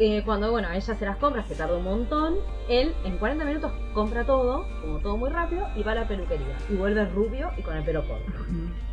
Eh, 0.00 0.22
cuando, 0.24 0.52
bueno, 0.52 0.68
ella 0.70 0.92
hace 0.92 1.04
las 1.04 1.16
compras, 1.16 1.46
que 1.46 1.56
tarda 1.56 1.76
un 1.76 1.82
montón, 1.82 2.36
él 2.68 2.94
en 3.04 3.18
40 3.18 3.44
minutos 3.44 3.72
compra 3.94 4.24
todo, 4.24 4.64
como 4.80 5.00
todo 5.00 5.16
muy 5.16 5.28
rápido, 5.28 5.66
y 5.74 5.82
va 5.82 5.90
a 5.92 5.94
la 5.96 6.06
peluquería. 6.08 6.56
Y 6.70 6.74
vuelve 6.74 7.04
rubio 7.06 7.50
y 7.56 7.62
con 7.62 7.76
el 7.76 7.82
pelo 7.82 8.06
corto. 8.06 8.30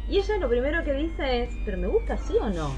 Y 0.09 0.17
ella 0.17 0.37
lo 0.39 0.49
primero 0.49 0.83
que 0.83 0.93
dice 0.93 1.43
es, 1.43 1.49
¿pero 1.63 1.77
me 1.77 1.85
gusta 1.87 2.15
así 2.15 2.33
o 2.41 2.49
no? 2.49 2.71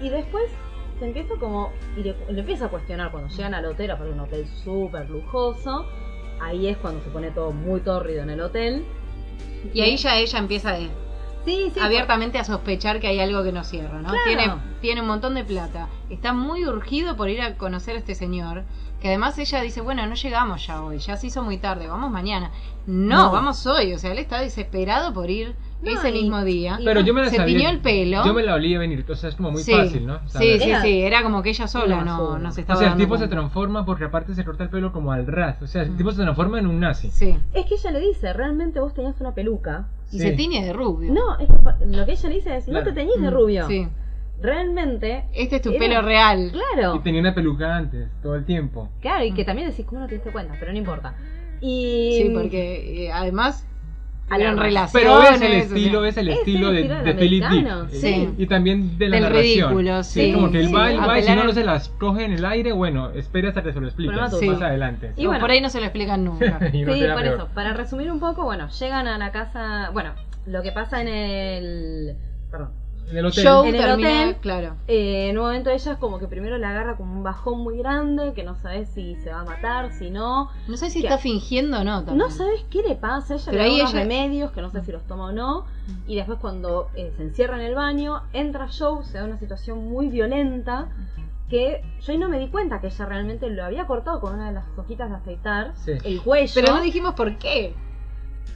Y 0.00 0.08
después 0.08 0.50
se 0.98 1.04
empieza 1.06 1.34
como, 1.38 1.70
y 1.96 2.02
le, 2.02 2.16
le 2.30 2.40
empieza 2.40 2.64
a 2.66 2.68
cuestionar 2.68 3.12
cuando 3.12 3.28
llegan 3.28 3.54
al 3.54 3.64
hotel, 3.66 3.92
aparte 3.92 4.12
un 4.12 4.20
hotel 4.20 4.44
súper 4.64 5.08
lujoso, 5.08 5.86
ahí 6.40 6.66
es 6.66 6.76
cuando 6.78 7.00
se 7.04 7.10
pone 7.10 7.30
todo 7.30 7.52
muy 7.52 7.80
tórrido 7.80 8.24
en 8.24 8.30
el 8.30 8.40
hotel. 8.40 8.84
Y 9.72 9.80
ahí 9.82 9.96
ya 9.96 10.16
ella 10.18 10.38
empieza 10.40 10.72
de- 10.72 10.90
sí, 11.44 11.70
sí, 11.74 11.80
abiertamente 11.80 12.38
a 12.38 12.44
sospechar 12.44 13.00
que 13.00 13.08
hay 13.08 13.20
algo 13.20 13.42
que 13.42 13.52
no 13.52 13.64
cierra, 13.64 14.00
¿no? 14.00 14.08
Claro. 14.10 14.22
Tiene, 14.26 14.52
tiene 14.80 15.00
un 15.00 15.06
montón 15.08 15.34
de 15.34 15.44
plata. 15.44 15.88
Está 16.10 16.32
muy 16.32 16.64
urgido 16.66 17.16
por 17.16 17.28
ir 17.28 17.40
a 17.42 17.54
conocer 17.56 17.96
a 17.96 17.98
este 17.98 18.14
señor. 18.14 18.64
Que 19.00 19.08
además 19.08 19.36
ella 19.38 19.60
dice, 19.62 19.80
bueno, 19.80 20.06
no 20.06 20.14
llegamos 20.14 20.64
ya 20.64 20.80
hoy, 20.80 20.98
ya 20.98 21.16
se 21.16 21.26
hizo 21.26 21.42
muy 21.42 21.58
tarde, 21.58 21.88
vamos 21.88 22.12
mañana. 22.12 22.52
No, 22.86 23.24
No. 23.24 23.32
vamos 23.32 23.66
hoy. 23.66 23.92
O 23.94 23.98
sea, 23.98 24.12
él 24.12 24.18
está 24.18 24.38
desesperado 24.40 25.12
por 25.12 25.28
ir 25.28 25.56
No, 25.82 25.90
ese 25.90 26.10
y- 26.10 26.22
mismo 26.22 26.44
día. 26.44 26.76
y 26.80 26.84
Pero 26.84 27.00
yo 27.00 27.12
me 27.12 27.22
la 27.22 27.28
se 27.30 27.34
sabía. 27.38 27.56
tiñó 27.58 27.70
el 27.70 27.80
pelo. 27.80 28.24
Yo 28.24 28.32
me 28.32 28.44
la 28.44 28.54
olía 28.54 28.78
venir, 28.78 29.04
o 29.10 29.16
sea, 29.16 29.30
es 29.30 29.34
como 29.34 29.50
muy 29.50 29.64
Sí, 29.64 29.72
fácil, 29.72 30.06
¿no? 30.06 30.20
Sí, 30.28 30.38
sí, 30.60 30.68
Era- 30.70 30.82
sí, 30.82 31.00
era 31.02 31.22
como 31.24 31.42
que 31.42 31.50
ella 31.50 31.66
sola 31.66 32.04
no, 32.04 32.38
no 32.38 32.52
se 32.52 32.60
O 32.60 32.62
estaba 32.62 32.78
sea, 32.78 32.92
el 32.92 32.96
tipo 32.98 33.18
se 33.18 33.26
transforma 33.26 33.84
porque 33.84 34.04
aparte 34.04 34.36
se 34.36 34.44
corta 34.44 34.62
el 34.62 34.70
pelo 34.70 34.92
como 34.92 35.10
al 35.10 35.26
ras. 35.26 35.60
O 35.62 35.66
sea, 35.66 35.82
el 35.82 35.96
tipo 35.96 36.12
se 36.12 36.22
transforma 36.22 36.60
en 36.60 36.68
un 36.68 36.78
nazi. 36.78 37.10
Sí. 37.10 37.36
Es 37.54 37.66
que 37.66 37.74
ella 37.74 37.90
le 37.90 37.98
dice, 38.00 38.32
realmente 38.32 38.78
vos 38.78 38.94
tenías 38.94 39.20
una 39.20 39.34
peluca. 39.34 39.88
Y 40.12 40.18
Sí. 40.18 40.28
se 40.28 40.32
tiñe 40.32 40.62
de 40.64 40.72
rubio. 40.72 41.12
No, 41.12 41.38
es 41.38 41.48
que 41.48 41.86
lo 41.86 42.04
que 42.06 42.12
ella 42.12 42.28
le 42.28 42.34
dice 42.34 42.56
es, 42.56 42.66
no 42.68 42.72
Claro. 42.74 42.86
te 42.86 42.92
teñís 42.92 43.20
de 43.20 43.30
Mm, 43.30 43.34
rubio. 43.34 43.66
Sí. 43.66 43.88
Realmente, 44.40 45.24
Este 45.34 45.56
es 45.56 45.62
tu 45.62 45.70
Era- 45.70 45.78
pelo 45.78 46.02
real. 46.02 46.52
claro. 46.52 46.96
Y 46.96 47.00
tenía 47.00 47.20
una 47.20 47.34
peluca 47.34 47.76
antes, 47.76 48.08
todo 48.22 48.34
el 48.34 48.44
tiempo. 48.44 48.88
Claro, 49.00 49.24
y 49.24 49.32
que 49.32 49.44
también 49.44 49.68
decís, 49.70 49.86
¿cómo 49.86 50.00
no 50.00 50.08
te 50.08 50.14
diste 50.14 50.30
cuenta? 50.32 50.54
Pero 50.58 50.72
no 50.72 50.78
importa. 50.78 51.14
Y... 51.60 52.14
Sí, 52.22 52.30
porque 52.34 53.04
eh, 53.06 53.12
además 53.12 53.66
Tuvieron 54.28 54.56
relaciones. 54.58 54.92
Pero 54.92 55.22
es 55.22 55.28
el 55.28 55.34
o 55.34 55.38
sea, 55.50 55.58
estilo, 55.58 56.04
es 56.06 56.16
el 56.16 56.28
Es 56.28 56.34
el 56.34 56.38
estilo 56.38 56.72
de, 56.72 56.88
del 56.88 57.04
de 57.04 57.14
Philip 57.14 57.44
Dick. 57.50 57.88
sí. 57.90 58.28
Y 58.38 58.46
también 58.46 58.96
de 58.98 59.08
la 59.08 59.16
Del 59.16 59.22
narración. 59.24 59.68
ridículo, 59.70 60.02
sí, 60.02 60.32
como 60.32 60.50
que 60.50 60.60
él 60.60 60.66
sí, 60.68 60.72
va 60.72 60.92
y 60.92 60.96
va 60.96 61.18
y 61.18 61.22
si 61.22 61.34
no, 61.34 61.44
no 61.44 61.52
se 61.52 61.64
las 61.64 61.88
coge 61.90 62.24
en 62.24 62.32
el 62.32 62.44
aire, 62.44 62.72
bueno, 62.72 63.10
espera 63.10 63.48
hasta 63.50 63.62
que 63.62 63.72
se 63.72 63.80
lo 63.80 63.86
explique. 63.86 64.14
Más 64.14 64.32
adelante. 64.32 65.12
Y 65.16 65.24
no, 65.24 65.28
bueno. 65.30 65.40
por 65.40 65.50
ahí 65.50 65.60
no 65.60 65.68
se 65.68 65.80
lo 65.80 65.84
explican 65.86 66.24
nunca. 66.24 66.58
No 66.60 66.70
sí, 66.70 66.84
por 66.84 66.94
peor. 66.94 67.26
eso. 67.26 67.48
Para 67.54 67.74
resumir 67.74 68.10
un 68.10 68.20
poco, 68.20 68.44
bueno, 68.44 68.68
llegan 68.68 69.06
a 69.06 69.18
la 69.18 69.32
casa. 69.32 69.90
Bueno, 69.92 70.14
lo 70.46 70.62
que 70.62 70.72
pasa 70.72 71.00
en 71.02 71.08
el. 71.08 72.16
Perdón. 72.50 72.81
En 73.10 73.16
el 73.18 73.26
hotel. 73.26 73.44
Show 73.44 73.64
En 73.64 73.74
el 73.74 73.80
termina, 73.80 74.08
hotel. 74.22 74.36
claro. 74.36 74.76
Eh, 74.88 75.28
en 75.28 75.36
un 75.38 75.44
momento 75.44 75.70
ella 75.70 75.92
es 75.92 75.98
como 75.98 76.18
que 76.18 76.28
primero 76.28 76.56
le 76.56 76.64
agarra 76.66 76.96
como 76.96 77.12
un 77.12 77.22
bajón 77.22 77.60
muy 77.60 77.76
grande, 77.78 78.32
que 78.34 78.42
no 78.42 78.54
sabes 78.56 78.88
si 78.88 79.16
se 79.16 79.30
va 79.30 79.40
a 79.40 79.44
matar, 79.44 79.92
si 79.92 80.10
no. 80.10 80.48
No 80.68 80.76
sé 80.76 80.88
si 80.90 81.00
está 81.00 81.18
fingiendo 81.18 81.80
o 81.80 81.84
no. 81.84 82.04
También. 82.04 82.18
No 82.18 82.30
sabes 82.30 82.64
qué 82.70 82.82
le 82.82 82.94
pasa, 82.94 83.34
ella 83.34 83.44
Pero 83.50 83.62
le 83.62 83.68
da 83.68 83.74
unos 83.74 83.90
ella- 83.92 84.00
remedios 84.02 84.52
que 84.52 84.62
no 84.62 84.70
sé 84.70 84.82
si 84.82 84.92
los 84.92 85.02
toma 85.06 85.26
o 85.26 85.32
no. 85.32 85.64
Y 86.06 86.16
después 86.16 86.38
cuando 86.38 86.88
eh, 86.94 87.12
se 87.16 87.22
encierra 87.22 87.56
en 87.56 87.62
el 87.66 87.74
baño, 87.74 88.22
entra 88.32 88.68
Joe, 88.68 89.04
se 89.04 89.18
da 89.18 89.24
una 89.24 89.38
situación 89.38 89.88
muy 89.90 90.08
violenta. 90.08 90.88
Que 91.50 91.82
yo 92.00 92.12
ahí 92.12 92.18
no 92.18 92.30
me 92.30 92.38
di 92.38 92.48
cuenta 92.48 92.80
que 92.80 92.86
ella 92.86 93.04
realmente 93.04 93.50
lo 93.50 93.62
había 93.62 93.86
cortado 93.86 94.20
con 94.20 94.32
una 94.32 94.46
de 94.48 94.54
las 94.54 94.64
hojitas 94.78 95.10
de 95.10 95.16
afeitar. 95.16 95.72
Sí. 95.74 95.92
El 96.02 96.22
cuello. 96.22 96.50
Pero 96.54 96.74
no 96.74 96.80
dijimos 96.80 97.12
por 97.14 97.36
qué. 97.36 97.74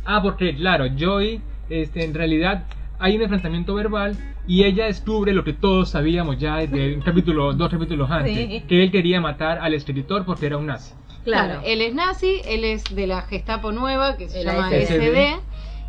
Ah, 0.06 0.20
porque 0.22 0.56
claro, 0.56 0.86
Joy, 0.96 1.42
este, 1.68 2.04
en 2.06 2.14
realidad 2.14 2.64
hay 2.98 3.16
un 3.16 3.22
enfrentamiento 3.22 3.74
verbal 3.74 4.16
y 4.46 4.64
ella 4.64 4.86
descubre 4.86 5.32
lo 5.32 5.44
que 5.44 5.52
todos 5.52 5.90
sabíamos 5.90 6.38
ya 6.38 6.56
desde 6.56 6.94
un 6.94 7.02
capítulo, 7.02 7.52
dos 7.52 7.70
capítulos 7.70 8.10
antes, 8.10 8.36
Sí. 8.36 8.62
que 8.68 8.82
él 8.82 8.90
quería 8.90 9.20
matar 9.20 9.58
al 9.58 9.74
escritor 9.74 10.24
porque 10.24 10.46
era 10.46 10.56
un 10.56 10.66
nazi. 10.66 10.94
Claro. 11.24 11.60
él 11.64 11.80
es 11.82 11.92
nazi, 11.94 12.40
él 12.46 12.62
es 12.64 12.84
de 12.94 13.06
la 13.08 13.22
Gestapo 13.22 13.72
nueva, 13.72 14.16
que 14.16 14.28
se 14.28 14.40
El 14.40 14.46
llama. 14.46 14.70
SD, 14.70 15.36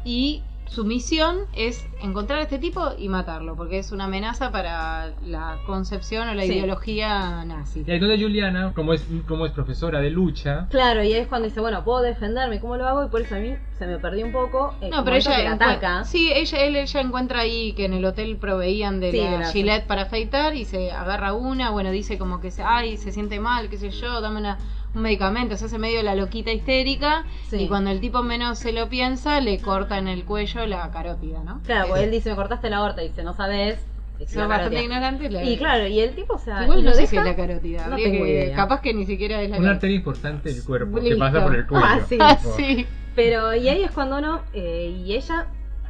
y 0.04 0.42
su 0.68 0.86
misión 0.86 1.38
es 1.54 1.88
encontrar 2.02 2.40
a 2.40 2.44
este 2.44 2.60
tipo 2.60 2.92
y 2.98 3.10
matarlo, 3.10 3.56
porque 3.56 3.80
es 3.80 3.92
una 3.92 4.04
amenaza 4.06 4.52
para 4.52 5.14
la 5.26 5.58
concepción 5.66 6.28
o 6.30 6.34
la 6.34 6.44
Sí. 6.44 6.54
ideología 6.54 7.44
nazi. 7.46 7.84
Y 7.88 7.92
ahí 7.92 8.00
donde 8.00 8.20
Juliana, 8.22 8.74
como 8.76 8.94
es, 8.94 9.06
como 9.28 9.46
es 9.46 9.52
profesora 9.54 10.00
de 10.02 10.10
lucha, 10.10 10.68
Claro, 10.70 11.04
y 11.04 11.14
ahí 11.14 11.22
es 11.22 11.28
cuando 11.28 11.48
dice, 11.48 11.62
bueno, 11.62 11.84
puedo 11.84 12.02
defenderme, 12.02 12.60
¿cómo 12.60 12.76
lo 12.78 12.88
hago? 12.88 13.06
Y 13.06 13.10
por 13.10 13.22
eso 13.22 13.36
a 13.36 13.40
mí 13.40 13.56
se 13.78 13.88
me 13.88 13.98
perdió 13.98 14.26
un 14.26 14.32
poco. 14.32 14.76
el 14.82 14.90
No, 14.90 15.04
pero 15.04 15.16
ella 15.16 15.36
que 15.38 15.44
la 15.44 15.52
ataca. 15.54 16.04
Sí, 16.04 16.32
ella, 16.34 16.60
él, 16.60 16.76
ella 16.76 17.02
encuentra 17.02 17.40
ahí 17.40 17.74
que 17.74 17.86
en 17.86 17.94
el 17.94 18.06
hotel 18.06 18.38
proveían 18.38 19.00
de 19.00 19.12
Sí, 19.12 19.18
la 19.22 19.32
de 19.32 19.38
la- 19.40 19.52
Gillette 19.52 19.88
para 19.88 20.04
afeitar 20.04 20.56
y 20.56 20.66
se 20.66 20.92
agarra 20.92 21.34
una, 21.34 21.70
bueno, 21.72 21.92
dice 21.92 22.18
como 22.18 22.40
que 22.42 22.52
se, 22.52 22.62
ay, 22.64 22.98
se 22.98 23.12
siente 23.12 23.40
mal, 23.40 23.70
qué 23.70 23.78
sé 23.78 23.90
yo, 23.92 24.22
dame 24.22 24.40
una, 24.40 24.58
un 24.96 25.02
medicamento, 25.02 25.56
se 25.58 25.66
hace 25.66 25.78
medio 25.78 26.02
la 26.04 26.16
loquita 26.16 26.52
histérica 26.52 27.24
Sí. 27.50 27.58
y 27.64 27.68
cuando 27.68 27.92
el 27.92 28.00
tipo 28.00 28.24
menos 28.24 28.58
se 28.60 28.72
lo 28.72 28.90
piensa, 28.90 29.40
le 29.42 29.60
corta 29.60 29.98
en 29.98 30.08
el 30.08 30.24
cuello 30.26 30.66
la 30.66 30.90
carótida, 30.92 31.44
¿no? 31.44 31.62
Claro, 31.66 31.90
porque 31.90 32.04
él 32.06 32.12
dice, 32.12 32.30
me 32.32 32.36
cortaste 32.36 32.70
la 32.70 32.78
aorta, 32.78 33.04
y 33.04 33.10
dice, 33.10 33.24
no 33.24 33.34
sabes. 33.34 33.80
es 34.20 34.32
Son 34.32 34.50
bastante 34.50 34.76
carótida. 34.78 34.82
ignorantes. 34.84 35.32
la- 35.32 35.44
Y 35.44 35.58
claro, 35.58 35.86
y 35.86 36.00
el 36.00 36.16
tipo, 36.16 36.34
o 36.34 36.40
sea, 36.40 36.64
Igual 36.64 36.84
no 36.84 36.92
sé 36.94 37.02
deja... 37.02 37.10
si 37.12 37.18
es 37.18 37.24
la 37.24 37.36
carótida, 37.36 37.86
No 37.86 37.94
habría 37.94 38.12
tengo 38.12 38.26
que- 38.26 38.32
idea. 38.32 38.56
capaz 38.56 38.82
que 38.82 38.94
ni 38.96 39.06
siquiera 39.06 39.42
es 39.44 39.52
la 39.52 39.58
una 39.60 39.70
arteria 39.72 39.96
importante 39.96 40.52
del 40.52 40.64
cuerpo 40.66 40.96
que 40.98 41.02
Listo. 41.10 41.20
pasa 41.20 41.44
por 41.44 41.56
el 41.56 41.68
cuello. 41.68 41.86
Ah, 41.88 42.00
sí. 42.10 42.18
Ah, 42.22 42.38
sí. 42.56 42.88
Pero, 43.16 43.54
y 43.56 43.68
ahí 43.70 43.84
es 43.84 43.92
cuando 43.92 44.20
no, 44.20 44.42
eh, 44.54 45.04
y 45.06 45.14
ella 45.14 45.48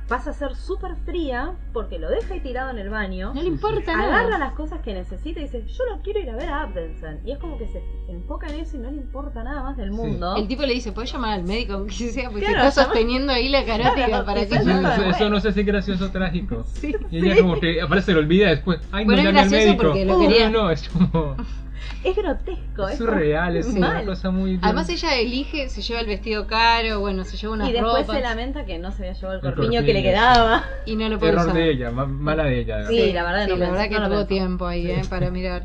pasa 0.07 0.29
a 0.29 0.33
ser 0.33 0.55
súper 0.55 0.95
fría 1.05 1.53
porque 1.73 1.99
lo 1.99 2.09
deja 2.09 2.33
ahí 2.33 2.39
tirado 2.39 2.69
en 2.71 2.77
el 2.79 2.89
baño. 2.89 3.33
No 3.33 3.41
le 3.41 3.47
importa 3.49 3.91
Agarra 3.93 4.23
nada. 4.23 4.37
las 4.39 4.53
cosas 4.53 4.79
que 4.81 4.93
necesita 4.93 5.39
y 5.39 5.43
dice, 5.43 5.65
yo 5.67 5.83
lo 5.93 6.01
quiero 6.01 6.19
ir 6.19 6.29
a 6.29 6.35
ver 6.35 6.49
a 6.49 6.61
Abdensen. 6.61 7.19
Y 7.25 7.31
es 7.31 7.37
como 7.39 7.57
que 7.57 7.67
se 7.67 7.81
enfoca 8.07 8.47
en 8.47 8.61
eso 8.61 8.77
y 8.77 8.79
no 8.79 8.89
le 8.89 8.97
importa 8.97 9.43
nada 9.43 9.63
más 9.63 9.75
del 9.77 9.89
Sí. 9.89 9.95
mundo. 9.95 10.35
El 10.37 10.47
tipo 10.47 10.63
le 10.63 10.73
dice, 10.73 10.91
¿puedes 10.93 11.11
llamar 11.11 11.31
al 11.33 11.43
médico? 11.43 11.73
Aunque 11.77 11.93
sea, 12.11 12.29
porque 12.29 12.45
Claro, 12.45 12.61
se 12.61 12.67
está 12.69 12.83
sosteniendo 12.85 13.33
ahí 13.33 13.49
la 13.49 13.65
carótida 13.65 14.05
Claro, 14.07 14.25
para 14.25 14.39
que 14.41 14.47
sí, 14.47 14.55
Eso, 14.55 14.65
no- 14.81 14.91
eso- 14.93 15.03
eso 15.09 15.29
no 15.29 15.39
sé 15.41 15.51
si 15.51 15.59
es 15.59 15.65
gracioso 15.65 16.05
o 16.05 16.09
trágico. 16.09 16.63
Sí. 16.67 16.95
Y 17.11 17.17
ella 17.17 17.41
como 17.41 17.59
que 17.59 17.81
aparece 17.81 18.13
le 18.13 18.19
olvida 18.19 18.49
después. 18.49 18.79
Ay, 18.91 19.05
no 19.05 19.13
Bueno, 19.13 19.21
es 19.21 19.25
llame 19.27 19.39
al 19.41 19.49
gracioso 19.49 19.65
médico. 19.67 19.83
porque 19.83 20.05
lo 20.05 20.17
Uh, 20.17 20.21
quería- 20.21 20.49
No, 20.49 20.69
es 20.71 20.87
como 20.89 21.35
Es 22.03 22.15
grotesco. 22.15 22.87
es 22.87 22.93
es 22.93 22.97
surreal, 22.99 23.57
es 23.57 23.67
una 23.67 24.03
cosa 24.05 24.29
muy... 24.31 24.59
Además 24.61 24.89
ella 24.89 25.15
elige, 25.15 25.69
se 25.69 25.81
lleva 25.81 25.99
el 26.01 26.07
vestido 26.07 26.47
caro, 26.47 26.99
bueno, 26.99 27.23
se 27.23 27.37
lleva 27.37 27.53
unas 27.53 27.69
Y 27.69 27.73
después 27.73 27.93
ropas 28.07 28.15
se 28.17 28.21
lamenta 28.21 28.65
que 28.65 28.77
no 28.79 28.91
se 28.91 29.03
había 29.03 29.13
llevado 29.13 29.35
el 29.35 29.41
corpiño 29.41 29.81
que 29.83 29.93
le 29.93 30.03
quedaba. 30.03 30.63
y 30.85 30.95
no 30.95 31.09
lo 31.09 31.17
puede 31.19 31.31
Error 31.33 31.45
usar. 31.45 31.55
de 31.57 31.69
ella, 31.71 31.91
ma- 31.91 32.05
mala 32.05 32.43
de 32.45 32.59
ella. 32.59 32.87
Sí, 32.87 33.11
la 33.13 33.23
verdad 33.23 33.45
Sí, 33.45 33.51
no 33.51 33.57
la 33.57 33.69
verdad 33.71 33.89
que 33.89 33.95
no 33.95 34.01
lo 34.01 34.09
tuvo 34.09 34.25
tiempo 34.25 34.65
ahí, 34.67 34.89
eh, 34.89 35.01
para 35.09 35.31
mirar. 35.31 35.63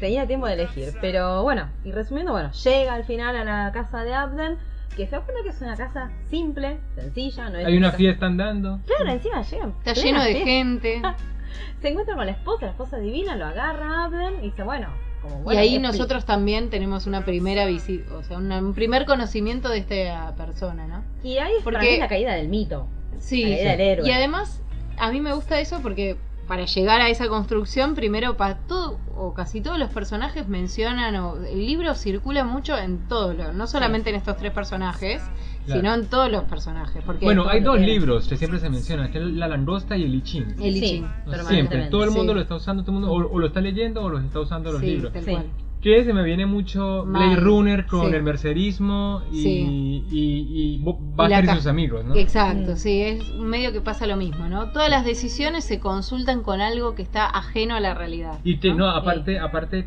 Tenía 0.00 0.26
tiempo 0.26 0.46
de 0.46 0.54
elegir. 0.54 0.92
Pero 1.00 1.42
bueno, 1.42 1.68
y 1.84 1.90
resumiendo, 1.92 2.32
bueno, 2.32 2.50
llega 2.52 2.94
al 2.94 3.04
final 3.04 3.36
a 3.36 3.44
la 3.44 3.72
casa 3.72 4.02
de 4.04 4.12
Abden, 4.14 4.56
que 4.94 5.06
se 5.06 5.12
da 5.16 5.20
cuenta 5.22 5.42
que 5.42 5.50
es 5.50 5.60
una 5.60 5.76
casa 5.76 6.10
simple, 6.30 6.78
sencilla, 6.94 7.50
no 7.50 7.58
es 7.58 7.66
Hay 7.66 7.76
una 7.76 7.92
fiesta 7.92 8.26
andando. 8.26 8.80
Claro, 8.86 9.10
encima 9.10 9.42
llegan. 9.42 9.74
Está 9.84 9.92
lleno 9.94 10.22
de 10.22 10.34
gente. 10.36 11.02
Se 11.80 11.88
encuentra 11.88 12.14
con 12.16 12.26
la 12.26 12.32
esposa, 12.32 12.66
la 12.66 12.70
esposa 12.72 12.98
divina, 12.98 13.36
lo 13.36 13.46
agarra 13.46 14.02
a 14.02 14.04
Abden 14.06 14.36
y 14.42 14.50
dice, 14.50 14.62
bueno, 14.62 14.88
como 15.28 15.52
y 15.52 15.56
ahí 15.56 15.78
nosotros 15.78 16.24
también 16.24 16.70
tenemos 16.70 17.06
una 17.06 17.24
primera 17.24 17.66
visita, 17.66 18.14
o 18.14 18.22
sea, 18.22 18.38
una- 18.38 18.58
un 18.58 18.74
primer 18.74 19.04
conocimiento 19.06 19.68
de 19.68 19.78
esta 19.78 20.34
persona, 20.36 20.86
¿no? 20.86 21.04
Y 21.22 21.38
ahí 21.38 21.52
es 21.58 21.64
para 21.64 21.78
Porque- 21.78 21.92
mí 21.92 21.98
la 21.98 22.08
caída 22.08 22.34
del 22.34 22.48
mito. 22.48 22.86
Sí, 23.18 23.44
La 23.44 23.56
caída 23.56 23.70
del 23.72 23.80
héroe. 23.80 24.08
y 24.08 24.12
además 24.12 24.60
a 24.98 25.10
mí 25.10 25.20
me 25.20 25.32
gusta 25.32 25.58
eso 25.60 25.80
porque 25.82 26.16
para 26.46 26.64
llegar 26.64 27.00
a 27.00 27.08
esa 27.08 27.26
construcción, 27.26 27.94
primero 27.96 28.36
para 28.36 28.58
todo 28.68 28.98
o 29.16 29.34
casi 29.34 29.60
todos 29.60 29.78
los 29.78 29.90
personajes 29.90 30.46
mencionan 30.48 31.16
o 31.16 31.36
el 31.44 31.66
libro 31.66 31.94
circula 31.94 32.44
mucho 32.44 32.78
en 32.78 33.08
todos 33.08 33.34
los, 33.36 33.52
no 33.54 33.66
solamente 33.66 34.10
en 34.10 34.16
estos 34.16 34.36
tres 34.36 34.52
personajes, 34.52 35.22
Claro. 35.66 35.80
sino 35.80 35.94
en 35.94 36.06
todos 36.06 36.30
los 36.32 36.44
personajes, 36.44 37.02
porque 37.04 37.24
Bueno, 37.24 37.46
hay 37.48 37.60
dos 37.60 37.78
libros 37.80 38.26
que 38.28 38.36
siempre 38.36 38.58
se 38.60 38.70
mencionan, 38.70 39.10
que 39.10 39.18
es 39.18 39.24
la 39.24 39.48
langosta 39.48 39.96
y 39.96 40.04
el 40.04 40.12
lichín. 40.12 40.44
el 40.60 40.74
Sí. 40.74 40.80
Lichin. 40.80 41.06
Siempre, 41.48 41.86
todo 41.90 42.04
el 42.04 42.10
mundo 42.10 42.32
Sí. 42.32 42.36
lo 42.36 42.40
está 42.40 42.54
usando, 42.54 42.82
todo 42.84 42.96
el 42.96 43.00
mundo 43.02 43.12
o, 43.14 43.32
o 43.34 43.38
lo 43.38 43.46
está 43.48 43.60
leyendo 43.60 44.02
o 44.02 44.08
los 44.08 44.24
está 44.24 44.40
usando 44.40 44.72
los 44.72 44.80
Sí, 44.80 44.86
libros. 44.86 45.12
tal 45.12 45.22
Sí. 45.24 45.30
cual. 45.32 45.46
Que 45.82 46.02
se 46.04 46.12
me 46.12 46.24
viene 46.24 46.46
mucho 46.46 47.04
Mal. 47.06 47.28
Blade 47.30 47.40
Runner 47.40 47.86
con 47.86 48.08
Sí. 48.10 48.14
el 48.16 48.22
mercerismo 48.22 49.22
y, 49.30 49.42
Sí. 49.42 50.04
y, 50.10 50.46
y 50.50 50.78
Buster 50.82 51.44
y 51.44 51.48
sus 51.48 51.66
amigos, 51.66 52.04
¿no? 52.04 52.14
Exacto, 52.16 52.72
Mm. 52.72 52.76
sí, 52.76 53.00
es 53.02 53.28
un 53.38 53.46
medio 53.46 53.72
que 53.72 53.80
pasa 53.80 54.06
lo 54.06 54.16
mismo, 54.16 54.48
¿no? 54.48 54.70
Todas 54.72 54.88
las 54.90 55.04
decisiones 55.04 55.64
se 55.64 55.78
consultan 55.78 56.42
con 56.42 56.60
algo 56.60 56.94
que 56.94 57.02
está 57.02 57.26
ajeno 57.26 57.74
a 57.76 57.80
la 57.80 57.94
realidad. 57.94 58.38
Y 58.42 58.56
que 58.58 58.72
no, 58.74 58.86
Eh, 58.88 58.98
aparte, 58.98 59.38
aparte 59.38 59.86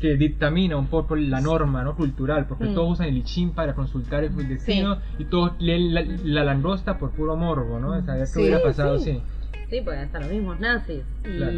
que 0.00 0.16
dictamina 0.16 0.76
un 0.76 0.88
poco 0.88 1.14
la 1.16 1.40
norma 1.40 1.82
no 1.84 1.94
cultural, 1.94 2.46
porque 2.46 2.64
Mm. 2.64 2.74
todos 2.74 2.92
usan 2.92 3.06
el 3.08 3.14
lichín 3.14 3.52
para 3.52 3.74
consultar 3.74 4.24
el 4.24 4.48
destino 4.48 4.98
y 5.18 5.24
todos 5.26 5.52
leen 5.60 5.94
la, 5.94 6.02
la 6.24 6.44
langosta 6.44 6.98
por 6.98 7.12
puro 7.12 7.36
morbo, 7.36 7.78
¿no? 7.78 7.90
O 7.96 8.02
sea, 8.02 8.16
¿qué 8.16 8.26
Sí, 8.26 8.40
hubiera 8.40 8.60
pasado 8.62 8.98
sí. 8.98 9.12
sí. 9.12 9.22
Sí, 9.70 9.80
porque 9.82 10.02
están 10.02 10.22
los 10.22 10.30
mismos 10.30 10.60
nazis. 10.60 11.02
Y 11.24 11.36
Claro. 11.36 11.52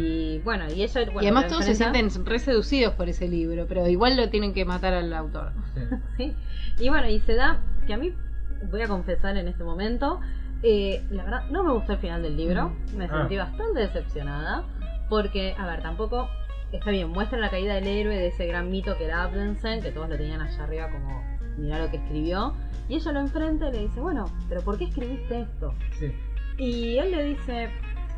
bueno, 0.45 0.65
y 0.73 0.83
ella. 0.83 1.01
Bueno, 1.05 1.21
y 1.21 1.25
además 1.25 1.47
todos 1.47 1.65
se 1.65 1.75
sienten 1.75 2.09
re 2.25 2.39
seducidos 2.39 2.93
por 2.93 3.09
ese 3.09 3.27
libro, 3.27 3.65
pero 3.67 3.85
igual 3.87 4.15
lo 4.15 4.29
tienen 4.29 4.53
que 4.53 4.63
matar 4.63 4.93
al 4.93 5.11
autor. 5.13 5.51
Sí. 5.73 5.81
Sí. 6.17 6.33
Y 6.79 6.89
bueno, 6.89 7.09
y 7.09 7.19
se 7.21 7.35
da 7.35 7.59
que 7.87 7.93
a 7.93 7.97
mí, 7.97 8.13
voy 8.71 8.81
a 8.81 8.87
confesar 8.87 9.35
en 9.37 9.47
este 9.49 9.63
momento, 9.65 10.19
eh, 10.63 11.03
la 11.09 11.23
verdad 11.25 11.49
no 11.51 11.63
me 11.63 11.73
gustó 11.73 11.93
el 11.93 11.99
final 11.99 12.21
del 12.21 12.37
libro, 12.37 12.73
me 12.95 13.05
Ah. 13.05 13.17
sentí 13.19 13.35
bastante 13.37 13.79
decepcionada, 13.81 14.63
porque, 15.09 15.53
a 15.57 15.65
ver, 15.67 15.81
tampoco, 15.81 16.29
está 16.75 16.91
bien, 16.91 17.09
muestra 17.09 17.37
la 17.39 17.49
caída 17.49 17.75
del 17.75 17.87
héroe 17.87 18.15
de 18.15 18.27
ese 18.27 18.45
gran 18.47 18.69
mito 18.69 18.97
que 18.97 19.05
era 19.05 19.23
Abdensen, 19.23 19.81
que 19.81 19.91
todos 19.91 20.09
lo 20.09 20.17
tenían 20.17 20.41
allá 20.41 20.63
arriba 20.63 20.89
como, 20.89 21.23
mirá 21.57 21.79
lo 21.79 21.89
que 21.89 21.97
escribió, 21.97 22.53
y 22.87 22.95
ella 22.95 23.11
lo 23.11 23.19
enfrenta 23.19 23.69
y 23.69 23.71
le 23.71 23.79
dice, 23.87 23.99
bueno, 23.99 24.25
pero 24.49 24.61
¿por 24.61 24.77
qué 24.77 24.85
escribiste 24.85 25.41
esto? 25.41 25.73
Sí. 25.99 26.11
Y 26.57 26.97
él 26.97 27.11
le 27.11 27.23
dice 27.23 27.69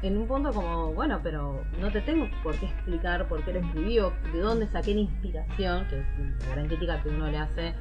en 0.04 0.18
un 0.18 0.28
punto 0.28 0.52
como, 0.52 0.94
bueno, 0.94 1.20
pero 1.24 1.64
no 1.80 1.92
te 1.92 2.02
tengo 2.02 2.28
por 2.44 2.56
qué 2.60 2.68
explicar 2.68 3.28
por 3.28 3.44
qué 3.44 3.54
lo 3.54 3.60
escribió, 3.60 4.14
de 4.32 4.40
dónde 4.40 4.68
saqué 4.68 4.94
la 4.94 5.02
inspiración, 5.02 5.88
que 5.88 6.00
es 6.00 6.06
la 6.48 6.54
gran 6.56 6.68
crítica 6.68 7.02
que 7.02 7.10
uno 7.10 7.32
le 7.32 7.38
hace, 7.38 7.74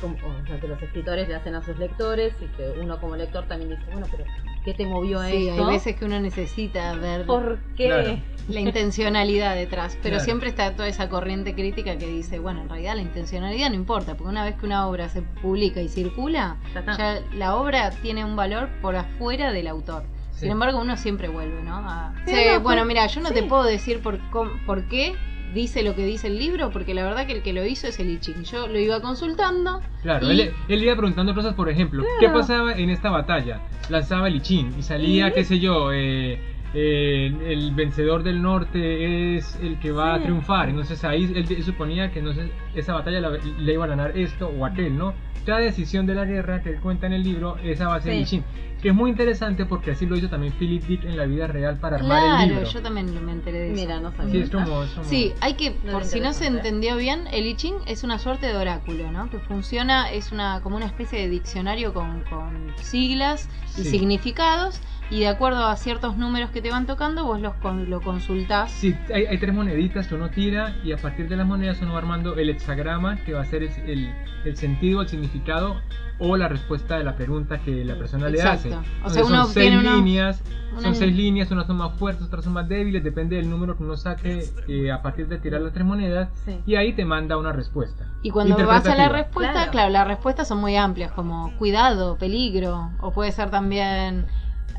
como- 0.00 0.16
o 0.16 0.46
sea, 0.46 0.60
que 0.60 0.68
los 0.68 0.82
escritores 0.82 1.28
le 1.28 1.34
hacen 1.34 1.54
a 1.54 1.62
sus 1.62 1.78
lectores 1.78 2.34
y 2.42 2.46
que 2.56 2.74
uno 2.78 3.00
como 3.00 3.16
lector 3.16 3.46
también 3.46 3.70
dice, 3.70 3.90
bueno, 3.90 4.06
pero 4.10 4.24
¿qué 4.66 4.74
te 4.74 4.84
movió 4.84 5.20
a 5.20 5.28
Sí, 5.28 5.36
hay 5.36 5.48
esto? 5.48 5.66
veces 5.66 5.96
que 5.96 6.04
uno 6.04 6.20
necesita 6.20 6.92
ver 6.96 7.24
¿Por 7.24 7.58
qué? 7.76 7.86
Claro. 7.86 8.18
la 8.48 8.60
intencionalidad 8.60 9.54
detrás, 9.54 9.96
pero 10.02 10.14
Claro. 10.16 10.24
siempre 10.24 10.48
está 10.50 10.72
toda 10.76 10.88
esa 10.88 11.08
corriente 11.08 11.54
crítica 11.54 11.96
que 11.96 12.06
dice, 12.08 12.38
bueno, 12.40 12.62
en 12.62 12.68
realidad 12.68 12.96
la 12.96 13.02
intencionalidad 13.02 13.68
no 13.70 13.76
importa, 13.76 14.16
porque 14.16 14.28
una 14.30 14.44
vez 14.44 14.56
que 14.56 14.66
una 14.66 14.86
obra 14.88 15.08
se 15.08 15.22
publica 15.22 15.80
y 15.80 15.88
circula, 15.88 16.56
Ya 16.98 17.20
la 17.34 17.54
obra 17.56 17.90
tiene 18.02 18.24
un 18.24 18.36
valor 18.36 18.68
por 18.82 18.96
afuera 18.96 19.52
del 19.52 19.68
autor. 19.68 20.02
Sí. 20.32 20.40
Sin 20.40 20.50
embargo, 20.50 20.80
uno 20.80 20.96
siempre 20.98 21.28
vuelve, 21.28 21.62
¿no? 21.62 21.76
A- 21.76 22.12
Sí, 22.26 22.34
Sí, 22.34 22.42
no, 22.54 22.60
bueno, 22.60 22.84
mira, 22.84 23.06
yo 23.06 23.20
no 23.22 23.28
sí. 23.28 23.34
te 23.34 23.42
puedo 23.44 23.62
decir 23.64 24.00
por, 24.02 24.18
cómo- 24.30 24.50
por 24.66 24.84
qué 24.88 25.14
dice 25.54 25.82
lo 25.82 25.94
que 25.94 26.04
dice 26.04 26.26
el 26.28 26.38
libro, 26.38 26.70
porque 26.70 26.94
la 26.94 27.04
verdad 27.04 27.26
que 27.26 27.32
el 27.32 27.42
que 27.42 27.52
lo 27.52 27.64
hizo 27.64 27.86
es 27.86 27.98
el 28.00 28.10
I 28.10 28.18
Ching. 28.18 28.42
Yo 28.44 28.66
lo 28.66 28.78
iba 28.78 29.00
consultando. 29.00 29.80
Claro, 30.02 30.30
y- 30.32 30.40
él, 30.40 30.52
él 30.68 30.82
iba 30.84 30.94
preguntando 30.96 31.34
cosas, 31.34 31.54
por 31.54 31.68
ejemplo, 31.68 32.04
¿qué 32.20 32.28
pasaba 32.28 32.72
en 32.74 32.90
esta 32.90 33.10
batalla? 33.10 33.60
Lanzaba 33.88 34.28
el 34.28 34.34
lichín 34.34 34.74
y 34.78 34.82
salía, 34.82 35.32
qué 35.32 35.44
sé 35.44 35.58
yo, 35.58 35.92
eh, 35.92 36.38
eh, 36.78 37.32
el 37.48 37.74
vencedor 37.74 38.22
del 38.22 38.42
norte 38.42 39.36
es 39.36 39.56
el 39.62 39.78
que 39.78 39.92
va 39.92 40.12
a 40.14 40.22
triunfar. 40.22 40.68
Entonces 40.68 41.02
ahí 41.04 41.24
él, 41.24 41.46
él 41.48 41.64
suponía 41.64 42.10
que 42.12 42.18
entonces 42.18 42.50
esa 42.74 42.92
batalla 42.92 43.18
la- 43.20 43.30
le 43.58 43.72
iba 43.72 43.84
a 43.84 43.88
ganar 43.88 44.16
esto 44.18 44.48
o 44.48 44.66
aquel, 44.66 44.96
¿no? 44.98 45.14
Cada 45.46 45.60
decisión 45.60 46.04
de 46.06 46.14
la 46.14 46.24
guerra 46.26 46.60
que 46.62 46.70
él 46.70 46.80
cuenta 46.80 47.06
en 47.06 47.14
el 47.14 47.22
libro 47.22 47.56
es 47.62 47.80
a 47.80 47.88
base 47.88 48.10
de 48.10 48.14
Sí. 48.16 48.20
lichín. 48.20 48.44
Que 48.82 48.90
es 48.90 48.94
muy 48.94 49.08
interesante 49.10 49.64
porque 49.64 49.92
así 49.92 50.04
lo 50.04 50.16
hizo 50.16 50.28
también 50.28 50.52
Philip 50.52 50.82
Dick 50.84 51.04
en 51.04 51.16
la 51.16 51.24
vida 51.24 51.46
real 51.46 51.78
para 51.78 51.96
armar 51.96 52.18
el 52.22 52.28
Claro, 52.30 52.46
libro. 52.60 52.70
yo 52.70 52.82
también 52.82 53.24
me 53.24 53.32
enteré 53.32 53.58
de 53.60 53.66
eso. 53.72 53.80
Mira, 53.80 54.00
no 54.00 54.12
sabía. 54.12 54.32
Sí, 54.32 54.38
es 54.40 54.50
como... 54.50 54.82
es 54.82 54.90
como- 54.90 55.04
Sí, 55.04 55.32
hay 55.40 55.54
que, 55.54 55.76
No 55.82 55.92
por 55.92 56.04
si 56.04 56.20
no 56.20 56.32
se 56.34 56.46
entendió 56.46 56.96
bien, 56.98 57.26
el 57.32 57.46
I 57.46 57.54
Ching 57.56 57.76
es 57.86 58.04
una 58.04 58.18
suerte 58.18 58.46
de 58.48 58.56
oráculo, 58.56 59.10
¿no? 59.10 59.30
Que 59.30 59.38
funciona, 59.38 60.10
es 60.12 60.30
una 60.30 60.60
como 60.62 60.76
una 60.76 60.84
especie 60.86 61.18
de 61.20 61.30
diccionario 61.30 61.94
con, 61.94 62.22
con 62.24 62.74
siglas 62.82 63.48
y 63.78 63.82
Sí. 63.82 63.90
significados, 63.90 64.82
y 65.10 65.20
de 65.20 65.28
acuerdo 65.28 65.64
a 65.66 65.76
ciertos 65.76 66.16
números 66.16 66.50
que 66.50 66.60
te 66.62 66.70
van 66.70 66.86
tocando, 66.86 67.24
vos 67.24 67.40
los 67.40 67.54
con- 67.54 67.88
lo 67.90 68.00
consultás. 68.00 68.70
Sí, 68.72 68.94
hay, 69.14 69.26
hay 69.26 69.38
tres 69.38 69.54
moneditas 69.54 70.08
que 70.08 70.14
uno 70.14 70.30
tira 70.30 70.74
y 70.84 70.92
a 70.92 70.96
partir 70.96 71.28
de 71.28 71.36
las 71.36 71.46
monedas 71.46 71.80
uno 71.82 71.92
va 71.92 71.98
armando 71.98 72.34
el 72.36 72.50
hexagrama 72.50 73.16
que 73.24 73.32
va 73.32 73.42
a 73.42 73.44
ser 73.44 73.62
el, 73.62 73.70
el- 73.88 74.14
el 74.44 74.56
sentido, 74.56 75.02
el 75.02 75.08
significado 75.08 75.76
o 76.18 76.36
la 76.36 76.48
respuesta 76.48 76.96
de 76.96 77.04
la 77.04 77.14
pregunta 77.14 77.58
que 77.58 77.84
la 77.84 77.94
persona 77.96 78.28
le 78.30 78.40
hace. 78.42 78.68
Exacto. 78.68 78.88
O 78.88 78.96
Entonces 79.08 79.26
sea, 79.26 79.34
uno 79.34 79.44
son 79.44 79.52
seis 79.54 79.76
una- 79.78 79.96
líneas, 79.96 80.42
una- 80.72 80.80
son 80.82 80.94
seis 80.94 81.14
líneas, 81.14 81.50
unas 81.50 81.66
son 81.66 81.76
más 81.76 81.92
fuertes, 81.98 82.24
otras 82.26 82.42
son 82.44 82.54
más 82.54 82.66
débiles, 82.68 83.04
depende 83.04 83.36
del 83.36 83.50
número 83.50 83.76
que 83.76 83.82
uno 83.84 83.96
saque 83.96 84.44
eh, 84.66 84.90
a 84.90 85.02
partir 85.02 85.28
de 85.28 85.38
tirar 85.38 85.60
las 85.60 85.72
tres 85.74 85.84
monedas 85.84 86.30
Sí. 86.46 86.58
y 86.66 86.74
ahí 86.76 86.94
te 86.94 87.04
manda 87.04 87.36
una 87.36 87.52
respuesta. 87.52 88.06
Y 88.22 88.30
cuando 88.30 88.56
vas 88.66 88.86
a 88.86 88.94
la 88.96 89.08
respuesta, 89.10 89.52
Claro. 89.52 89.70
claro. 89.72 89.90
las 89.92 90.06
respuestas 90.08 90.48
son 90.48 90.58
muy 90.58 90.74
amplias, 90.76 91.12
como 91.12 91.52
cuidado, 91.58 92.16
peligro, 92.16 92.90
o 93.00 93.12
puede 93.12 93.30
ser 93.32 93.50
también 93.50 94.26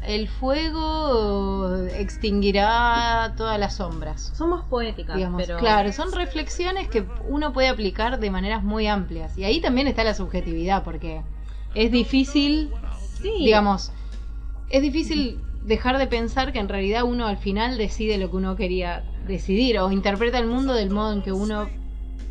el 0.05 0.27
fuego 0.27 1.85
extinguirá 1.87 3.33
todas 3.37 3.59
las 3.59 3.75
sombras. 3.75 4.31
Son 4.35 4.49
más 4.49 4.63
poéticas, 4.65 5.17
pero... 5.37 5.57
Claro, 5.57 5.91
son 5.91 6.11
reflexiones 6.11 6.87
que 6.87 7.05
uno 7.27 7.53
puede 7.53 7.69
aplicar 7.69 8.19
de 8.19 8.31
maneras 8.31 8.63
muy 8.63 8.87
amplias. 8.87 9.37
Y 9.37 9.43
ahí 9.43 9.61
también 9.61 9.87
está 9.87 10.03
la 10.03 10.13
subjetividad, 10.13 10.83
porque 10.83 11.21
es 11.75 11.91
difícil, 11.91 12.71
digamos, 13.21 13.91
es 14.69 14.81
difícil 14.81 15.39
dejar 15.63 15.97
de 15.97 16.07
pensar 16.07 16.53
que 16.53 16.59
en 16.59 16.69
realidad 16.69 17.03
uno 17.03 17.27
al 17.27 17.37
final 17.37 17.77
decide 17.77 18.17
lo 18.17 18.29
que 18.31 18.37
uno 18.37 18.55
quería 18.55 19.03
decidir 19.27 19.79
o 19.79 19.91
interpreta 19.91 20.39
el 20.39 20.47
mundo 20.47 20.73
del 20.73 20.89
modo 20.89 21.11
en 21.11 21.21
que 21.21 21.33
uno 21.33 21.67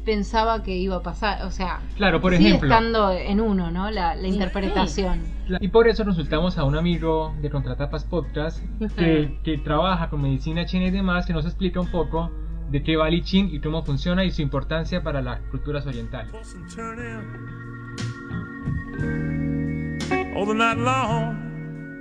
pensaba 0.07 0.63
que 0.63 0.75
iba 0.75 0.97
a 0.97 1.03
pasar. 1.03 1.45
O 1.45 1.51
sea, 1.51 1.81
claro, 1.97 2.23
por 2.23 2.35
sigue 2.35 2.49
ejemplo, 2.49 2.69
estando 2.69 3.13
en 3.13 3.41
uno, 3.43 3.71
¿no? 3.71 3.91
La, 3.91 4.17
interpretación. 4.27 5.25
Y 5.61 5.69
por 5.69 5.87
eso 5.89 6.05
consultamos 6.05 6.57
a 6.57 6.65
un 6.65 6.77
amigo 6.77 7.35
de 7.43 7.51
Contratapas 7.51 8.05
Podcast 8.05 8.63
que, 8.97 9.39
que 9.45 9.59
trabaja 9.59 10.09
con 10.09 10.23
medicina 10.23 10.65
china 10.65 10.87
y 10.87 10.91
demás, 10.91 11.27
que 11.27 11.35
nos 11.35 11.45
explica 11.45 11.81
un 11.81 11.91
poco 11.91 12.31
de 12.71 12.83
qué 12.83 12.97
va 12.97 13.09
Ching 13.11 13.51
y 13.53 13.61
cómo 13.61 13.85
funciona 13.85 14.25
y 14.25 14.31
su 14.31 14.43
importancia 14.43 15.03
para 15.03 15.21
las 15.21 15.41
culturas 15.51 15.87
orientales. 15.87 16.33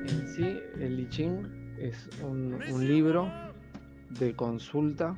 En 0.07 0.27
sí, 0.27 0.59
el 0.79 0.99
I 0.99 1.09
Ching 1.09 1.75
es 1.79 2.09
un, 2.23 2.59
un 2.71 2.87
libro 2.87 3.31
de 4.19 4.35
consulta 4.35 5.15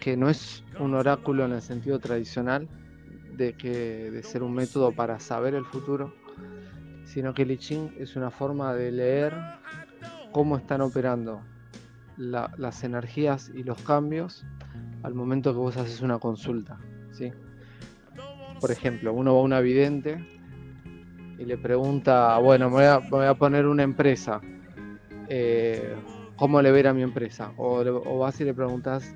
que 0.00 0.16
no 0.16 0.30
es 0.30 0.64
un 0.78 0.94
oráculo 0.94 1.44
en 1.44 1.52
el 1.52 1.60
sentido 1.60 2.00
tradicional 2.00 2.68
de 3.36 3.52
que 3.52 4.10
de 4.10 4.22
ser 4.22 4.42
un 4.42 4.54
método 4.54 4.92
para 4.92 5.20
saber 5.20 5.54
el 5.54 5.66
futuro, 5.66 6.14
sino 7.04 7.34
que 7.34 7.42
el 7.42 7.52
I 7.52 7.58
Ching 7.58 7.94
es 7.98 8.16
una 8.16 8.30
forma 8.30 8.74
de 8.74 8.90
leer 8.90 9.34
cómo 10.32 10.56
están 10.56 10.80
operando 10.80 11.42
las 12.16 12.84
energías 12.84 13.50
y 13.54 13.62
los 13.62 13.80
cambios 13.82 14.44
al 15.02 15.14
momento 15.14 15.52
que 15.52 15.58
vos 15.58 15.76
haces 15.76 16.00
una 16.00 16.18
consulta. 16.18 16.78
¿sí? 17.12 17.30
Por 18.60 18.70
ejemplo, 18.70 19.12
uno 19.12 19.34
va 19.34 19.40
a 19.40 19.58
un 19.58 19.64
vidente 19.64 20.40
y 21.38 21.44
le 21.44 21.56
pregunta, 21.56 22.38
bueno, 22.38 22.68
me 22.68 23.00
voy 23.10 23.24
a, 23.24 23.34
poner 23.34 23.66
una 23.66 23.82
empresa, 23.82 24.40
eh, 25.28 25.94
¿cómo 26.36 26.60
le 26.60 26.70
ver 26.70 26.88
a 26.88 26.94
mi 26.94 27.02
empresa? 27.02 27.52
O 27.56 28.18
vas 28.18 28.40
y 28.40 28.44
le 28.44 28.52
preguntas 28.52 29.14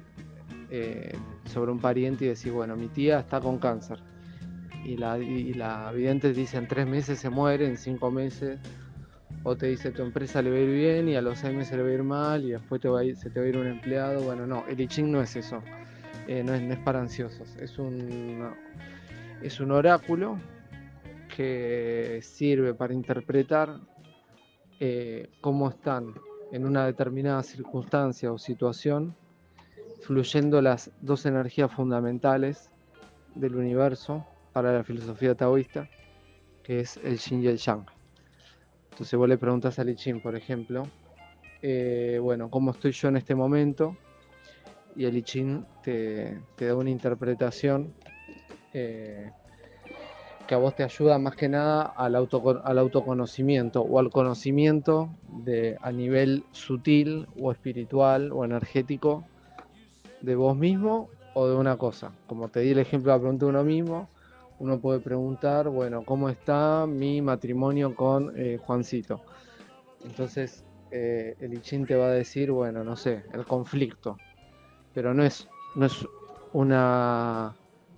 eh, 0.76 1.16
sobre 1.44 1.70
un 1.70 1.78
pariente 1.78 2.24
y 2.24 2.28
decir, 2.28 2.50
bueno, 2.50 2.74
mi 2.74 2.88
tía 2.88 3.20
está 3.20 3.40
con 3.40 3.58
cáncer. 3.58 4.00
Y 4.84 4.96
la, 4.96 5.16
y 5.18 5.54
la 5.54 5.92
vidente 5.92 6.32
dice, 6.32 6.56
en 6.56 6.66
tres 6.66 6.84
meses 6.88 7.20
se 7.20 7.30
muere, 7.30 7.64
en 7.64 7.76
cinco 7.76 8.10
meses. 8.10 8.58
O 9.44 9.54
te 9.56 9.66
dice, 9.66 9.92
tu 9.92 10.02
empresa 10.02 10.42
le 10.42 10.50
va 10.50 10.56
a 10.56 10.60
ir 10.60 10.70
bien 10.70 11.08
y 11.08 11.14
a 11.14 11.22
los 11.22 11.38
seis 11.38 11.54
meses 11.54 11.76
le 11.76 11.84
va 11.84 11.90
a 11.90 11.92
ir 11.92 12.02
mal 12.02 12.44
y 12.44 12.50
después 12.50 12.80
te 12.80 12.88
va 12.88 13.00
a 13.00 13.04
ir, 13.04 13.14
se 13.16 13.30
te 13.30 13.38
va 13.38 13.46
a 13.46 13.48
ir 13.48 13.56
un 13.56 13.68
empleado. 13.68 14.24
Bueno, 14.24 14.48
no, 14.48 14.64
el 14.66 14.80
I 14.80 14.88
no 15.04 15.22
es 15.22 15.36
eso. 15.36 15.62
Eh, 16.26 16.42
no, 16.42 16.54
es, 16.54 16.62
no, 16.62 16.72
es, 16.72 16.80
para 16.80 16.98
ansiosos. 16.98 17.54
Es 17.60 17.78
un, 17.78 18.50
es 19.42 19.60
un 19.60 19.70
oráculo 19.70 20.40
que 21.36 22.18
sirve 22.20 22.74
para 22.74 22.94
interpretar 22.94 23.78
eh, 24.80 25.30
cómo 25.40 25.68
están 25.68 26.14
en 26.50 26.66
una 26.66 26.84
determinada 26.84 27.44
circunstancia 27.44 28.32
o 28.32 28.38
situación 28.38 29.14
fluyendo 30.04 30.60
las 30.60 30.90
dos 31.00 31.24
energías 31.24 31.72
fundamentales 31.72 32.70
del 33.34 33.56
universo 33.56 34.26
para 34.52 34.72
la 34.72 34.84
filosofía 34.84 35.34
taoísta, 35.34 35.88
que 36.62 36.80
es 36.80 36.98
el 36.98 37.18
yin 37.18 37.42
y 37.42 37.46
el 37.46 37.56
yang. 37.56 37.86
Entonces 38.90 39.18
vos 39.18 39.28
le 39.28 39.38
preguntas 39.38 39.78
a 39.78 39.84
Li 39.84 39.96
Chin, 39.96 40.20
por 40.20 40.36
ejemplo, 40.36 40.86
eh, 41.62 42.18
bueno, 42.22 42.48
¿cómo 42.50 42.70
estoy 42.70 42.92
yo 42.92 43.08
en 43.08 43.16
este 43.16 43.34
momento? 43.34 43.96
Y 44.94 45.06
el 45.06 45.16
I 45.16 45.22
Ching 45.22 45.64
te, 45.82 46.38
da 46.58 46.76
una 46.76 46.90
interpretación 46.90 47.92
eh, 48.72 49.32
que 50.46 50.54
a 50.54 50.58
vos 50.58 50.76
te 50.76 50.84
ayuda 50.84 51.18
más 51.18 51.34
que 51.34 51.48
nada 51.48 51.82
al, 51.82 52.14
al 52.14 52.78
autoconocimiento 52.78 53.80
o 53.80 53.98
al 53.98 54.10
conocimiento 54.10 55.08
de, 55.28 55.76
a 55.80 55.90
nivel 55.90 56.44
sutil 56.52 57.26
o 57.40 57.50
espiritual 57.50 58.30
o 58.30 58.44
energético 58.44 59.24
de 60.24 60.34
vos 60.34 60.56
mismo 60.56 61.10
o 61.34 61.48
de 61.48 61.54
una 61.54 61.76
cosa. 61.76 62.12
Como 62.26 62.48
te 62.48 62.60
di 62.60 62.70
el 62.70 62.78
ejemplo 62.78 63.12
de 63.12 63.18
la 63.18 63.22
pregunta 63.22 63.46
de 63.46 63.50
uno 63.50 63.64
mismo, 63.64 64.08
uno 64.58 64.80
puede 64.80 65.00
preguntar, 65.00 65.68
bueno, 65.68 66.04
¿cómo 66.04 66.28
está 66.28 66.86
mi 66.86 67.20
matrimonio 67.20 67.94
con 67.94 68.32
eh, 68.36 68.58
Juancito? 68.64 69.20
Entonces 70.04 70.64
eh, 70.90 71.36
el 71.40 71.54
Ichin 71.54 71.86
te 71.86 71.96
va 71.96 72.06
a 72.06 72.10
decir, 72.10 72.50
bueno, 72.50 72.84
no 72.84 72.96
sé, 72.96 73.24
el 73.32 73.44
conflicto. 73.44 74.16
Pero 74.94 75.12
no 75.12 75.24
es, 75.24 75.48
no 75.74 75.86
es 75.86 76.06
una, 76.52 77.54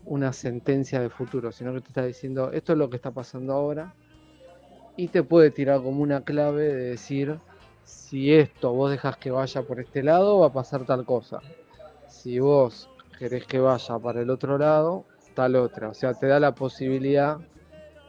una 0.07 0.33
sentencia 0.33 1.01
de 1.01 1.11
futuro, 1.11 1.53
sino 1.53 1.75
que 1.75 1.83
te 1.83 1.89
está 1.89 2.05
diciendo, 2.05 2.51
esto 2.53 2.73
es 2.73 2.79
lo 2.79 2.89
que 2.89 2.97
está 2.97 3.11
pasando 3.11 3.53
ahora. 3.53 3.95
Y 4.97 5.09
te 5.09 5.23
puede 5.23 5.51
tirar 5.51 5.83
como 5.83 6.03
una 6.03 6.23
clave 6.23 6.63
de 6.63 6.85
decir, 6.91 7.39
si 7.85 8.33
esto 8.33 8.73
vos 8.73 8.91
dejas 8.91 9.19
que 9.19 9.31
vaya 9.31 9.61
por 9.61 9.79
este 9.79 10.03
lado, 10.03 10.39
va 10.39 10.47
a 10.47 10.53
pasar 10.55 10.87
tal 10.87 11.05
cosa 11.05 11.43
si 12.17 12.39
vos 12.39 12.89
querés 13.19 13.47
que 13.47 13.59
vaya 13.59 13.99
para 13.99 14.23
el 14.23 14.31
otro 14.31 14.59
lado, 14.59 15.05
tal 15.35 15.57
otra. 15.57 15.91
O 15.91 15.95
sea, 15.95 16.15
te 16.15 16.27
da 16.27 16.41
la 16.41 16.53
posibilidad 16.53 17.39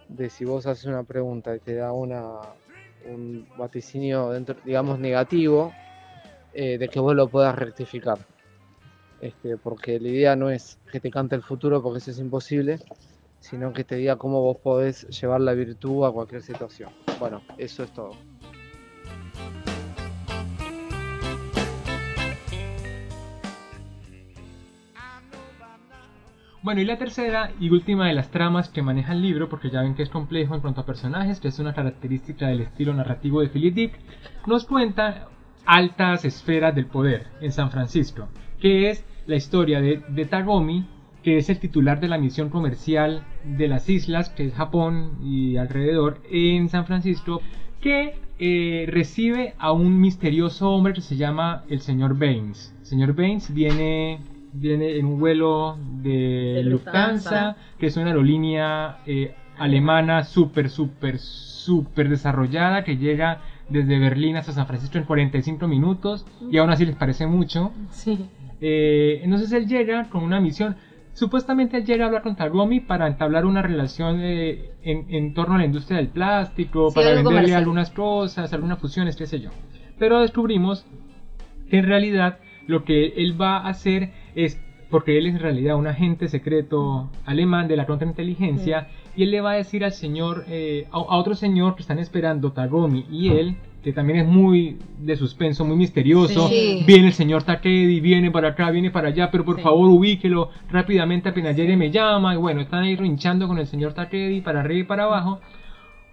de 0.07 0.29
si 0.29 0.45
vos 0.45 0.65
haces 0.65 0.85
una 0.85 1.03
pregunta 1.03 1.55
y 1.55 1.59
te 1.59 1.75
da 1.75 1.91
una, 1.91 2.39
un 3.05 3.47
vaticinio, 3.57 4.29
dentro, 4.29 4.55
digamos, 4.63 4.99
negativo, 4.99 5.73
eh, 6.53 6.77
de 6.77 6.87
que 6.87 6.99
vos 6.99 7.15
lo 7.15 7.27
puedas 7.27 7.55
rectificar. 7.55 8.17
Este, 9.19 9.57
porque 9.57 9.99
la 9.99 10.09
idea 10.09 10.35
no 10.35 10.49
es 10.49 10.77
que 10.91 10.99
te 10.99 11.11
cante 11.11 11.35
el 11.35 11.43
futuro, 11.43 11.81
porque 11.81 11.99
eso 11.99 12.11
es 12.11 12.19
imposible, 12.19 12.79
sino 13.39 13.73
que 13.73 13.83
te 13.83 13.95
diga 13.95 14.15
cómo 14.15 14.41
vos 14.41 14.57
podés 14.57 15.07
llevar 15.09 15.41
la 15.41 15.53
virtud 15.53 16.05
a 16.05 16.11
cualquier 16.11 16.41
situación. 16.41 16.89
Bueno, 17.19 17.41
eso 17.57 17.83
es 17.83 17.91
todo. 17.91 18.26
Bueno, 26.63 26.81
y 26.81 26.85
la 26.85 26.97
tercera 26.97 27.51
y 27.59 27.69
última 27.69 28.07
de 28.07 28.13
las 28.13 28.31
tramas 28.31 28.69
que 28.69 28.81
maneja 28.81 29.13
el 29.13 29.21
libro, 29.21 29.47
porque 29.47 29.69
ya 29.69 29.83
ven 29.83 29.93
que 29.93 30.03
es 30.03 30.09
complejo 30.09 30.55
en 30.55 30.61
cuanto 30.61 30.81
a 30.81 30.85
personajes, 30.85 31.39
que 31.39 31.49
es 31.49 31.59
una 31.59 31.73
característica 31.73 32.47
del 32.47 32.61
estilo 32.61 32.93
narrativo 32.93 33.41
de 33.41 33.49
Philip 33.49 33.75
Dick, 33.75 33.99
nos 34.47 34.65
cuenta 34.65 35.27
altas 35.65 36.25
esferas 36.25 36.73
del 36.73 36.87
poder 36.87 37.27
en 37.41 37.51
San 37.51 37.69
Francisco, 37.69 38.27
que 38.59 38.89
es 38.89 39.05
la 39.27 39.35
historia 39.35 39.81
de, 39.81 40.01
de 40.09 40.25
Tagomi, 40.25 40.87
que 41.21 41.37
es 41.37 41.49
el 41.49 41.59
titular 41.59 41.99
de 41.99 42.07
la 42.07 42.17
misión 42.17 42.49
comercial 42.49 43.23
de 43.43 43.67
las 43.67 43.87
islas, 43.89 44.29
que 44.29 44.47
es 44.47 44.53
Japón 44.53 45.19
y 45.21 45.57
alrededor, 45.57 46.21
en 46.31 46.69
San 46.69 46.85
Francisco, 46.85 47.41
que 47.81 48.15
eh, 48.39 48.85
recibe 48.87 49.53
a 49.59 49.71
un 49.71 49.99
misterioso 49.99 50.71
hombre 50.71 50.93
que 50.93 51.01
se 51.01 51.17
llama 51.17 51.63
el 51.69 51.81
señor 51.81 52.17
Baines. 52.17 52.73
El 52.79 52.85
señor 52.85 53.13
Baines 53.13 53.53
viene 53.53 54.19
viene 54.53 54.97
en 54.97 55.05
un 55.05 55.19
vuelo 55.19 55.77
de, 56.01 56.61
Lufthansa, 56.63 57.55
que 57.77 57.87
es 57.87 57.97
una 57.97 58.07
aerolínea 58.07 58.99
eh, 59.05 59.35
alemana 59.57 60.23
súper, 60.23 60.69
súper, 60.69 61.19
súper 61.19 62.09
desarrollada 62.09 62.83
que 62.83 62.97
llega 62.97 63.41
desde 63.69 63.99
Berlín 63.99 64.37
hasta 64.37 64.51
San 64.51 64.67
Francisco 64.67 64.97
en 64.97 65.03
45 65.03 65.67
minutos 65.67 66.25
y 66.49 66.57
aún 66.57 66.69
así 66.69 66.85
les 66.85 66.95
parece 66.95 67.27
mucho. 67.27 67.71
Sí. 67.89 68.25
Eh, 68.61 69.21
entonces 69.23 69.51
él 69.51 69.67
llega 69.67 70.09
con 70.09 70.23
una 70.23 70.39
misión. 70.39 70.75
Supuestamente 71.13 71.77
él 71.77 71.85
llega 71.85 72.05
a 72.05 72.07
hablar 72.07 72.21
con 72.21 72.35
Tagomi 72.35 72.79
para 72.79 73.07
entablar 73.07 73.45
una 73.45 73.61
relación 73.61 74.19
eh, 74.21 74.71
en, 74.83 75.33
torno 75.33 75.55
a 75.55 75.57
la 75.57 75.65
industria 75.65 75.97
del 75.97 76.09
plástico, 76.09 76.93
para 76.93 77.15
venderle 77.15 77.55
algunas 77.55 77.89
cosas, 77.89 78.53
algunas 78.53 78.79
fusiones, 78.79 79.15
qué 79.15 79.25
sé 79.25 79.39
yo. 79.39 79.49
Pero 79.97 80.21
descubrimos 80.21 80.85
que 81.71 81.79
en 81.79 81.85
realidad 81.85 82.37
lo 82.67 82.83
que 82.83 83.13
él 83.17 83.39
va 83.39 83.57
a 83.57 83.69
hacer 83.69 84.11
es 84.37 84.59
porque 84.89 85.17
él 85.17 85.25
es 85.25 85.35
en 85.35 85.41
realidad 85.41 85.75
un 85.75 85.87
agente 85.87 86.29
secreto 86.29 87.09
alemán 87.25 87.67
de 87.67 87.75
la 87.75 87.85
contrainteligencia 87.85 88.87
y 89.15 89.23
él 89.23 89.31
le 89.31 89.41
va 89.41 89.51
a 89.51 89.55
decir 89.55 89.83
al 89.83 89.91
señor, 89.91 90.45
eh, 90.47 90.87
a, 90.91 90.99
otro 90.99 91.35
señor 91.35 91.75
que 91.75 91.81
están 91.81 91.99
esperando, 91.99 92.51
Tagomi 92.51 93.05
y 93.11 93.29
él, 93.29 93.55
que 93.83 93.91
también 93.91 94.19
es 94.19 94.27
muy 94.27 94.77
de 94.99 95.17
suspenso, 95.17 95.65
muy 95.65 95.75
misterioso, 95.75 96.49
viene 96.85 97.07
el 97.07 97.13
señor 97.13 97.43
Takedi, 97.43 97.99
viene 97.99 98.31
para 98.31 98.49
acá, 98.49 98.69
viene 98.69 98.91
para 98.91 99.09
allá, 99.09 99.29
pero 99.31 99.43
por 99.43 99.59
favor 99.59 99.89
ubíquelo 99.89 100.51
rápidamente 100.69 101.29
apenas 101.29 101.55
llegue 101.55 101.75
me 101.75 101.89
llama, 101.89 102.35
y 102.35 102.37
bueno, 102.37 102.61
están 102.61 102.83
ahí 102.83 102.95
rinchando 102.95 103.47
con 103.47 103.57
el 103.57 103.67
señor 103.67 103.93
Takedi 103.93 104.41
para 104.41 104.61
arriba 104.61 104.81
y 104.81 104.83
para 104.83 105.05
abajo. 105.05 105.39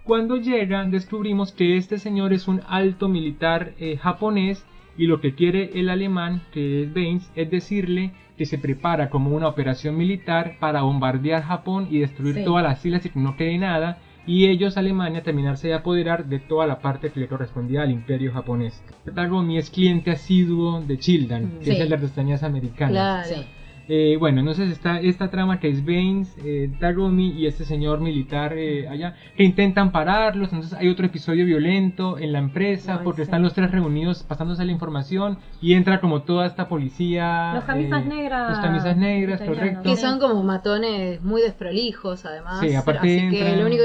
Cuando 0.03 0.37
llegan 0.37 0.91
descubrimos 0.91 1.51
que 1.51 1.77
este 1.77 1.97
señor 1.97 2.33
es 2.33 2.47
un 2.47 2.61
alto 2.67 3.07
militar 3.07 3.73
eh, 3.79 3.97
japonés 3.97 4.65
y 4.97 5.07
lo 5.07 5.19
que 5.21 5.35
quiere 5.35 5.71
el 5.79 5.89
alemán, 5.89 6.41
que 6.51 6.83
es 6.83 6.93
Baines, 6.93 7.31
es 7.35 7.49
decirle 7.49 8.11
que 8.37 8.45
se 8.45 8.57
prepara 8.57 9.09
como 9.09 9.29
una 9.35 9.47
operación 9.47 9.97
militar 9.97 10.57
para 10.59 10.81
bombardear 10.81 11.43
Japón 11.43 11.87
y 11.89 11.99
destruir 11.99 12.43
todas 12.43 12.63
las 12.63 12.85
islas 12.85 13.05
y 13.05 13.09
que 13.09 13.19
no 13.19 13.35
quede 13.37 13.57
nada 13.57 13.97
y 14.27 14.47
ellos, 14.47 14.75
Alemania, 14.75 15.21
terminarse 15.21 15.67
de 15.67 15.75
apoderar 15.75 16.25
de 16.25 16.39
toda 16.39 16.65
la 16.65 16.79
parte 16.79 17.11
que 17.11 17.19
le 17.19 17.27
correspondía 17.27 17.83
al 17.83 17.91
imperio 17.91 18.33
japonés. 18.33 18.83
Es 19.59 19.69
cliente 19.69 20.11
asiduo 20.11 20.81
de 20.81 20.97
Childan, 20.97 21.59
que 21.59 21.65
Sí. 21.65 21.71
es 21.71 21.79
el 21.81 21.89
de 21.89 21.95
artesanías 21.95 22.41
americanas. 22.41 23.27
Claro. 23.27 23.43
Sí. 23.43 23.47
Eh, 23.87 24.17
bueno, 24.19 24.39
entonces 24.39 24.71
está 24.71 24.99
esta 24.99 25.29
trama 25.29 25.59
que 25.59 25.69
es 25.69 25.85
Baines, 25.85 26.35
eh, 26.43 26.71
Tagomi 26.79 27.31
y 27.31 27.45
este 27.45 27.65
señor 27.65 28.01
militar 28.01 28.53
eh, 28.57 28.87
allá 28.87 29.15
que 29.35 29.43
intentan 29.43 29.91
pararlos. 29.91 30.51
Entonces 30.53 30.77
hay 30.77 30.89
otro 30.89 31.05
episodio 31.05 31.45
violento 31.45 32.17
en 32.17 32.31
la 32.33 32.39
empresa 32.39 32.95
Ay, 32.95 32.99
porque 33.03 33.17
sí. 33.17 33.23
están 33.23 33.43
los 33.43 33.53
tres 33.53 33.71
reunidos 33.71 34.23
pasándose 34.23 34.65
la 34.65 34.71
información 34.71 35.37
y 35.61 35.73
entra 35.73 36.01
como 36.01 36.23
toda 36.23 36.47
esta 36.47 36.67
policía. 36.67 37.53
Los 37.53 37.63
camisas 37.65 38.03
eh, 38.03 38.09
negras 38.09 38.49
Los 38.49 38.59
camisas 38.59 38.97
negras, 38.97 39.41
correcto. 39.41 39.83
Que 39.83 39.97
son 39.97 40.19
como 40.19 40.41
matones 40.43 41.21
muy 41.23 41.41
desprolijos, 41.41 42.25
además. 42.25 42.59
Sí, 42.61 42.73
aparte 42.73 43.27
Así 43.27 43.37
que 43.37 43.55
lo 43.55 43.67
único 43.67 43.83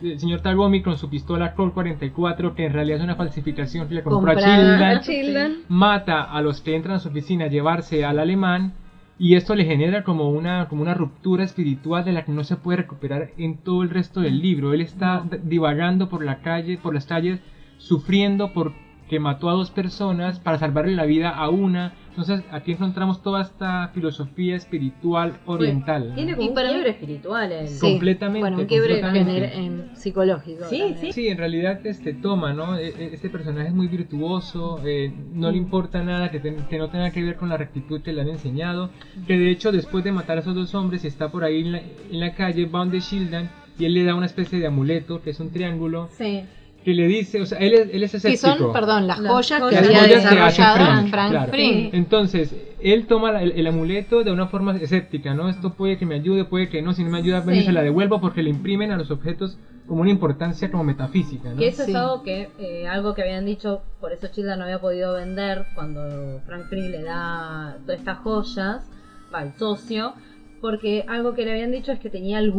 El 0.00 0.20
señor 0.20 0.42
Tagomi 0.42 0.80
con 0.82 0.96
su 0.96 1.10
pistola 1.10 1.54
Colt 1.54 1.74
44, 1.74 2.54
que 2.54 2.66
en 2.66 2.72
realidad 2.72 2.98
es 2.98 3.04
una 3.04 3.16
falsificación 3.16 3.88
que 3.88 3.94
le 3.94 4.02
compró 4.02 4.30
a 4.30 4.34
Comprada 4.34 4.90
a 4.96 5.00
Childan. 5.00 5.56
mata 5.68 6.22
a 6.22 6.40
los 6.40 6.60
que 6.60 6.76
entran 6.76 6.96
a 6.96 6.98
su 7.00 7.08
oficina 7.08 7.46
a 7.46 7.48
llevarse 7.48 8.04
al 8.04 8.20
alemán 8.20 8.74
y 9.20 9.34
esto 9.34 9.54
le 9.54 9.66
genera 9.66 10.02
como 10.02 10.30
una, 10.30 10.66
como 10.68 10.80
una 10.80 10.94
ruptura 10.94 11.44
espiritual 11.44 12.06
de 12.06 12.12
la 12.12 12.24
que 12.24 12.32
no 12.32 12.42
se 12.42 12.56
puede 12.56 12.78
recuperar 12.78 13.32
en 13.36 13.58
todo 13.58 13.82
el 13.82 13.90
resto 13.90 14.22
del 14.22 14.40
libro. 14.40 14.72
Él 14.72 14.80
está 14.80 15.26
divagando 15.42 16.08
por 16.08 16.24
la 16.24 16.40
calle, 16.40 16.78
por 16.78 16.94
las 16.94 17.04
calles, 17.04 17.38
sufriendo 17.76 18.54
porque 18.54 19.20
mató 19.20 19.50
a 19.50 19.52
dos 19.52 19.70
personas 19.70 20.40
para 20.40 20.56
salvarle 20.56 20.94
la 20.94 21.04
vida 21.04 21.28
a 21.28 21.50
una. 21.50 21.92
Entonces 22.20 22.44
aquí 22.52 22.72
encontramos 22.72 23.22
toda 23.22 23.40
esta 23.40 23.88
filosofía 23.94 24.54
espiritual 24.54 25.38
oriental. 25.46 26.12
Tiene 26.14 26.34
como 26.34 26.44
Y 26.44 26.48
un 26.50 26.54
para 26.54 26.68
quiebre 26.68 26.90
espiritual 26.90 27.50
él. 27.50 27.68
Sí, 27.68 27.80
Completamente, 27.80 28.40
Bueno, 28.40 28.58
un 28.58 28.66
quiebre 28.66 29.00
completamente. 29.00 29.48
gener- 29.56 29.64
en 29.64 29.96
psicológico. 29.96 30.64
Sí, 30.68 30.78
también. 30.80 30.98
sí. 31.00 31.12
Sí, 31.12 31.28
en 31.28 31.38
realidad 31.38 31.80
este 31.86 32.12
toma, 32.12 32.52
¿no? 32.52 32.76
E- 32.76 32.88
e- 32.88 33.14
Este 33.14 33.30
personaje 33.30 33.68
es 33.68 33.74
muy 33.74 33.88
virtuoso, 33.88 34.80
eh, 34.84 35.10
no 35.32 35.50
le 35.50 35.56
importa 35.56 36.02
nada 36.02 36.30
que, 36.30 36.40
ten- 36.40 36.66
que 36.68 36.76
no 36.78 36.90
tenga 36.90 37.10
que 37.10 37.22
ver 37.22 37.36
con 37.36 37.48
la 37.48 37.56
rectitud 37.56 38.02
que 38.02 38.12
le 38.12 38.20
han 38.20 38.28
enseñado, 38.28 38.90
que 39.26 39.38
de 39.38 39.50
hecho 39.50 39.72
después 39.72 40.04
de 40.04 40.12
matar 40.12 40.36
a 40.36 40.40
esos 40.40 40.54
dos 40.54 40.74
hombres 40.74 41.06
está 41.06 41.30
por 41.30 41.42
ahí 41.44 41.62
en 41.62 41.72
la, 41.72 41.78
en 41.78 42.20
la 42.20 42.34
calle, 42.34 42.66
va 42.66 42.80
donde 42.80 43.00
Shildan 43.00 43.48
y 43.78 43.86
él 43.86 43.94
le 43.94 44.04
da 44.04 44.14
una 44.14 44.26
especie 44.26 44.58
de 44.58 44.66
amuleto, 44.66 45.22
que 45.22 45.30
es 45.30 45.40
un 45.40 45.50
triángulo, 45.50 46.08
Sí. 46.12 46.42
Que 46.84 46.94
le 46.94 47.06
dice, 47.06 47.40
o 47.42 47.46
sea, 47.46 47.58
él 47.58 47.74
es, 47.74 47.88
él 47.92 48.02
es 48.02 48.10
Que 48.12 48.16
escéptico. 48.16 48.56
son, 48.56 48.72
perdón, 48.72 49.06
las 49.06 49.18
Las 49.18 49.32
joyas 49.32 49.60
que 49.68 49.76
había 49.76 49.90
que 49.90 49.96
hace 49.98 50.14
desarrollado 50.16 50.76
Frank, 50.76 51.10
Frank 51.10 51.30
claro. 51.30 51.50
Fring. 51.52 51.90
Entonces, 51.92 52.54
él 52.82 53.06
toma 53.06 53.32
la- 53.32 53.42
el, 53.42 53.52
el 53.52 53.66
amuleto 53.66 54.24
de 54.24 54.32
una 54.32 54.46
forma 54.46 54.74
escéptica, 54.76 55.34
¿no? 55.34 55.50
Esto 55.50 55.74
puede 55.74 55.98
que 55.98 56.06
me 56.06 56.14
ayude, 56.14 56.44
puede 56.46 56.68
que 56.70 56.80
no, 56.80 56.94
si 56.94 57.04
no 57.04 57.10
me 57.10 57.18
ayuda, 57.18 57.42
Sí. 57.44 57.64
se 57.64 57.72
la 57.72 57.82
devuelvo 57.82 58.20
porque 58.20 58.42
le 58.42 58.48
imprimen 58.50 58.90
a 58.92 58.96
los 58.96 59.10
objetos 59.10 59.58
como 59.86 60.00
una 60.02 60.10
importancia 60.10 60.70
como 60.70 60.84
metafísica, 60.84 61.50
¿no? 61.50 61.56
Que 61.58 61.68
eso 61.68 61.84
Sí. 61.84 61.90
es 61.90 61.96
algo 61.96 62.22
que, 62.22 62.48
eh, 62.58 62.86
algo 62.86 63.12
que 63.14 63.22
habían 63.22 63.44
dicho, 63.44 63.82
por 64.00 64.12
eso 64.12 64.28
Childa 64.28 64.56
no 64.56 64.64
había 64.64 64.80
podido 64.80 65.14
vender 65.14 65.66
cuando 65.74 66.40
Frank 66.46 66.66
Free 66.70 66.88
le 66.88 67.02
da 67.02 67.76
todas 67.84 67.98
estas 67.98 68.18
joyas 68.18 68.88
al 69.32 69.52
socio, 69.58 70.14
porque 70.62 71.04
algo 71.08 71.34
que 71.34 71.44
le 71.44 71.52
habían 71.52 71.72
dicho 71.72 71.92
es 71.92 71.98
que 71.98 72.08
tenía 72.08 72.38
el. 72.38 72.52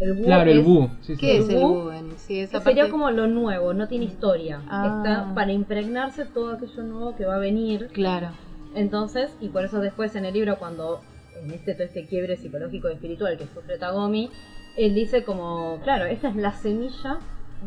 El 0.00 0.12
Wu 0.14 0.24
Claro, 0.24 0.50
el 0.50 0.58
es- 0.60 0.66
Wu. 0.66 0.88
Sí, 1.02 1.14
sí. 1.14 1.20
¿Qué 1.20 1.38
es 1.38 1.48
el 1.48 1.56
en 1.58 2.10
Sí, 2.18 2.40
esa 2.40 2.60
Sería 2.60 2.82
parte- 2.84 2.90
como 2.90 3.10
lo 3.10 3.26
nuevo, 3.26 3.74
no 3.74 3.86
tiene 3.88 4.06
historia. 4.06 4.60
Ah. 4.68 5.02
Está 5.04 5.34
para 5.34 5.52
impregnarse 5.52 6.24
todo 6.24 6.52
aquello 6.54 6.82
nuevo 6.82 7.16
que 7.16 7.24
va 7.26 7.36
a 7.36 7.38
venir. 7.38 7.88
Claro. 7.92 8.28
Entonces, 8.74 9.30
y 9.40 9.48
por 9.48 9.64
eso 9.64 9.80
después 9.80 10.14
en 10.16 10.24
el 10.24 10.34
libro, 10.34 10.56
cuando 10.58 11.00
en 11.42 11.50
este 11.52 11.74
todo 11.74 11.84
este 11.84 12.06
quiebre 12.06 12.36
psicológico 12.36 12.88
y 12.88 12.92
espiritual 12.94 13.36
que 13.36 13.46
sufre 13.46 13.78
Tagomi, 13.78 14.30
él 14.76 14.94
dice 14.94 15.24
como, 15.24 15.78
claro, 15.82 16.04
esta 16.06 16.28
es 16.28 16.36
la 16.36 16.52
semilla 16.52 17.18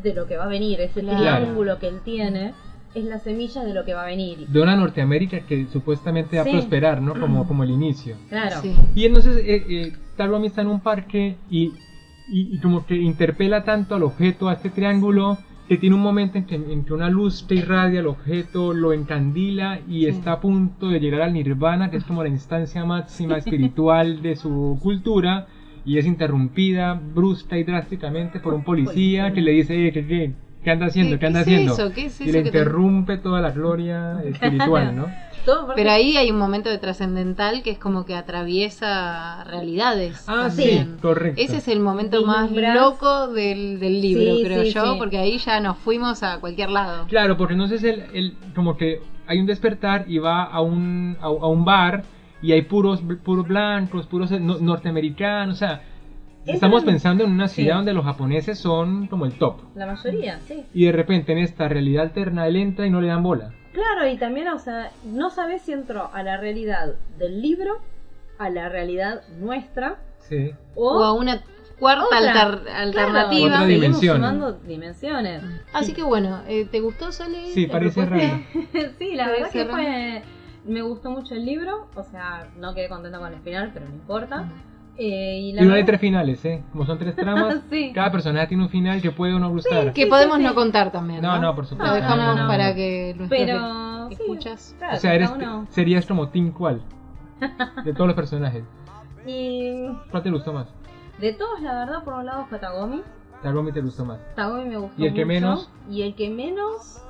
de 0.01 0.13
lo 0.13 0.25
que 0.27 0.38
va 0.38 0.45
a 0.45 0.47
venir, 0.47 0.79
ese 0.81 1.01
Claro. 1.01 1.19
triángulo 1.19 1.79
que 1.79 1.88
él 1.88 1.99
tiene 2.03 2.53
es 2.95 3.03
la 3.05 3.19
semilla 3.19 3.63
de 3.63 3.73
lo 3.73 3.84
que 3.86 3.93
va 3.93 4.03
a 4.03 4.05
venir. 4.05 4.47
de 4.47 4.61
una 4.61 4.75
Norteamérica 4.75 5.41
que 5.41 5.65
supuestamente 5.67 6.38
va 6.38 6.43
Sí. 6.43 6.49
a 6.49 6.53
prosperar, 6.53 7.01
¿no? 7.01 7.19
Como, 7.19 7.45
como 7.47 7.63
el 7.63 7.71
inicio. 7.71 8.15
Claro. 8.29 8.57
Sí. 8.61 8.73
Y 8.95 9.05
entonces 9.05 9.38
eh, 9.38 9.65
eh, 9.67 9.93
Tagomi 10.15 10.47
está 10.47 10.61
en 10.61 10.67
un 10.67 10.79
parque 10.79 11.36
y, 11.49 11.73
y, 12.28 12.55
y 12.55 12.59
como 12.59 12.86
que 12.86 12.95
interpela 12.95 13.63
tanto 13.63 13.95
al 13.95 14.03
objeto, 14.03 14.49
a 14.49 14.53
este 14.53 14.69
triángulo, 14.69 15.38
que 15.67 15.78
tiene 15.78 15.95
un 15.95 16.01
momento 16.01 16.38
en 16.38 16.45
que, 16.45 16.55
en 16.55 16.84
que 16.84 16.93
una 16.93 17.09
luz 17.09 17.43
que 17.43 17.55
irradia 17.55 18.01
al 18.01 18.07
objeto, 18.07 18.74
lo 18.74 18.91
encandila 18.93 19.80
y 19.88 20.01
Sí. 20.01 20.05
está 20.07 20.34
a 20.34 20.39
punto 20.41 20.89
de 20.89 20.99
llegar 20.99 21.21
al 21.21 21.34
nirvana, 21.34 21.89
que 21.89 21.97
es 21.97 22.03
como 22.03 22.21
la 22.24 22.30
instancia 22.30 22.84
máxima 22.86 23.38
espiritual 23.38 24.21
de 24.21 24.36
su 24.36 24.78
cultura, 24.82 25.47
y 25.86 25.97
es 25.97 26.05
interrumpida 26.05 26.93
brusca 26.93 27.57
y 27.57 27.63
drásticamente 27.63 28.39
por 28.39 28.53
un 28.53 28.63
policía 28.63 29.34
que 29.34 29.41
le 29.41 29.51
dice, 29.51 29.88
eh, 29.88 29.91
¿qué, 29.91 30.05
qué, 30.05 30.32
qué 30.63 30.71
anda 30.71 30.86
haciendo? 30.88 31.15
¿Qué- 31.15 31.19
¿Qué 31.19 31.26
anda 31.28 31.39
es 31.41 31.47
haciendo? 31.47 31.74
eso? 31.74 31.91
¿Qué 31.93 32.05
es 32.05 32.21
y 32.21 32.26
le 32.32 32.32
te- 32.41 32.47
interrumpe 32.49 33.17
toda 33.17 33.41
la 33.41 33.51
gloria 33.51 34.21
espiritual, 34.24 34.95
¿no? 34.95 35.07
Todo 35.45 35.65
porque- 35.65 35.81
Pero 35.81 35.91
ahí 35.91 36.15
hay 36.17 36.31
un 36.31 36.37
momento 36.37 36.69
de 36.69 36.77
trascendental 36.77 37.63
que 37.63 37.71
es 37.71 37.77
como 37.79 38.05
que 38.05 38.15
atraviesa 38.15 39.43
realidades. 39.43 40.23
Ah, 40.27 40.49
sí, 40.49 40.61
también. 40.63 40.97
correcto. 41.01 41.41
Ese 41.41 41.57
es 41.57 41.67
el 41.67 41.79
momento 41.79 42.25
más 42.25 42.49
loco 42.51 43.27
del, 43.27 43.79
del 43.79 44.01
libro, 44.01 44.35
Sí, 44.37 44.43
creo 44.45 44.63
sí, 44.63 44.71
yo, 44.71 44.93
sí. 44.93 44.99
porque 44.99 45.17
ahí 45.17 45.37
ya 45.37 45.59
nos 45.59 45.77
fuimos 45.77 46.23
a 46.23 46.39
cualquier 46.39 46.69
lado. 46.69 47.05
Claro, 47.07 47.37
porque 47.37 47.53
entonces 47.53 47.83
él, 47.83 48.03
él 48.13 48.37
como 48.55 48.77
que 48.77 49.01
hay 49.27 49.39
un 49.39 49.45
despertar 49.45 50.05
y 50.07 50.17
va 50.17 50.43
a 50.43 50.61
un, 50.61 51.17
a, 51.21 51.25
a 51.25 51.29
un 51.47 51.65
bar 51.65 52.03
y 52.41 52.51
hay 52.51 52.61
puros, 52.63 53.01
puros 53.23 53.47
blancos, 53.47 54.05
puros 54.07 54.31
no- 54.31 54.59
norteamericanos, 54.59 55.55
o 55.55 55.59
sea, 55.59 55.81
estamos 56.45 56.83
es- 56.83 56.85
pensando 56.85 57.23
en 57.23 57.31
una 57.31 57.47
sí. 57.47 57.61
ciudad 57.63 57.77
donde 57.77 57.93
los 57.93 58.03
japoneses 58.05 58.59
son 58.59 59.07
como 59.07 59.25
el 59.25 59.33
top. 59.33 59.61
La 59.75 59.85
mayoría, 59.87 60.39
sí. 60.47 60.63
Y 60.73 60.85
de 60.85 60.91
repente 60.91 61.31
en 61.31 61.37
esta 61.39 61.67
realidad 61.67 62.03
alterna 62.03 62.47
él 62.47 62.55
entra 62.57 62.85
y 62.85 62.89
no 62.89 63.01
le 63.01 63.07
dan 63.07 63.23
bola. 63.23 63.51
Claro, 63.74 64.07
y 64.07 64.17
también, 64.17 64.47
o 64.49 64.59
sea, 64.59 64.91
no 65.03 65.30
sabes 65.30 65.63
si 65.63 65.71
entró 65.74 66.09
a 66.13 66.24
la 66.24 66.38
realidad 66.38 66.93
del 67.17 67.41
libro, 67.41 67.80
a 68.38 68.49
la 68.49 68.69
realidad 68.69 69.24
nuestra, 69.39 69.97
Sí. 70.19 70.53
o, 70.76 70.99
O 70.99 71.03
a 71.03 71.13
una 71.13 71.41
cuarta 71.80 72.05
Otra. 72.05 72.17
alter- 72.19 72.61
Claro, 72.63 72.78
alternativa. 72.80 73.45
Otra 73.47 73.59
seguimos 73.61 73.67
dimensión. 73.82 74.15
sumando 74.17 74.51
dimensiones. 74.53 75.43
Así 75.74 75.93
que 75.93 76.03
bueno, 76.03 76.41
eh, 76.47 76.65
¿te 76.65 76.80
gustó 76.80 77.11
Sole? 77.11 77.47
Sí, 77.53 77.65
¿La 77.67 77.71
parece 77.74 78.05
raro. 78.05 78.24
sí, 78.99 79.15
la 79.15 79.26
Puede 79.26 79.38
verdad 79.39 79.51
que 79.51 79.65
fue. 79.65 80.24
Me 80.65 80.82
gustó 80.82 81.09
mucho 81.09 81.34
el 81.36 81.45
libro, 81.45 81.88
o 81.95 82.03
sea, 82.03 82.47
no 82.57 82.74
quedé 82.74 82.88
contenta 82.88 83.19
con 83.19 83.34
el 83.34 83.41
final, 83.41 83.71
pero 83.74 83.86
no 83.88 83.95
importa. 83.95 84.49
Eh, 84.97 85.39
y 85.39 85.53
la 85.53 85.63
Y 85.63 85.65
no 85.65 85.73
hay 85.73 85.83
tres 85.85 85.99
finales, 85.99 86.43
¿eh? 86.45 86.63
Como 86.71 86.85
son 86.85 86.97
tres 86.99 87.15
tramas, 87.17 87.61
Sí. 87.69 87.91
cada 87.93 88.11
personaje 88.11 88.47
tiene 88.47 88.63
un 88.63 88.69
final 88.69 89.01
que 89.01 89.11
puede 89.11 89.33
o 89.33 89.39
no 89.39 89.49
gustar. 89.49 89.91
Que 89.93 90.03
Sí, 90.03 90.09
podemos 90.09 90.37
sí, 90.37 90.43
no 90.43 90.53
contar 90.55 90.91
también. 90.91 91.21
No, 91.21 91.35
No, 91.35 91.41
no, 91.41 91.55
por 91.55 91.65
supuesto. 91.65 91.89
Lo 91.93 91.99
dejamos 91.99 92.17
No, 92.25 92.35
no, 92.35 92.41
no. 92.43 92.47
para 92.47 92.75
que 92.75 93.15
Pero. 93.29 94.09
escuchas. 94.09 94.75
claro, 94.77 94.97
O 94.97 94.99
sea, 94.99 95.15
eres, 95.15 95.31
serías 95.69 96.05
como 96.05 96.29
Team 96.29 96.51
cuál 96.51 96.81
de 97.85 97.93
todos 97.93 98.07
los 98.07 98.15
personajes. 98.15 98.63
Y 99.25 99.87
¿Cuál 100.11 100.21
te 100.23 100.29
gustó 100.31 100.53
más? 100.53 100.67
de 101.19 101.31
todos, 101.33 101.61
la 101.61 101.73
verdad, 101.85 102.03
por 102.03 102.15
un 102.15 102.25
lado 102.25 102.45
fue 102.49 102.59
Tagomi. 102.59 103.01
Tagomi 103.41 103.71
te 103.71 103.81
gustó 103.81 104.03
más. 104.05 104.19
Tagomi 104.35 104.65
me 104.65 104.77
gustó 104.77 105.01
¿Y 105.01 105.07
el 105.07 105.13
que 105.13 105.25
menos? 105.25 105.69
Y 105.89 106.01
el 106.03 106.15
que 106.15 106.29
menos. 106.29 107.01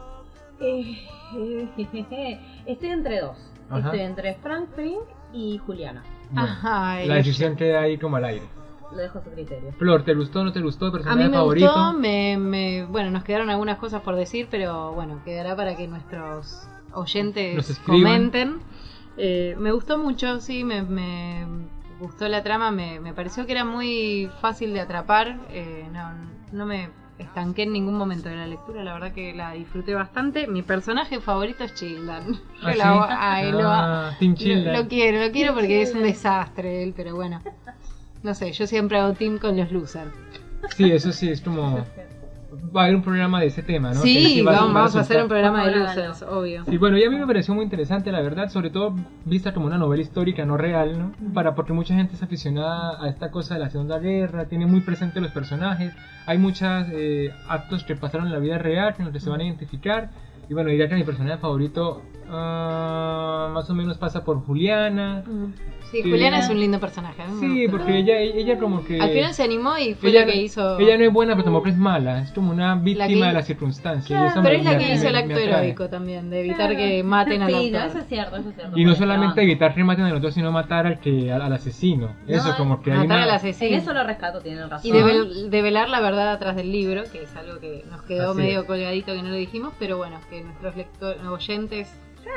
eh, 0.59 0.97
estoy 2.65 2.89
entre 2.89 3.21
dos. 3.21 3.38
Ajá. 3.69 3.79
Estoy 3.79 3.99
entre 4.01 4.36
Frank 4.36 4.67
Frink 4.75 5.01
y 5.34 5.57
Juliana. 5.65 6.03
Bueno, 6.34 6.49
Ajá, 6.49 6.95
la 6.95 7.01
el- 7.03 7.23
decisión 7.23 7.55
queda 7.55 7.81
ahí 7.81 7.97
como 7.97 8.17
al 8.17 8.25
aire. 8.25 8.47
Lo 8.91 8.97
dejo 8.97 9.19
a 9.19 9.23
su 9.23 9.31
criterio. 9.31 9.71
Flor, 9.77 10.03
¿te 10.03 10.13
gustó 10.13 10.41
o 10.41 10.43
no 10.43 10.51
te 10.51 10.61
gustó? 10.61 10.88
A 10.88 10.91
¿Personaje 10.91 11.23
mí 11.23 11.29
me 11.29 11.38
favorito? 11.38 11.65
gustó, 11.67 11.93
me, 11.93 12.38
me- 12.38 12.86
bueno, 12.86 13.09
nos 13.11 13.23
quedaron 13.23 13.49
algunas 13.49 13.77
cosas 13.77 14.01
por 14.01 14.15
decir, 14.15 14.47
pero 14.51 14.93
bueno, 14.93 15.21
quedará 15.25 15.55
para 15.55 15.75
que 15.75 15.88
nuestros 15.88 16.67
oyentes 16.93 17.79
comenten. 17.86 18.59
Eh, 19.17 19.55
me 19.59 19.71
gustó 19.71 19.97
mucho, 19.97 20.39
sí, 20.41 20.63
me, 20.63 20.81
me 20.84 21.45
gustó 21.99 22.27
la 22.27 22.43
trama, 22.43 22.71
me, 22.71 22.99
me 22.99 23.13
pareció 23.13 23.45
que 23.45 23.51
era 23.51 23.63
muy 23.65 24.29
fácil 24.41 24.73
de 24.73 24.81
atrapar, 24.81 25.39
eh, 25.49 25.88
no, 25.91 26.09
no 26.51 26.65
me 26.65 26.89
estanqué 27.24 27.63
en 27.63 27.74
ningún 27.74 27.95
momento 27.95 28.30
de 28.30 28.36
la 28.36 28.47
lectura, 28.47 28.84
la 28.84 28.93
verdad 28.93 29.11
que 29.13 29.34
la 29.34 29.51
disfruté 29.53 29.93
bastante. 29.93 30.47
Mi 30.47 30.61
personaje 30.61 31.19
favorito 31.19 31.63
es 31.63 31.74
Childan. 31.74 32.39
¿Ah, 32.61 32.74
sí? 32.74 32.80
ay, 32.82 33.51
lo- 33.51 33.69
Ah, 33.69 34.15
Team 34.19 34.32
lo, 34.32 34.38
Childan. 34.38 34.74
lo 34.84 34.88
quiero, 34.88 35.26
lo 35.26 35.32
quiero 35.32 35.53
porque 35.53 35.82
es 35.82 35.93
un 35.93 36.03
desastre 36.03 36.84
él, 36.84 36.93
pero 36.95 37.15
bueno. 37.15 37.41
No 38.21 38.34
sé, 38.34 38.51
yo 38.53 38.67
siempre 38.67 38.97
hago 38.99 39.13
team 39.13 39.38
con 39.38 39.57
los 39.57 39.71
losers. 39.71 40.11
Sí, 40.78 40.89
eso 40.91 41.11
sí, 41.11 41.30
es 41.30 41.41
como... 41.41 41.86
Va 42.76 42.82
a 42.82 42.84
haber 42.86 42.95
un 42.95 43.01
programa 43.04 43.39
de 43.39 43.47
ese 43.47 43.64
tema, 43.64 43.89
¿no? 43.93 44.01
Sí, 44.01 44.41
va- 44.41 44.51
vamos, 44.54 44.70
va 44.70 44.74
vamos 44.74 44.95
a 44.95 44.99
hacer 45.01 45.22
un 45.24 45.28
programa 45.28 45.64
de 45.66 45.74
a 45.76 45.78
losers, 45.80 46.22
obvio. 46.24 46.64
Sí, 46.66 46.78
bueno, 46.78 46.97
y 46.97 47.04
a 47.04 47.10
mí 47.10 47.18
me 47.18 47.26
pareció 47.28 47.54
muy 47.54 47.64
interesante, 47.64 48.12
la 48.12 48.22
verdad, 48.22 48.49
sobre 48.49 48.70
todo 48.70 48.95
vista 49.26 49.54
como 49.54 49.66
una 49.68 49.78
novela 49.78 50.01
histórica, 50.01 50.45
no 50.45 50.58
real, 50.58 50.97
¿no? 50.99 51.12
Para, 51.34 51.56
porque 51.56 51.74
mucha 51.74 51.93
gente 51.95 52.16
es 52.16 52.24
aficionada 52.24 53.04
a 53.04 53.10
esta 53.10 53.32
cosa 53.32 53.56
de 53.56 53.60
la 53.62 53.70
Segunda 53.70 53.99
Guerra, 53.99 54.45
tiene 54.45 54.66
muy 54.66 54.82
presente 54.82 55.20
los 55.22 55.32
personajes, 55.32 55.93
hay 56.26 56.38
muchos 56.38 56.64
actos 57.49 57.84
que 57.84 57.95
pasaron 57.95 58.28
en 58.28 58.34
la 58.34 58.39
vida 58.39 58.58
real 58.58 58.93
en 58.97 59.06
los 59.06 59.14
que 59.14 59.20
se 59.20 59.30
van 59.30 59.41
a 59.41 59.43
identificar, 59.45 60.10
y 60.49 60.54
bueno, 60.54 60.70
diría 60.70 60.89
que 60.89 60.95
mi 60.95 61.04
personaje 61.04 61.38
favorito 61.38 62.01
ah, 62.30 63.49
más 63.54 63.70
o 63.70 63.74
menos 63.74 63.97
pasa 63.97 64.24
por 64.24 64.39
Juliana, 64.45 65.24
Sí, 65.93 66.01
Juliana 66.01 66.39
es 66.39 66.49
un 66.49 66.59
lindo 66.59 66.79
personaje. 66.79 67.21
Sí, 67.39 67.67
porque 67.69 67.99
ella, 67.99 68.17
ella 68.17 68.57
como 68.57 68.83
que... 68.83 68.99
Al 68.99 69.11
final 69.11 69.31
se 69.31 69.43
animó 69.43 69.77
y 69.77 69.93
fue 69.93 70.11
la 70.11 70.25
que 70.25 70.37
hizo... 70.37 70.79
Ella 70.79 70.97
no 70.97 71.03
es 71.03 71.13
buena, 71.13 71.33
pero 71.33 71.43
tampoco 71.43 71.69
es 71.69 71.77
mala. 71.77 72.21
Es 72.21 72.31
como 72.31 72.49
una 72.51 72.73
víctima 72.73 73.27
de 73.27 73.33
las 73.33 73.45
circunstancias. 73.45 74.33
pero 74.41 74.55
es 74.55 74.65
la 74.65 74.77
que 74.79 74.93
hizo 74.95 75.07
el 75.07 75.15
acto 75.15 75.37
heroico 75.37 75.89
también, 75.89 76.31
de 76.31 76.39
evitar 76.39 76.75
que 76.75 77.03
maten 77.03 77.43
al 77.43 77.53
autor. 77.53 77.61
Sí, 77.63 77.75
eso 77.75 77.97
es 77.99 78.07
cierto, 78.07 78.37
eso 78.37 78.49
es 78.49 78.55
cierto. 78.55 78.75
Y 78.75 78.85
no 78.85 78.95
solamente 78.95 79.43
evitar 79.43 79.75
que 79.75 79.83
maten 79.83 80.05
al 80.05 80.15
autor, 80.15 80.31
sino 80.31 80.51
matar 80.51 80.87
al 80.87 80.99
que 80.99 81.31
al, 81.31 81.53
asesino. 81.53 82.15
eso 82.27 82.55
como 82.57 82.81
que 82.81 82.91
hay 82.91 83.05
una... 83.05 83.21
al 83.21 83.29
asesino. 83.29 83.75
En 83.75 83.81
eso 83.81 83.93
lo 83.93 84.03
rescato, 84.03 84.41
tiene 84.41 84.65
razón. 84.65 84.89
Y 84.89 85.49
develar 85.49 85.89
la 85.89 85.99
verdad 85.99 86.31
atrás 86.31 86.55
del 86.55 86.71
libro, 86.71 87.03
que 87.11 87.21
es 87.21 87.35
algo 87.35 87.59
que 87.59 87.85
nos 87.91 88.01
quedó 88.01 88.33
medio 88.33 88.65
colgadito 88.65 89.13
que 89.13 89.21
no 89.21 89.29
lo 89.29 89.35
dijimos, 89.35 89.73
pero 89.77 89.97
bueno, 89.97 90.17
que 90.31 90.41
nuestros 90.41 90.75
lectores, 90.75 91.21
oyentes... 91.23 91.93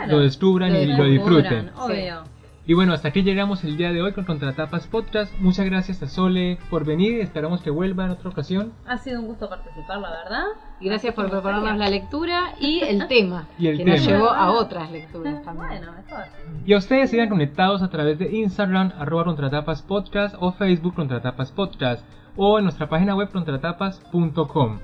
lo 0.09 0.21
descubran 0.21 0.77
y 0.77 0.85
lo 0.85 1.05
disfruten. 1.05 1.71
Obvio. 1.75 2.36
Y 2.69 2.75
bueno, 2.75 2.93
hasta 2.93 3.09
aquí 3.09 3.23
llegamos 3.23 3.63
el 3.63 3.77
día 3.77 3.93
de 3.93 4.03
hoy 4.03 4.13
con 4.13 4.25
Contratapas 4.25 4.89
Podcast. 4.89 5.33
Muchas 5.39 5.67
gracias 5.67 6.03
a 6.03 6.09
Sole 6.09 6.59
por 6.69 6.85
venir. 6.85 7.21
Esperamos 7.21 7.63
que 7.63 7.71
vuelva 7.71 8.07
en 8.07 8.11
otra 8.11 8.29
ocasión. 8.29 8.73
Ha 8.87 8.99
sido 8.99 9.21
un 9.21 9.29
gusto 9.29 9.49
participar, 9.49 10.01
la 10.01 10.11
verdad. 10.11 10.45
Y 10.81 10.87
gracias 10.87 11.15
por 11.15 11.31
prepararnos 11.31 11.77
la 11.77 11.89
lectura 11.89 12.55
y 12.61 12.81
el 12.81 13.07
tema. 13.07 13.47
y 13.59 13.69
el 13.69 13.79
que 13.79 13.85
tema. 13.85 13.97
nos 13.97 14.07
llevó 14.07 14.31
a 14.31 14.51
otras 14.51 14.91
lecturas 14.91 15.43
también. 15.45 15.69
Bueno, 15.69 15.93
mejor. 15.93 16.25
Y 16.67 16.73
a 16.73 16.79
ustedes 16.79 17.11
sigan 17.11 17.29
conectados 17.29 17.83
a 17.83 17.89
través 17.89 18.19
de 18.19 18.37
Instagram, 18.37 18.93
arroba 18.99 19.25
Contratapas 19.27 19.83
Podcast 19.83 20.35
o 20.41 20.51
Facebook 20.51 20.97
Contratapas 20.97 21.53
Podcast 21.53 22.05
o 22.35 22.59
en 22.59 22.65
nuestra 22.65 22.89
página 22.89 23.15
web 23.15 23.31
contratapas.com. 23.31 24.79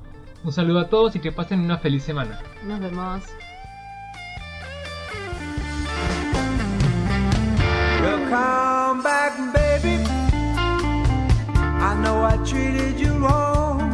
Un 0.45 0.53
saludo 0.53 0.79
a 0.79 0.89
todos 0.89 1.17
y 1.17 1.19
que 1.19 1.33
pasen 1.33 1.59
una 1.61 1.79
feliz 1.79 2.05
semana. 2.05 2.39
Nos 2.65 2.79
vemos. 2.79 3.42
Come 8.03 9.03
back, 9.03 9.33
baby. 9.53 10.03
I 11.89 11.95
know 12.03 12.25
I 12.25 12.37
treated 12.45 12.99
you 12.99 13.13
wrong. 13.13 13.92